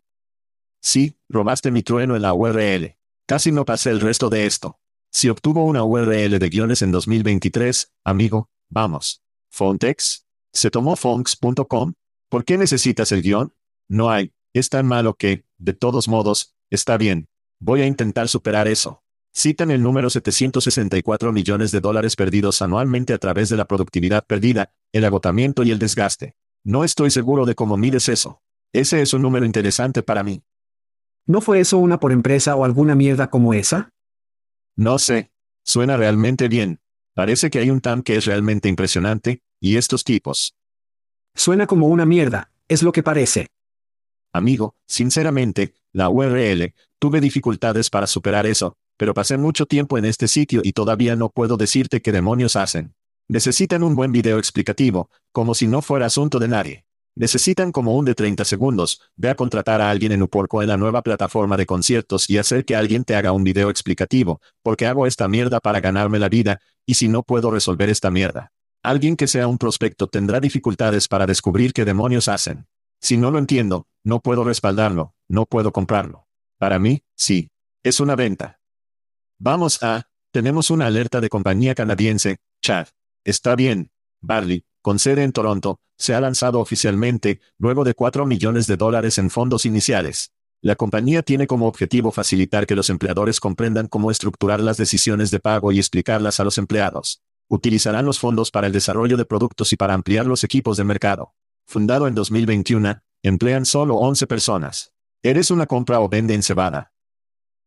Sí, 0.81 1.17
robaste 1.27 1.69
mi 1.69 1.83
trueno 1.83 2.15
en 2.15 2.21
la 2.21 2.33
URL. 2.33 2.95
Casi 3.25 3.51
no 3.51 3.65
pasé 3.65 3.89
el 3.89 3.99
resto 3.99 4.29
de 4.29 4.45
esto. 4.45 4.79
Si 5.11 5.27
obtuvo 5.27 5.65
una 5.65 5.83
URL 5.83 6.39
de 6.39 6.49
guiones 6.49 6.81
en 6.81 6.91
2023, 6.91 7.91
amigo, 8.05 8.47
vamos. 8.69 9.21
Fontex. 9.51 10.27
¿Se 10.53 10.71
tomó 10.71 10.95
fonx.com? 10.95 11.93
¿Por 12.29 12.45
qué 12.45 12.57
necesitas 12.57 13.11
el 13.11 13.21
guion? 13.21 13.53
No 13.89 14.11
hay. 14.11 14.31
Es 14.53 14.69
tan 14.69 14.87
malo 14.87 15.15
que, 15.15 15.43
de 15.57 15.73
todos 15.73 16.07
modos, 16.07 16.55
está 16.69 16.95
bien. 16.95 17.27
Voy 17.59 17.81
a 17.81 17.85
intentar 17.85 18.29
superar 18.29 18.69
eso. 18.69 19.03
Citan 19.39 19.71
el 19.71 19.81
número 19.81 20.09
764 20.09 21.31
millones 21.31 21.71
de 21.71 21.79
dólares 21.79 22.17
perdidos 22.17 22.61
anualmente 22.61 23.13
a 23.13 23.19
través 23.19 23.47
de 23.47 23.55
la 23.55 23.63
productividad 23.63 24.25
perdida, 24.27 24.73
el 24.91 25.05
agotamiento 25.05 25.63
y 25.63 25.71
el 25.71 25.79
desgaste. 25.79 26.35
No 26.65 26.83
estoy 26.83 27.09
seguro 27.09 27.45
de 27.45 27.55
cómo 27.55 27.77
mides 27.77 28.09
eso. 28.09 28.41
Ese 28.73 29.01
es 29.01 29.13
un 29.13 29.21
número 29.21 29.45
interesante 29.45 30.03
para 30.03 30.23
mí. 30.23 30.43
¿No 31.25 31.39
fue 31.39 31.61
eso 31.61 31.77
una 31.77 32.01
por 32.01 32.11
empresa 32.11 32.53
o 32.57 32.65
alguna 32.65 32.95
mierda 32.95 33.29
como 33.29 33.53
esa? 33.53 33.91
No 34.75 34.99
sé. 34.99 35.31
Suena 35.63 35.95
realmente 35.95 36.49
bien. 36.49 36.81
Parece 37.13 37.49
que 37.49 37.59
hay 37.59 37.69
un 37.69 37.79
TAM 37.79 38.03
que 38.03 38.17
es 38.17 38.25
realmente 38.25 38.67
impresionante, 38.67 39.41
y 39.61 39.77
estos 39.77 40.03
tipos. 40.03 40.53
Suena 41.33 41.65
como 41.65 41.87
una 41.87 42.05
mierda, 42.05 42.51
es 42.67 42.83
lo 42.83 42.91
que 42.91 43.03
parece. 43.03 43.47
Amigo, 44.33 44.75
sinceramente, 44.85 45.75
la 45.93 46.09
URL, 46.09 46.73
tuve 46.99 47.21
dificultades 47.21 47.89
para 47.89 48.05
superar 48.05 48.45
eso, 48.45 48.75
pero 48.99 49.13
pasé 49.13 49.37
mucho 49.37 49.65
tiempo 49.65 49.97
en 49.97 50.03
este 50.03 50.27
sitio 50.27 50.59
y 50.61 50.73
todavía 50.73 51.15
no 51.15 51.29
puedo 51.29 51.55
decirte 51.55 52.01
qué 52.01 52.11
demonios 52.11 52.57
hacen. 52.57 52.95
Necesitan 53.29 53.81
un 53.81 53.95
buen 53.95 54.11
video 54.11 54.37
explicativo, 54.37 55.09
como 55.31 55.55
si 55.55 55.67
no 55.67 55.81
fuera 55.81 56.07
asunto 56.07 56.37
de 56.37 56.49
nadie. 56.49 56.85
Necesitan 57.15 57.71
como 57.71 57.95
un 57.95 58.03
de 58.03 58.13
30 58.13 58.43
segundos, 58.43 59.01
ve 59.15 59.29
a 59.29 59.35
contratar 59.35 59.79
a 59.79 59.89
alguien 59.89 60.11
en 60.11 60.21
Uporco 60.21 60.61
en 60.61 60.67
la 60.67 60.75
nueva 60.75 61.01
plataforma 61.01 61.55
de 61.55 61.65
conciertos 61.65 62.29
y 62.29 62.39
hacer 62.39 62.65
que 62.65 62.75
alguien 62.75 63.05
te 63.05 63.15
haga 63.15 63.31
un 63.31 63.45
video 63.45 63.69
explicativo, 63.69 64.41
porque 64.63 64.85
hago 64.85 65.07
esta 65.07 65.29
mierda 65.29 65.61
para 65.61 65.79
ganarme 65.79 66.19
la 66.19 66.27
vida, 66.27 66.59
y 66.85 66.95
si 66.95 67.07
no 67.07 67.23
puedo 67.23 67.51
resolver 67.51 67.89
esta 67.89 68.11
mierda. 68.11 68.51
Alguien 68.83 69.15
que 69.15 69.27
sea 69.27 69.47
un 69.47 69.57
prospecto 69.57 70.07
tendrá 70.07 70.41
dificultades 70.41 71.07
para 71.07 71.25
descubrir 71.25 71.71
qué 71.71 71.85
demonios 71.85 72.27
hacen. 72.27 72.67
Si 72.99 73.15
no 73.15 73.31
lo 73.31 73.39
entiendo, 73.39 73.87
no 74.03 74.19
puedo 74.19 74.43
respaldarlo, 74.43 75.13
no 75.29 75.45
puedo 75.45 75.71
comprarlo. 75.71 76.27
Para 76.57 76.79
mí, 76.79 77.01
sí. 77.15 77.49
Es 77.81 78.01
una 78.01 78.17
venta. 78.17 78.58
Vamos 79.41 79.81
a, 79.83 80.03
tenemos 80.31 80.69
una 80.69 80.87
alerta 80.87 81.21
de 81.21 81.29
compañía 81.29 81.73
canadiense, 81.73 82.39
Chad. 82.61 82.87
Está 83.23 83.55
bien. 83.55 83.89
Barley, 84.19 84.65
con 84.81 84.99
sede 84.99 85.23
en 85.23 85.31
Toronto, 85.31 85.79
se 85.97 86.13
ha 86.13 86.19
lanzado 86.19 86.59
oficialmente, 86.59 87.39
luego 87.57 87.85
de 87.85 87.93
4 87.93 88.25
millones 88.25 88.67
de 88.67 88.75
dólares 88.75 89.17
en 89.17 89.29
fondos 89.29 89.65
iniciales. 89.65 90.33
La 90.61 90.75
compañía 90.75 91.23
tiene 91.23 91.47
como 91.47 91.67
objetivo 91.67 92.11
facilitar 92.11 92.67
que 92.67 92.75
los 92.75 92.89
empleadores 92.89 93.39
comprendan 93.39 93.87
cómo 93.87 94.11
estructurar 94.11 94.59
las 94.59 94.75
decisiones 94.75 95.31
de 95.31 95.39
pago 95.39 95.71
y 95.71 95.79
explicarlas 95.79 96.41
a 96.41 96.43
los 96.43 96.57
empleados. 96.57 97.21
Utilizarán 97.47 98.05
los 98.05 98.19
fondos 98.19 98.51
para 98.51 98.67
el 98.67 98.73
desarrollo 98.73 99.15
de 99.15 99.23
productos 99.23 99.71
y 99.71 99.77
para 99.77 99.93
ampliar 99.93 100.25
los 100.25 100.43
equipos 100.43 100.75
de 100.75 100.83
mercado. 100.83 101.33
Fundado 101.65 102.07
en 102.07 102.13
2021, 102.13 103.03
emplean 103.23 103.65
solo 103.65 103.95
11 103.95 104.27
personas. 104.27 104.91
¿Eres 105.23 105.49
una 105.49 105.65
compra 105.65 106.01
o 106.01 106.09
vende 106.09 106.33
en 106.33 106.43
cebada? 106.43 106.91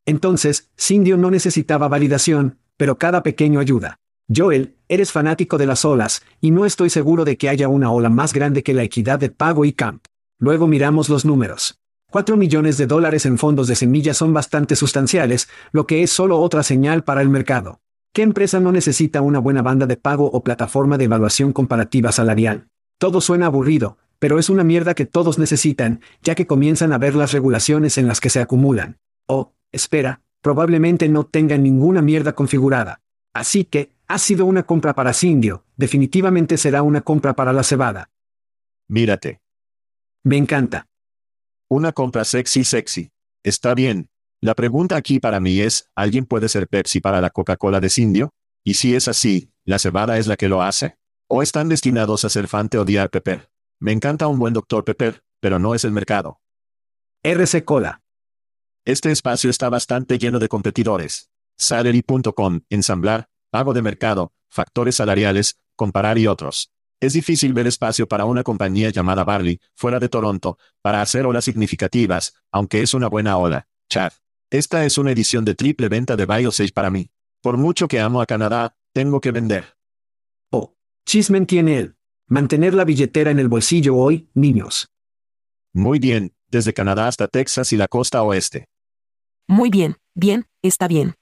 Entonces, 0.06 0.70
Cindio 0.76 1.16
no 1.16 1.30
necesitaba 1.30 1.88
validación, 1.88 2.58
pero 2.76 2.98
cada 2.98 3.22
pequeño 3.22 3.60
ayuda. 3.60 4.00
Joel, 4.34 4.76
eres 4.88 5.12
fanático 5.12 5.58
de 5.58 5.66
las 5.66 5.84
olas, 5.84 6.22
y 6.40 6.50
no 6.50 6.64
estoy 6.64 6.90
seguro 6.90 7.24
de 7.24 7.36
que 7.36 7.48
haya 7.48 7.68
una 7.68 7.90
ola 7.90 8.08
más 8.08 8.32
grande 8.32 8.62
que 8.62 8.74
la 8.74 8.82
equidad 8.82 9.18
de 9.18 9.30
pago 9.30 9.64
y 9.64 9.72
camp. 9.72 10.06
Luego 10.38 10.66
miramos 10.66 11.08
los 11.08 11.24
números. 11.24 11.78
4 12.10 12.36
millones 12.36 12.76
de 12.76 12.86
dólares 12.86 13.24
en 13.26 13.38
fondos 13.38 13.68
de 13.68 13.74
semillas 13.74 14.16
son 14.16 14.32
bastante 14.32 14.76
sustanciales, 14.76 15.48
lo 15.70 15.86
que 15.86 16.02
es 16.02 16.10
solo 16.10 16.40
otra 16.40 16.62
señal 16.62 17.04
para 17.04 17.22
el 17.22 17.28
mercado. 17.28 17.80
¿Qué 18.12 18.22
empresa 18.22 18.60
no 18.60 18.72
necesita 18.72 19.22
una 19.22 19.38
buena 19.38 19.62
banda 19.62 19.86
de 19.86 19.96
pago 19.96 20.26
o 20.26 20.42
plataforma 20.42 20.98
de 20.98 21.04
evaluación 21.04 21.52
comparativa 21.52 22.12
salarial? 22.12 22.68
Todo 22.98 23.22
suena 23.22 23.46
aburrido, 23.46 23.96
pero 24.18 24.38
es 24.38 24.50
una 24.50 24.64
mierda 24.64 24.94
que 24.94 25.06
todos 25.06 25.38
necesitan, 25.38 26.00
ya 26.22 26.34
que 26.34 26.46
comienzan 26.46 26.92
a 26.92 26.98
ver 26.98 27.14
las 27.14 27.32
regulaciones 27.32 27.96
en 27.96 28.06
las 28.06 28.20
que 28.20 28.28
se 28.28 28.40
acumulan. 28.40 28.98
Oh, 29.26 29.54
espera, 29.72 30.22
probablemente 30.40 31.08
no 31.08 31.24
tengan 31.24 31.62
ninguna 31.62 32.02
mierda 32.02 32.34
configurada. 32.34 33.00
Así 33.32 33.64
que, 33.64 33.90
ha 34.08 34.18
sido 34.18 34.44
una 34.44 34.64
compra 34.64 34.94
para 34.94 35.14
Cindio, 35.14 35.64
definitivamente 35.76 36.58
será 36.58 36.82
una 36.82 37.00
compra 37.00 37.34
para 37.34 37.52
la 37.52 37.62
cebada. 37.62 38.10
Mírate. 38.88 39.40
Me 40.22 40.36
encanta. 40.36 40.86
Una 41.68 41.92
compra 41.92 42.24
sexy 42.24 42.64
sexy. 42.64 43.10
Está 43.42 43.74
bien. 43.74 44.08
La 44.40 44.54
pregunta 44.54 44.96
aquí 44.96 45.18
para 45.18 45.40
mí 45.40 45.60
es, 45.60 45.88
¿alguien 45.94 46.26
puede 46.26 46.48
ser 46.48 46.68
Pepsi 46.68 47.00
para 47.00 47.20
la 47.20 47.30
Coca-Cola 47.30 47.80
de 47.80 47.88
Cindio? 47.88 48.30
Y 48.64 48.74
si 48.74 48.94
es 48.94 49.08
así, 49.08 49.50
¿la 49.64 49.78
cebada 49.78 50.18
es 50.18 50.26
la 50.26 50.36
que 50.36 50.48
lo 50.48 50.62
hace? 50.62 50.96
¿O 51.28 51.42
están 51.42 51.68
destinados 51.68 52.24
a 52.24 52.28
ser 52.28 52.48
fan 52.48 52.68
de 52.68 52.78
odiar 52.78 53.08
Pepper? 53.08 53.50
Me 53.80 53.92
encanta 53.92 54.26
un 54.26 54.38
buen 54.38 54.52
Dr. 54.52 54.84
Pepper, 54.84 55.22
pero 55.40 55.58
no 55.58 55.74
es 55.74 55.84
el 55.84 55.92
mercado. 55.92 56.40
RC 57.22 57.64
Cola. 57.64 58.01
Este 58.84 59.12
espacio 59.12 59.48
está 59.48 59.68
bastante 59.68 60.18
lleno 60.18 60.40
de 60.40 60.48
competidores. 60.48 61.30
Salary.com, 61.56 62.62
ensamblar, 62.68 63.28
pago 63.48 63.74
de 63.74 63.82
mercado, 63.82 64.32
factores 64.48 64.96
salariales, 64.96 65.60
comparar 65.76 66.18
y 66.18 66.26
otros. 66.26 66.72
Es 66.98 67.12
difícil 67.12 67.52
ver 67.52 67.68
espacio 67.68 68.08
para 68.08 68.24
una 68.24 68.42
compañía 68.42 68.90
llamada 68.90 69.22
Barley, 69.22 69.60
fuera 69.76 70.00
de 70.00 70.08
Toronto, 70.08 70.58
para 70.80 71.00
hacer 71.00 71.26
olas 71.26 71.44
significativas, 71.44 72.34
aunque 72.50 72.82
es 72.82 72.92
una 72.92 73.08
buena 73.08 73.36
ola. 73.36 73.68
Chad. 73.88 74.14
Esta 74.50 74.84
es 74.84 74.98
una 74.98 75.12
edición 75.12 75.44
de 75.44 75.54
triple 75.54 75.88
venta 75.88 76.16
de 76.16 76.26
BioSage 76.26 76.72
para 76.72 76.90
mí. 76.90 77.08
Por 77.40 77.58
mucho 77.58 77.86
que 77.86 78.00
amo 78.00 78.20
a 78.20 78.26
Canadá, 78.26 78.76
tengo 78.92 79.20
que 79.20 79.30
vender. 79.30 79.76
Oh, 80.50 80.74
Chismen 81.06 81.46
tiene 81.46 81.78
él. 81.78 81.96
Mantener 82.26 82.74
la 82.74 82.84
billetera 82.84 83.30
en 83.30 83.38
el 83.38 83.48
bolsillo 83.48 83.94
hoy, 83.94 84.28
niños. 84.34 84.90
Muy 85.72 86.00
bien, 86.00 86.34
desde 86.48 86.74
Canadá 86.74 87.06
hasta 87.06 87.28
Texas 87.28 87.72
y 87.72 87.76
la 87.76 87.86
costa 87.86 88.22
oeste. 88.22 88.71
Muy 89.48 89.70
bien, 89.70 89.96
bien, 90.14 90.46
está 90.62 90.88
bien. 90.88 91.14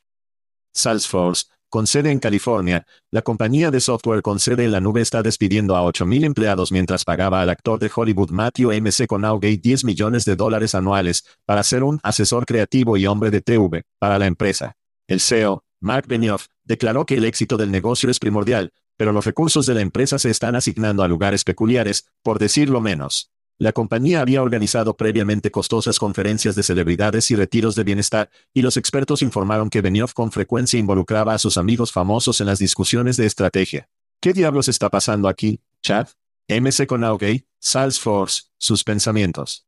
Salesforce, 0.73 1.47
con 1.71 1.87
sede 1.87 2.11
en 2.11 2.19
California, 2.19 2.85
la 3.13 3.23
compañía 3.23 3.71
de 3.71 3.81
software 3.81 4.23
con 4.23 4.41
sede 4.41 4.65
en 4.65 4.73
la 4.73 4.81
nube 4.81 5.01
está 5.01 5.23
despidiendo 5.23 5.77
a 5.77 5.83
8.000 5.83 6.25
empleados 6.25 6.73
mientras 6.73 7.05
pagaba 7.05 7.41
al 7.41 7.49
actor 7.49 7.79
de 7.79 7.91
Hollywood 7.95 8.31
Matthew 8.31 8.73
M. 8.73 8.91
McConaughey 8.91 9.57
10 9.57 9.85
millones 9.85 10.25
de 10.25 10.35
dólares 10.35 10.75
anuales 10.75 11.25
para 11.45 11.63
ser 11.63 11.85
un 11.85 12.01
asesor 12.03 12.45
creativo 12.45 12.97
y 12.97 13.07
hombre 13.07 13.31
de 13.31 13.41
TV 13.41 13.85
para 14.01 14.19
la 14.19 14.27
empresa. 14.27 14.75
El 15.07 15.21
CEO, 15.21 15.63
Mark 15.81 16.07
Benioff, 16.09 16.47
declaró 16.65 17.07
que 17.07 17.15
el 17.15 17.25
éxito 17.25 17.57
del 17.57 17.71
negocio 17.71 18.11
es 18.11 18.19
primordial, 18.19 18.73
pero 18.97 19.13
los 19.13 19.25
recursos 19.25 19.65
de 19.67 19.75
la 19.75 19.81
empresa 19.81 20.19
se 20.19 20.31
están 20.31 20.57
asignando 20.57 21.05
a 21.05 21.09
lugares 21.09 21.45
peculiares, 21.45 22.11
por 22.23 22.41
decirlo 22.41 22.81
menos. 22.81 23.31
La 23.61 23.73
compañía 23.73 24.23
había 24.23 24.43
organizado 24.43 24.97
previamente 24.97 25.51
costosas 25.51 25.99
conferencias 25.99 26.55
de 26.55 26.63
celebridades 26.63 27.31
y 27.31 27.37
retiros 27.37 27.75
de 27.75 27.85
bienestar, 27.85 28.31
y 28.55 28.63
los 28.63 28.79
expertos 28.79 29.21
informaron 29.21 29.69
que 29.69 29.83
Benioff 29.83 30.15
con 30.15 30.33
frecuencia 30.33 30.81
involucraba 30.81 31.35
a 31.35 31.39
sus 31.39 31.59
amigos 31.59 31.93
famosos 31.93 32.41
en 32.41 32.47
las 32.47 32.59
discusiones 32.59 33.19
de 33.19 33.27
estrategia. 33.27 33.91
¿Qué 34.19 34.33
diablos 34.33 34.69
está 34.69 34.89
pasando 34.89 35.29
aquí, 35.29 35.61
Chad? 35.83 36.09
MC 36.49 36.87
Conaughey, 36.87 37.45
Salesforce, 37.59 38.45
sus 38.57 38.83
pensamientos. 38.83 39.67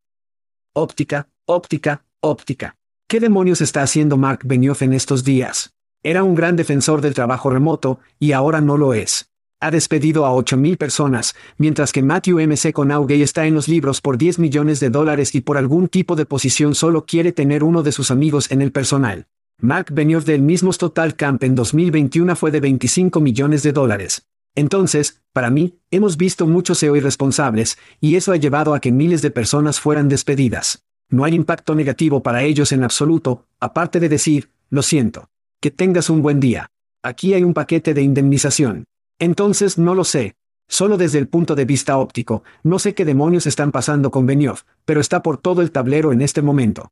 Óptica, 0.73 1.29
óptica, 1.45 2.03
óptica. 2.19 2.75
¿Qué 3.07 3.19
demonios 3.19 3.61
está 3.61 3.83
haciendo 3.83 4.17
Mark 4.17 4.39
Benioff 4.43 4.81
en 4.81 4.93
estos 4.93 5.23
días? 5.23 5.71
Era 6.01 6.23
un 6.23 6.33
gran 6.33 6.55
defensor 6.55 7.01
del 7.01 7.13
trabajo 7.13 7.51
remoto, 7.51 7.99
y 8.17 8.31
ahora 8.31 8.59
no 8.59 8.75
lo 8.75 8.95
es 8.95 9.29
ha 9.63 9.71
despedido 9.71 10.25
a 10.25 10.31
8.000 10.31 10.77
personas, 10.77 11.35
mientras 11.57 11.93
que 11.93 12.03
Matthew 12.03 12.39
M. 12.39 12.55
Conaughey 12.73 13.21
está 13.21 13.45
en 13.45 13.53
los 13.53 13.67
libros 13.67 14.01
por 14.01 14.17
10 14.17 14.39
millones 14.39 14.79
de 14.81 14.89
dólares 14.89 15.33
y 15.35 15.41
por 15.41 15.57
algún 15.57 15.87
tipo 15.87 16.15
de 16.15 16.25
posición 16.25 16.75
solo 16.75 17.05
quiere 17.05 17.31
tener 17.31 17.63
uno 17.63 17.81
de 17.81 17.93
sus 17.93 18.11
amigos 18.11 18.51
en 18.51 18.61
el 18.61 18.73
personal. 18.73 19.27
Mark 19.61 19.87
Benioff 19.93 20.25
del 20.25 20.41
mismo 20.41 20.73
Total 20.73 21.15
Camp 21.15 21.43
en 21.43 21.55
2021 21.55 22.35
fue 22.35 22.51
de 22.51 22.59
25 22.59 23.21
millones 23.21 23.63
de 23.63 23.71
dólares. 23.71 24.27
Entonces, 24.55 25.21
para 25.31 25.49
mí, 25.49 25.79
hemos 25.89 26.17
visto 26.17 26.45
muchos 26.45 26.79
CEO 26.79 26.97
irresponsables, 26.97 27.77
y 28.01 28.15
eso 28.15 28.33
ha 28.33 28.37
llevado 28.37 28.73
a 28.73 28.81
que 28.81 28.91
miles 28.91 29.21
de 29.21 29.31
personas 29.31 29.79
fueran 29.79 30.09
despedidas. 30.09 30.83
No 31.09 31.23
hay 31.23 31.35
impacto 31.35 31.73
negativo 31.73 32.21
para 32.21 32.43
ellos 32.43 32.73
en 32.73 32.83
absoluto, 32.83 33.45
aparte 33.61 34.01
de 34.01 34.09
decir, 34.09 34.49
lo 34.69 34.81
siento. 34.81 35.29
Que 35.61 35.71
tengas 35.71 36.09
un 36.09 36.21
buen 36.21 36.41
día. 36.41 36.67
Aquí 37.01 37.33
hay 37.33 37.43
un 37.43 37.53
paquete 37.53 37.93
de 37.93 38.01
indemnización. 38.01 38.85
Entonces 39.23 39.77
no 39.77 39.95
lo 39.95 40.03
sé. 40.03 40.35
Solo 40.67 40.97
desde 40.97 41.17
el 41.17 41.29
punto 41.29 41.55
de 41.55 41.63
vista 41.63 41.97
óptico, 41.97 42.43
no 42.61 42.77
sé 42.77 42.93
qué 42.93 43.05
demonios 43.05 43.47
están 43.47 43.71
pasando 43.71 44.11
con 44.11 44.25
Benioff, 44.25 44.63
pero 44.83 44.99
está 44.99 45.23
por 45.23 45.37
todo 45.37 45.61
el 45.61 45.71
tablero 45.71 46.11
en 46.11 46.21
este 46.21 46.41
momento. 46.41 46.91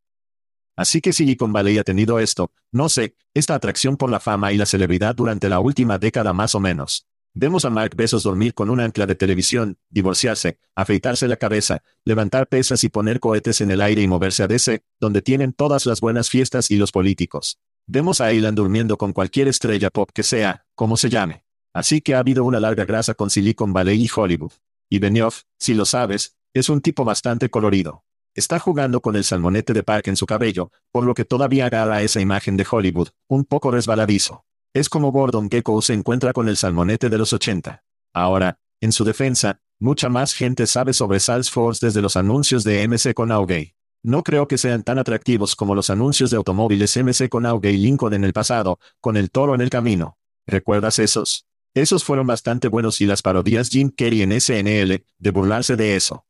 Así 0.77 1.01
que 1.01 1.11
Silicon 1.11 1.51
Valley 1.51 1.77
ha 1.77 1.83
tenido 1.83 2.19
esto, 2.19 2.53
no 2.71 2.87
sé, 2.87 3.15
esta 3.33 3.53
atracción 3.53 3.97
por 3.97 4.09
la 4.09 4.21
fama 4.21 4.53
y 4.53 4.57
la 4.57 4.65
celebridad 4.65 5.13
durante 5.13 5.49
la 5.49 5.59
última 5.59 5.97
década 5.97 6.31
más 6.31 6.55
o 6.55 6.61
menos. 6.61 7.05
Vemos 7.33 7.65
a 7.65 7.69
Mark 7.69 7.97
Besos 7.97 8.23
dormir 8.23 8.53
con 8.53 8.69
un 8.69 8.79
ancla 8.79 9.05
de 9.05 9.15
televisión, 9.15 9.77
divorciarse, 9.89 10.57
afeitarse 10.73 11.27
la 11.27 11.35
cabeza, 11.35 11.83
levantar 12.05 12.47
pesas 12.47 12.85
y 12.85 12.89
poner 12.89 13.19
cohetes 13.19 13.59
en 13.59 13.71
el 13.71 13.81
aire 13.81 14.03
y 14.03 14.07
moverse 14.07 14.43
a 14.43 14.47
DC, 14.47 14.85
donde 15.01 15.21
tienen 15.21 15.51
todas 15.51 15.85
las 15.85 15.99
buenas 15.99 16.29
fiestas 16.29 16.71
y 16.71 16.77
los 16.77 16.93
políticos. 16.93 17.59
Vemos 17.87 18.21
a 18.21 18.31
Elon 18.31 18.55
durmiendo 18.55 18.97
con 18.97 19.11
cualquier 19.11 19.49
estrella 19.49 19.89
pop 19.89 20.09
que 20.13 20.23
sea, 20.23 20.65
como 20.75 20.95
se 20.95 21.09
llame. 21.09 21.43
Así 21.73 22.01
que 22.01 22.15
ha 22.15 22.19
habido 22.19 22.43
una 22.43 22.59
larga 22.59 22.85
grasa 22.85 23.13
con 23.13 23.29
Silicon 23.29 23.73
Valley 23.73 24.03
y 24.03 24.09
Hollywood. 24.13 24.51
Y 24.89 24.99
Benioff, 24.99 25.43
si 25.57 25.73
lo 25.73 25.85
sabes, 25.85 26.35
es 26.53 26.69
un 26.69 26.81
tipo 26.81 27.05
bastante 27.05 27.49
colorido. 27.49 28.03
Está 28.33 28.59
jugando 28.59 29.01
con 29.01 29.15
el 29.15 29.23
salmonete 29.23 29.73
de 29.73 29.83
Park 29.83 30.07
en 30.07 30.15
su 30.15 30.25
cabello, 30.25 30.71
por 30.91 31.05
lo 31.05 31.13
que 31.13 31.25
todavía 31.25 31.65
agarra 31.65 32.01
esa 32.01 32.21
imagen 32.21 32.57
de 32.57 32.65
Hollywood, 32.69 33.09
un 33.27 33.45
poco 33.45 33.71
resbaladizo. 33.71 34.45
Es 34.73 34.89
como 34.89 35.11
Gordon 35.11 35.49
Gekko 35.49 35.81
se 35.81 35.93
encuentra 35.93 36.31
con 36.31 36.47
el 36.47 36.55
salmonete 36.55 37.09
de 37.09 37.17
los 37.17 37.33
80. 37.33 37.83
Ahora, 38.13 38.59
en 38.79 38.91
su 38.91 39.03
defensa, 39.03 39.61
mucha 39.79 40.09
más 40.09 40.33
gente 40.33 40.65
sabe 40.65 40.93
sobre 40.93 41.19
Salesforce 41.19 41.85
desde 41.85 42.01
los 42.01 42.15
anuncios 42.15 42.63
de 42.63 42.87
MC 42.87 43.13
con 43.13 43.31
Augay. 43.31 43.75
No 44.03 44.23
creo 44.23 44.47
que 44.47 44.57
sean 44.57 44.83
tan 44.83 44.97
atractivos 44.97 45.55
como 45.55 45.75
los 45.75 45.89
anuncios 45.89 46.31
de 46.31 46.37
automóviles 46.37 46.95
MC 46.97 47.29
con 47.29 47.45
Augay 47.45 47.77
Lincoln 47.77 48.13
en 48.13 48.23
el 48.23 48.33
pasado, 48.33 48.79
con 48.99 49.17
el 49.17 49.29
toro 49.29 49.55
en 49.55 49.61
el 49.61 49.69
camino. 49.69 50.17
¿Recuerdas 50.47 50.99
esos? 50.99 51.45
Esos 51.73 52.03
fueron 52.03 52.27
bastante 52.27 52.67
buenos 52.67 52.99
y 52.99 53.05
las 53.05 53.21
parodias 53.21 53.69
Jim 53.69 53.91
Carrey 53.95 54.23
en 54.23 54.39
SNL, 54.39 55.05
de 55.17 55.31
burlarse 55.31 55.77
de 55.77 55.95
eso. 55.95 56.25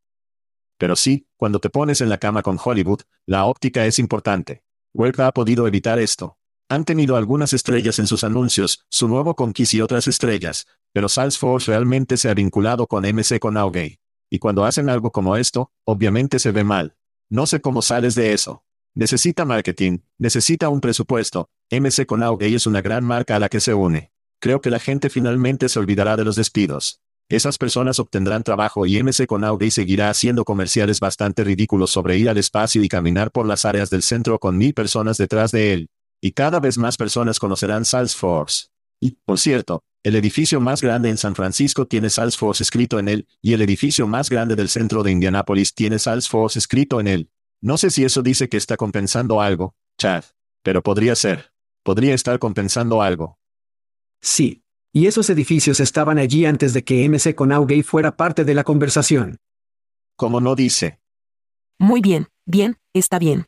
Pero 0.78 0.96
sí, 0.96 1.28
cuando 1.36 1.60
te 1.60 1.70
pones 1.70 2.02
en 2.02 2.10
la 2.10 2.20
cama 2.20 2.44
con 2.44 2.60
Hollywood, 2.64 3.02
la 3.26 3.46
óptica 3.46 3.86
es 3.86 3.98
importante. 3.98 4.64
Welk 4.94 5.20
ha 5.20 5.32
podido 5.32 5.68
evitar 5.68 5.98
esto. 6.00 6.38
Han 6.70 6.86
tenido 6.86 7.16
algunas 7.16 7.54
estrellas 7.54 7.98
en 8.00 8.08
sus 8.08 8.24
anuncios, 8.24 8.86
su 8.90 9.08
nuevo 9.08 9.36
Conquist 9.36 9.74
y 9.74 9.82
otras 9.82 10.08
estrellas, 10.08 10.68
pero 10.94 11.10
Salesforce 11.10 11.72
realmente 11.72 12.18
se 12.18 12.30
ha 12.30 12.34
vinculado 12.34 12.86
con 12.88 13.04
MC 13.04 13.40
con 13.40 13.58
Augay. 13.58 14.00
Y 14.30 14.40
cuando 14.40 14.64
hacen 14.64 14.90
algo 14.90 15.12
como 15.12 15.36
esto, 15.38 15.72
obviamente 15.86 16.40
se 16.40 16.52
ve 16.52 16.64
mal. 16.64 16.96
No 17.30 17.48
sé 17.48 17.62
cómo 17.62 17.82
sales 17.82 18.14
de 18.16 18.34
eso. 18.34 18.64
Necesita 18.94 19.44
marketing, 19.44 20.00
necesita 20.18 20.70
un 20.70 20.82
presupuesto. 20.82 21.50
MC 21.70 22.06
con 22.06 22.22
Augay 22.22 22.54
es 22.54 22.68
una 22.68 22.82
gran 22.82 23.04
marca 23.04 23.36
a 23.36 23.40
la 23.40 23.50
que 23.50 23.60
se 23.60 23.74
une. 23.74 24.11
Creo 24.42 24.60
que 24.60 24.72
la 24.72 24.80
gente 24.80 25.12
finalmente 25.12 25.70
se 25.70 25.78
olvidará 25.78 26.18
de 26.18 26.26
los 26.26 26.36
despidos. 26.36 27.00
Esas 27.30 27.60
personas 27.60 28.00
obtendrán 28.00 28.42
trabajo 28.42 28.88
y 28.88 29.02
MC 29.02 29.28
con 29.28 29.44
Audi 29.44 29.70
seguirá 29.70 30.10
haciendo 30.10 30.44
comerciales 30.46 31.00
bastante 31.00 31.44
ridículos 31.44 31.92
sobre 31.92 32.18
ir 32.18 32.28
al 32.28 32.40
espacio 32.40 32.84
y 32.84 32.90
caminar 32.90 33.32
por 33.32 33.46
las 33.46 33.66
áreas 33.66 33.92
del 33.92 34.02
centro 34.02 34.40
con 34.40 34.58
mil 34.58 34.74
personas 34.74 35.18
detrás 35.18 35.52
de 35.52 35.74
él. 35.74 35.90
Y 36.20 36.32
cada 36.32 36.60
vez 36.60 36.80
más 36.80 36.98
personas 36.98 37.38
conocerán 37.38 37.86
Salesforce. 37.86 38.70
Y, 39.00 39.12
por 39.12 39.38
cierto, 39.38 39.84
el 40.02 40.16
edificio 40.16 40.60
más 40.60 40.82
grande 40.82 41.10
en 41.10 41.18
San 41.18 41.36
Francisco 41.36 41.86
tiene 41.86 42.10
Salesforce 42.10 42.64
escrito 42.64 42.98
en 42.98 43.10
él, 43.10 43.28
y 43.44 43.54
el 43.54 43.62
edificio 43.62 44.08
más 44.08 44.32
grande 44.32 44.56
del 44.56 44.70
centro 44.70 45.04
de 45.04 45.12
Indianápolis 45.12 45.76
tiene 45.76 46.00
Salesforce 46.00 46.58
escrito 46.58 47.00
en 47.00 47.08
él. 47.08 47.30
No 47.62 47.78
sé 47.78 47.92
si 47.92 48.04
eso 48.04 48.24
dice 48.24 48.50
que 48.50 48.58
está 48.58 48.76
compensando 48.76 49.40
algo, 49.40 49.76
Chad. 50.00 50.24
Pero 50.64 50.82
podría 50.82 51.16
ser. 51.16 51.54
Podría 51.84 52.16
estar 52.16 52.40
compensando 52.40 53.04
algo. 53.04 53.38
Sí. 54.22 54.64
Y 54.94 55.08
esos 55.08 55.30
edificios 55.30 55.80
estaban 55.80 56.18
allí 56.18 56.46
antes 56.46 56.74
de 56.74 56.84
que 56.84 57.08
MC 57.08 57.34
Conaughey 57.34 57.82
fuera 57.82 58.16
parte 58.18 58.44
de 58.44 58.54
la 58.54 58.64
conversación. 58.64 59.38
Como 60.18 60.42
no 60.42 60.56
dice. 60.56 61.00
Muy 61.80 62.02
bien, 62.02 62.28
bien, 62.46 62.78
está 62.94 63.18
bien. 63.18 63.46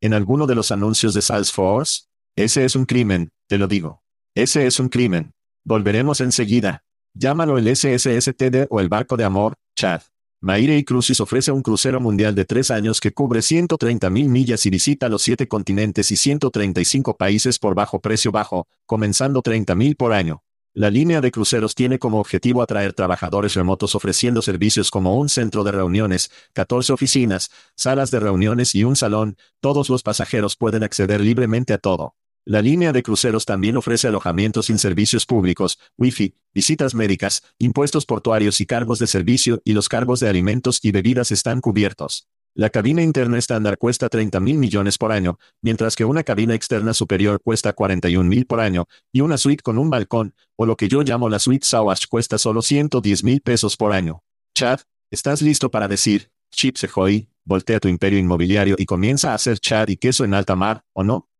¿En 0.00 0.14
alguno 0.14 0.46
de 0.46 0.54
los 0.54 0.72
anuncios 0.72 1.14
de 1.14 1.22
Salesforce? 1.22 2.04
Ese 2.36 2.64
es 2.64 2.76
un 2.76 2.86
crimen, 2.86 3.30
te 3.46 3.58
lo 3.58 3.68
digo. 3.68 4.02
Ese 4.34 4.66
es 4.66 4.80
un 4.80 4.88
crimen. 4.88 5.32
Volveremos 5.64 6.20
enseguida. 6.20 6.82
Llámalo 7.14 7.58
el 7.58 7.74
SSSTD 7.74 8.66
o 8.70 8.80
el 8.80 8.88
barco 8.88 9.16
de 9.16 9.24
amor, 9.24 9.54
Chad. 9.76 10.02
Maire 10.44 10.84
Cruises 10.84 11.20
ofrece 11.20 11.52
un 11.52 11.62
crucero 11.62 12.00
mundial 12.00 12.34
de 12.34 12.44
tres 12.44 12.70
años 12.70 13.00
que 13.00 13.14
cubre 13.14 13.40
130 13.40 14.10
mil 14.10 14.28
millas 14.28 14.66
y 14.66 14.68
visita 14.68 15.08
los 15.08 15.22
siete 15.22 15.48
continentes 15.48 16.10
y 16.10 16.16
135 16.16 17.16
países 17.16 17.58
por 17.58 17.74
bajo 17.74 18.02
precio 18.02 18.30
bajo, 18.30 18.68
comenzando 18.84 19.40
30 19.40 19.74
mil 19.74 19.96
por 19.96 20.12
año. 20.12 20.42
La 20.74 20.90
línea 20.90 21.22
de 21.22 21.30
cruceros 21.30 21.74
tiene 21.74 21.98
como 21.98 22.20
objetivo 22.20 22.60
atraer 22.60 22.92
trabajadores 22.92 23.54
remotos 23.54 23.94
ofreciendo 23.94 24.42
servicios 24.42 24.90
como 24.90 25.16
un 25.16 25.30
centro 25.30 25.64
de 25.64 25.72
reuniones, 25.72 26.30
14 26.52 26.92
oficinas, 26.92 27.50
salas 27.74 28.10
de 28.10 28.20
reuniones 28.20 28.74
y 28.74 28.84
un 28.84 28.96
salón, 28.96 29.38
todos 29.60 29.88
los 29.88 30.02
pasajeros 30.02 30.56
pueden 30.56 30.82
acceder 30.82 31.22
libremente 31.22 31.72
a 31.72 31.78
todo. 31.78 32.16
La 32.46 32.60
línea 32.60 32.92
de 32.92 33.02
cruceros 33.02 33.46
también 33.46 33.78
ofrece 33.78 34.08
alojamiento 34.08 34.62
sin 34.62 34.78
servicios 34.78 35.24
públicos, 35.24 35.78
wifi, 35.96 36.34
visitas 36.52 36.94
médicas, 36.94 37.42
impuestos 37.58 38.04
portuarios 38.04 38.60
y 38.60 38.66
cargos 38.66 38.98
de 38.98 39.06
servicio 39.06 39.62
y 39.64 39.72
los 39.72 39.88
cargos 39.88 40.20
de 40.20 40.28
alimentos 40.28 40.78
y 40.82 40.92
bebidas 40.92 41.30
están 41.30 41.62
cubiertos. 41.62 42.28
La 42.54 42.68
cabina 42.68 43.02
interna 43.02 43.38
estándar 43.38 43.78
cuesta 43.78 44.10
30 44.10 44.40
mil 44.40 44.58
millones 44.58 44.98
por 44.98 45.10
año, 45.10 45.38
mientras 45.62 45.96
que 45.96 46.04
una 46.04 46.22
cabina 46.22 46.54
externa 46.54 46.92
superior 46.92 47.40
cuesta 47.42 47.72
41 47.72 48.28
mil 48.28 48.44
por 48.44 48.60
año, 48.60 48.88
y 49.10 49.22
una 49.22 49.38
suite 49.38 49.62
con 49.62 49.78
un 49.78 49.88
balcón, 49.88 50.34
o 50.56 50.66
lo 50.66 50.76
que 50.76 50.86
yo 50.86 51.02
llamo 51.02 51.30
la 51.30 51.38
suite 51.38 51.66
Sawash 51.66 52.06
cuesta 52.08 52.36
solo 52.36 52.60
110 52.60 53.24
mil 53.24 53.40
pesos 53.40 53.76
por 53.78 53.92
año. 53.92 54.22
Chad, 54.54 54.80
¿estás 55.10 55.40
listo 55.40 55.70
para 55.70 55.88
decir, 55.88 56.30
Chip 56.52 56.76
Sejoy, 56.76 57.30
voltea 57.44 57.80
tu 57.80 57.88
imperio 57.88 58.18
inmobiliario 58.18 58.76
y 58.78 58.84
comienza 58.84 59.32
a 59.32 59.34
hacer 59.34 59.58
Chad 59.58 59.88
y 59.88 59.96
queso 59.96 60.24
en 60.24 60.34
alta 60.34 60.54
mar, 60.54 60.84
o 60.92 61.02
no? 61.02 61.30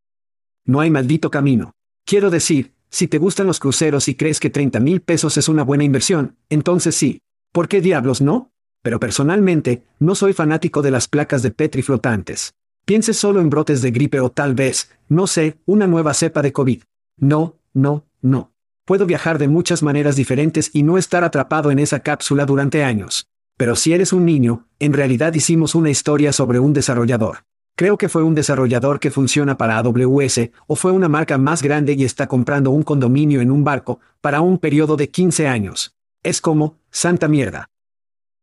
No 0.67 0.81
hay 0.81 0.91
maldito 0.91 1.31
camino. 1.31 1.73
Quiero 2.07 2.31
decir, 2.31 2.73
si 2.91 3.09
te 3.09 3.19
gustan 3.19 3.47
los 3.47 3.59
cruceros 3.59 4.09
y 4.09 4.15
crees 4.15 4.41
que 4.41 4.51
30 4.51 4.81
mil 4.81 5.01
pesos 5.01 5.37
es 5.37 5.49
una 5.49 5.65
buena 5.65 5.85
inversión, 5.85 6.37
entonces 6.49 6.95
sí. 6.95 7.21
¿Por 7.53 7.69
qué 7.69 7.81
diablos 7.81 8.21
no? 8.21 8.51
Pero 8.83 9.01
personalmente, 9.01 9.85
no 9.99 10.15
soy 10.15 10.33
fanático 10.33 10.83
de 10.83 10.91
las 10.91 11.09
placas 11.09 11.43
de 11.43 11.51
Petri 11.51 11.83
flotantes. 11.83 12.55
Piense 12.85 13.15
solo 13.15 13.41
en 13.41 13.51
brotes 13.51 13.81
de 13.83 13.91
gripe 13.91 14.21
o 14.21 14.31
tal 14.31 14.55
vez, 14.55 14.91
no 15.09 15.27
sé, 15.27 15.59
una 15.65 15.87
nueva 15.87 16.13
cepa 16.15 16.43
de 16.43 16.53
COVID. 16.53 16.83
No, 17.19 17.57
no, 17.73 18.05
no. 18.21 18.53
Puedo 18.85 19.07
viajar 19.07 19.39
de 19.39 19.49
muchas 19.49 19.83
maneras 19.83 20.17
diferentes 20.17 20.71
y 20.75 20.83
no 20.83 20.99
estar 20.99 21.25
atrapado 21.25 21.71
en 21.71 21.79
esa 21.79 22.01
cápsula 22.01 22.45
durante 22.45 22.85
años. 22.85 23.27
Pero 23.57 23.77
si 23.77 23.95
eres 23.95 24.13
un 24.13 24.27
niño, 24.27 24.67
en 24.79 24.93
realidad 24.93 25.33
hicimos 25.33 25.75
una 25.75 25.91
historia 25.91 26.33
sobre 26.33 26.59
un 26.59 26.75
desarrollador. 26.75 27.45
Creo 27.77 27.99
que 27.99 28.09
fue 28.09 28.23
un 28.23 28.37
desarrollador 28.37 29.01
que 29.01 29.11
funciona 29.11 29.57
para 29.57 29.79
AWS, 29.79 30.51
o 30.69 30.77
fue 30.77 30.93
una 30.93 31.09
marca 31.09 31.39
más 31.39 31.61
grande 31.61 31.95
y 31.95 32.05
está 32.05 32.29
comprando 32.29 32.71
un 32.71 32.85
condominio 32.85 33.41
en 33.41 33.51
un 33.51 33.65
barco, 33.65 33.99
para 34.21 34.41
un 34.41 34.59
periodo 34.59 34.97
de 34.97 35.11
15 35.11 35.49
años. 35.49 35.97
Es 36.23 36.41
como, 36.41 36.79
santa 36.91 37.27
mierda. 37.27 37.71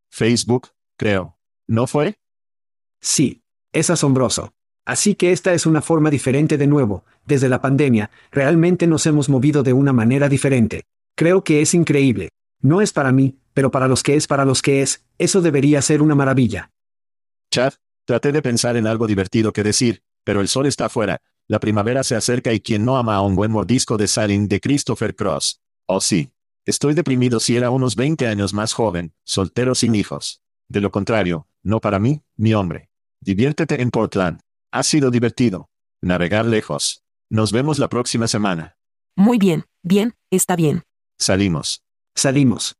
Facebook, 0.10 0.70
creo. 0.98 1.38
¿No 1.68 1.88
fue? 1.88 2.16
Sí. 3.00 3.42
Es 3.72 3.90
asombroso. 3.90 4.54
Así 4.86 5.16
que 5.16 5.32
esta 5.32 5.54
es 5.54 5.66
una 5.66 5.82
forma 5.82 6.10
diferente 6.10 6.58
de 6.58 6.68
nuevo, 6.68 7.06
desde 7.26 7.48
la 7.48 7.62
pandemia, 7.62 8.12
realmente 8.32 8.88
nos 8.88 9.06
hemos 9.06 9.30
movido 9.30 9.64
de 9.64 9.72
una 9.72 9.94
manera 9.94 10.28
diferente. 10.28 10.84
Creo 11.16 11.44
que 11.44 11.62
es 11.62 11.74
increíble. 11.74 12.30
No 12.62 12.82
es 12.82 12.92
para 12.92 13.14
mí, 13.14 13.38
pero 13.54 13.72
para 13.72 13.88
los 13.88 14.04
que 14.04 14.16
es 14.16 14.28
para 14.28 14.44
los 14.44 14.62
que 14.62 14.82
es, 14.82 15.06
eso 15.18 15.42
debería 15.42 15.82
ser 15.82 16.02
una 16.02 16.16
maravilla. 16.16 16.72
Chad, 17.52 17.74
traté 18.12 18.34
de 18.34 18.42
pensar 18.42 18.76
en 18.76 18.88
algo 18.88 19.08
divertido 19.08 19.54
que 19.54 19.64
decir, 19.64 20.04
pero 20.26 20.42
el 20.42 20.50
sol 20.50 20.66
está 20.66 20.88
afuera, 20.88 21.22
la 21.48 21.62
primavera 21.62 22.04
se 22.04 22.18
acerca 22.18 22.52
y 22.52 22.60
quien 22.60 22.84
no 22.84 22.98
ama 22.98 23.16
a 23.16 23.22
un 23.22 23.38
buen 23.38 23.54
mordisco 23.54 23.96
de 23.96 24.10
sarin 24.10 24.50
de 24.50 24.60
Christopher 24.60 25.16
Cross. 25.16 25.62
Oh 25.86 26.02
sí. 26.02 26.34
Estoy 26.66 26.94
deprimido 26.94 27.40
si 27.40 27.56
era 27.56 27.70
unos 27.70 27.96
20 27.96 28.28
años 28.28 28.54
más 28.54 28.74
joven, 28.74 29.14
soltero 29.24 29.76
sin 29.76 29.96
hijos. 29.96 30.44
De 30.68 30.82
lo 30.82 30.92
contrario, 30.92 31.48
no 31.64 31.80
para 31.80 32.00
mí, 32.00 32.22
mi 32.36 32.54
hombre. 32.54 32.90
Diviértete 33.22 33.82
en 33.82 33.92
Portland. 33.92 34.42
Ha 34.74 34.84
sido 34.84 35.10
divertido. 35.10 35.70
Navegar 36.02 36.46
lejos. 36.46 37.06
Nos 37.30 37.54
vemos 37.54 37.80
la 37.80 37.88
próxima 37.88 38.28
semana. 38.28 38.76
Muy 39.16 39.38
bien, 39.38 39.64
bien, 39.84 40.16
está 40.32 40.58
bien. 40.58 40.84
Salimos. 41.18 41.82
Salimos. 42.14 42.76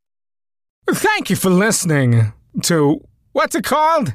Thank 0.84 1.30
you 1.30 1.36
for 1.36 1.50
listening 1.50 2.34
to 2.64 3.00
what's 3.32 3.54
it 3.54 3.64
called? 3.64 4.14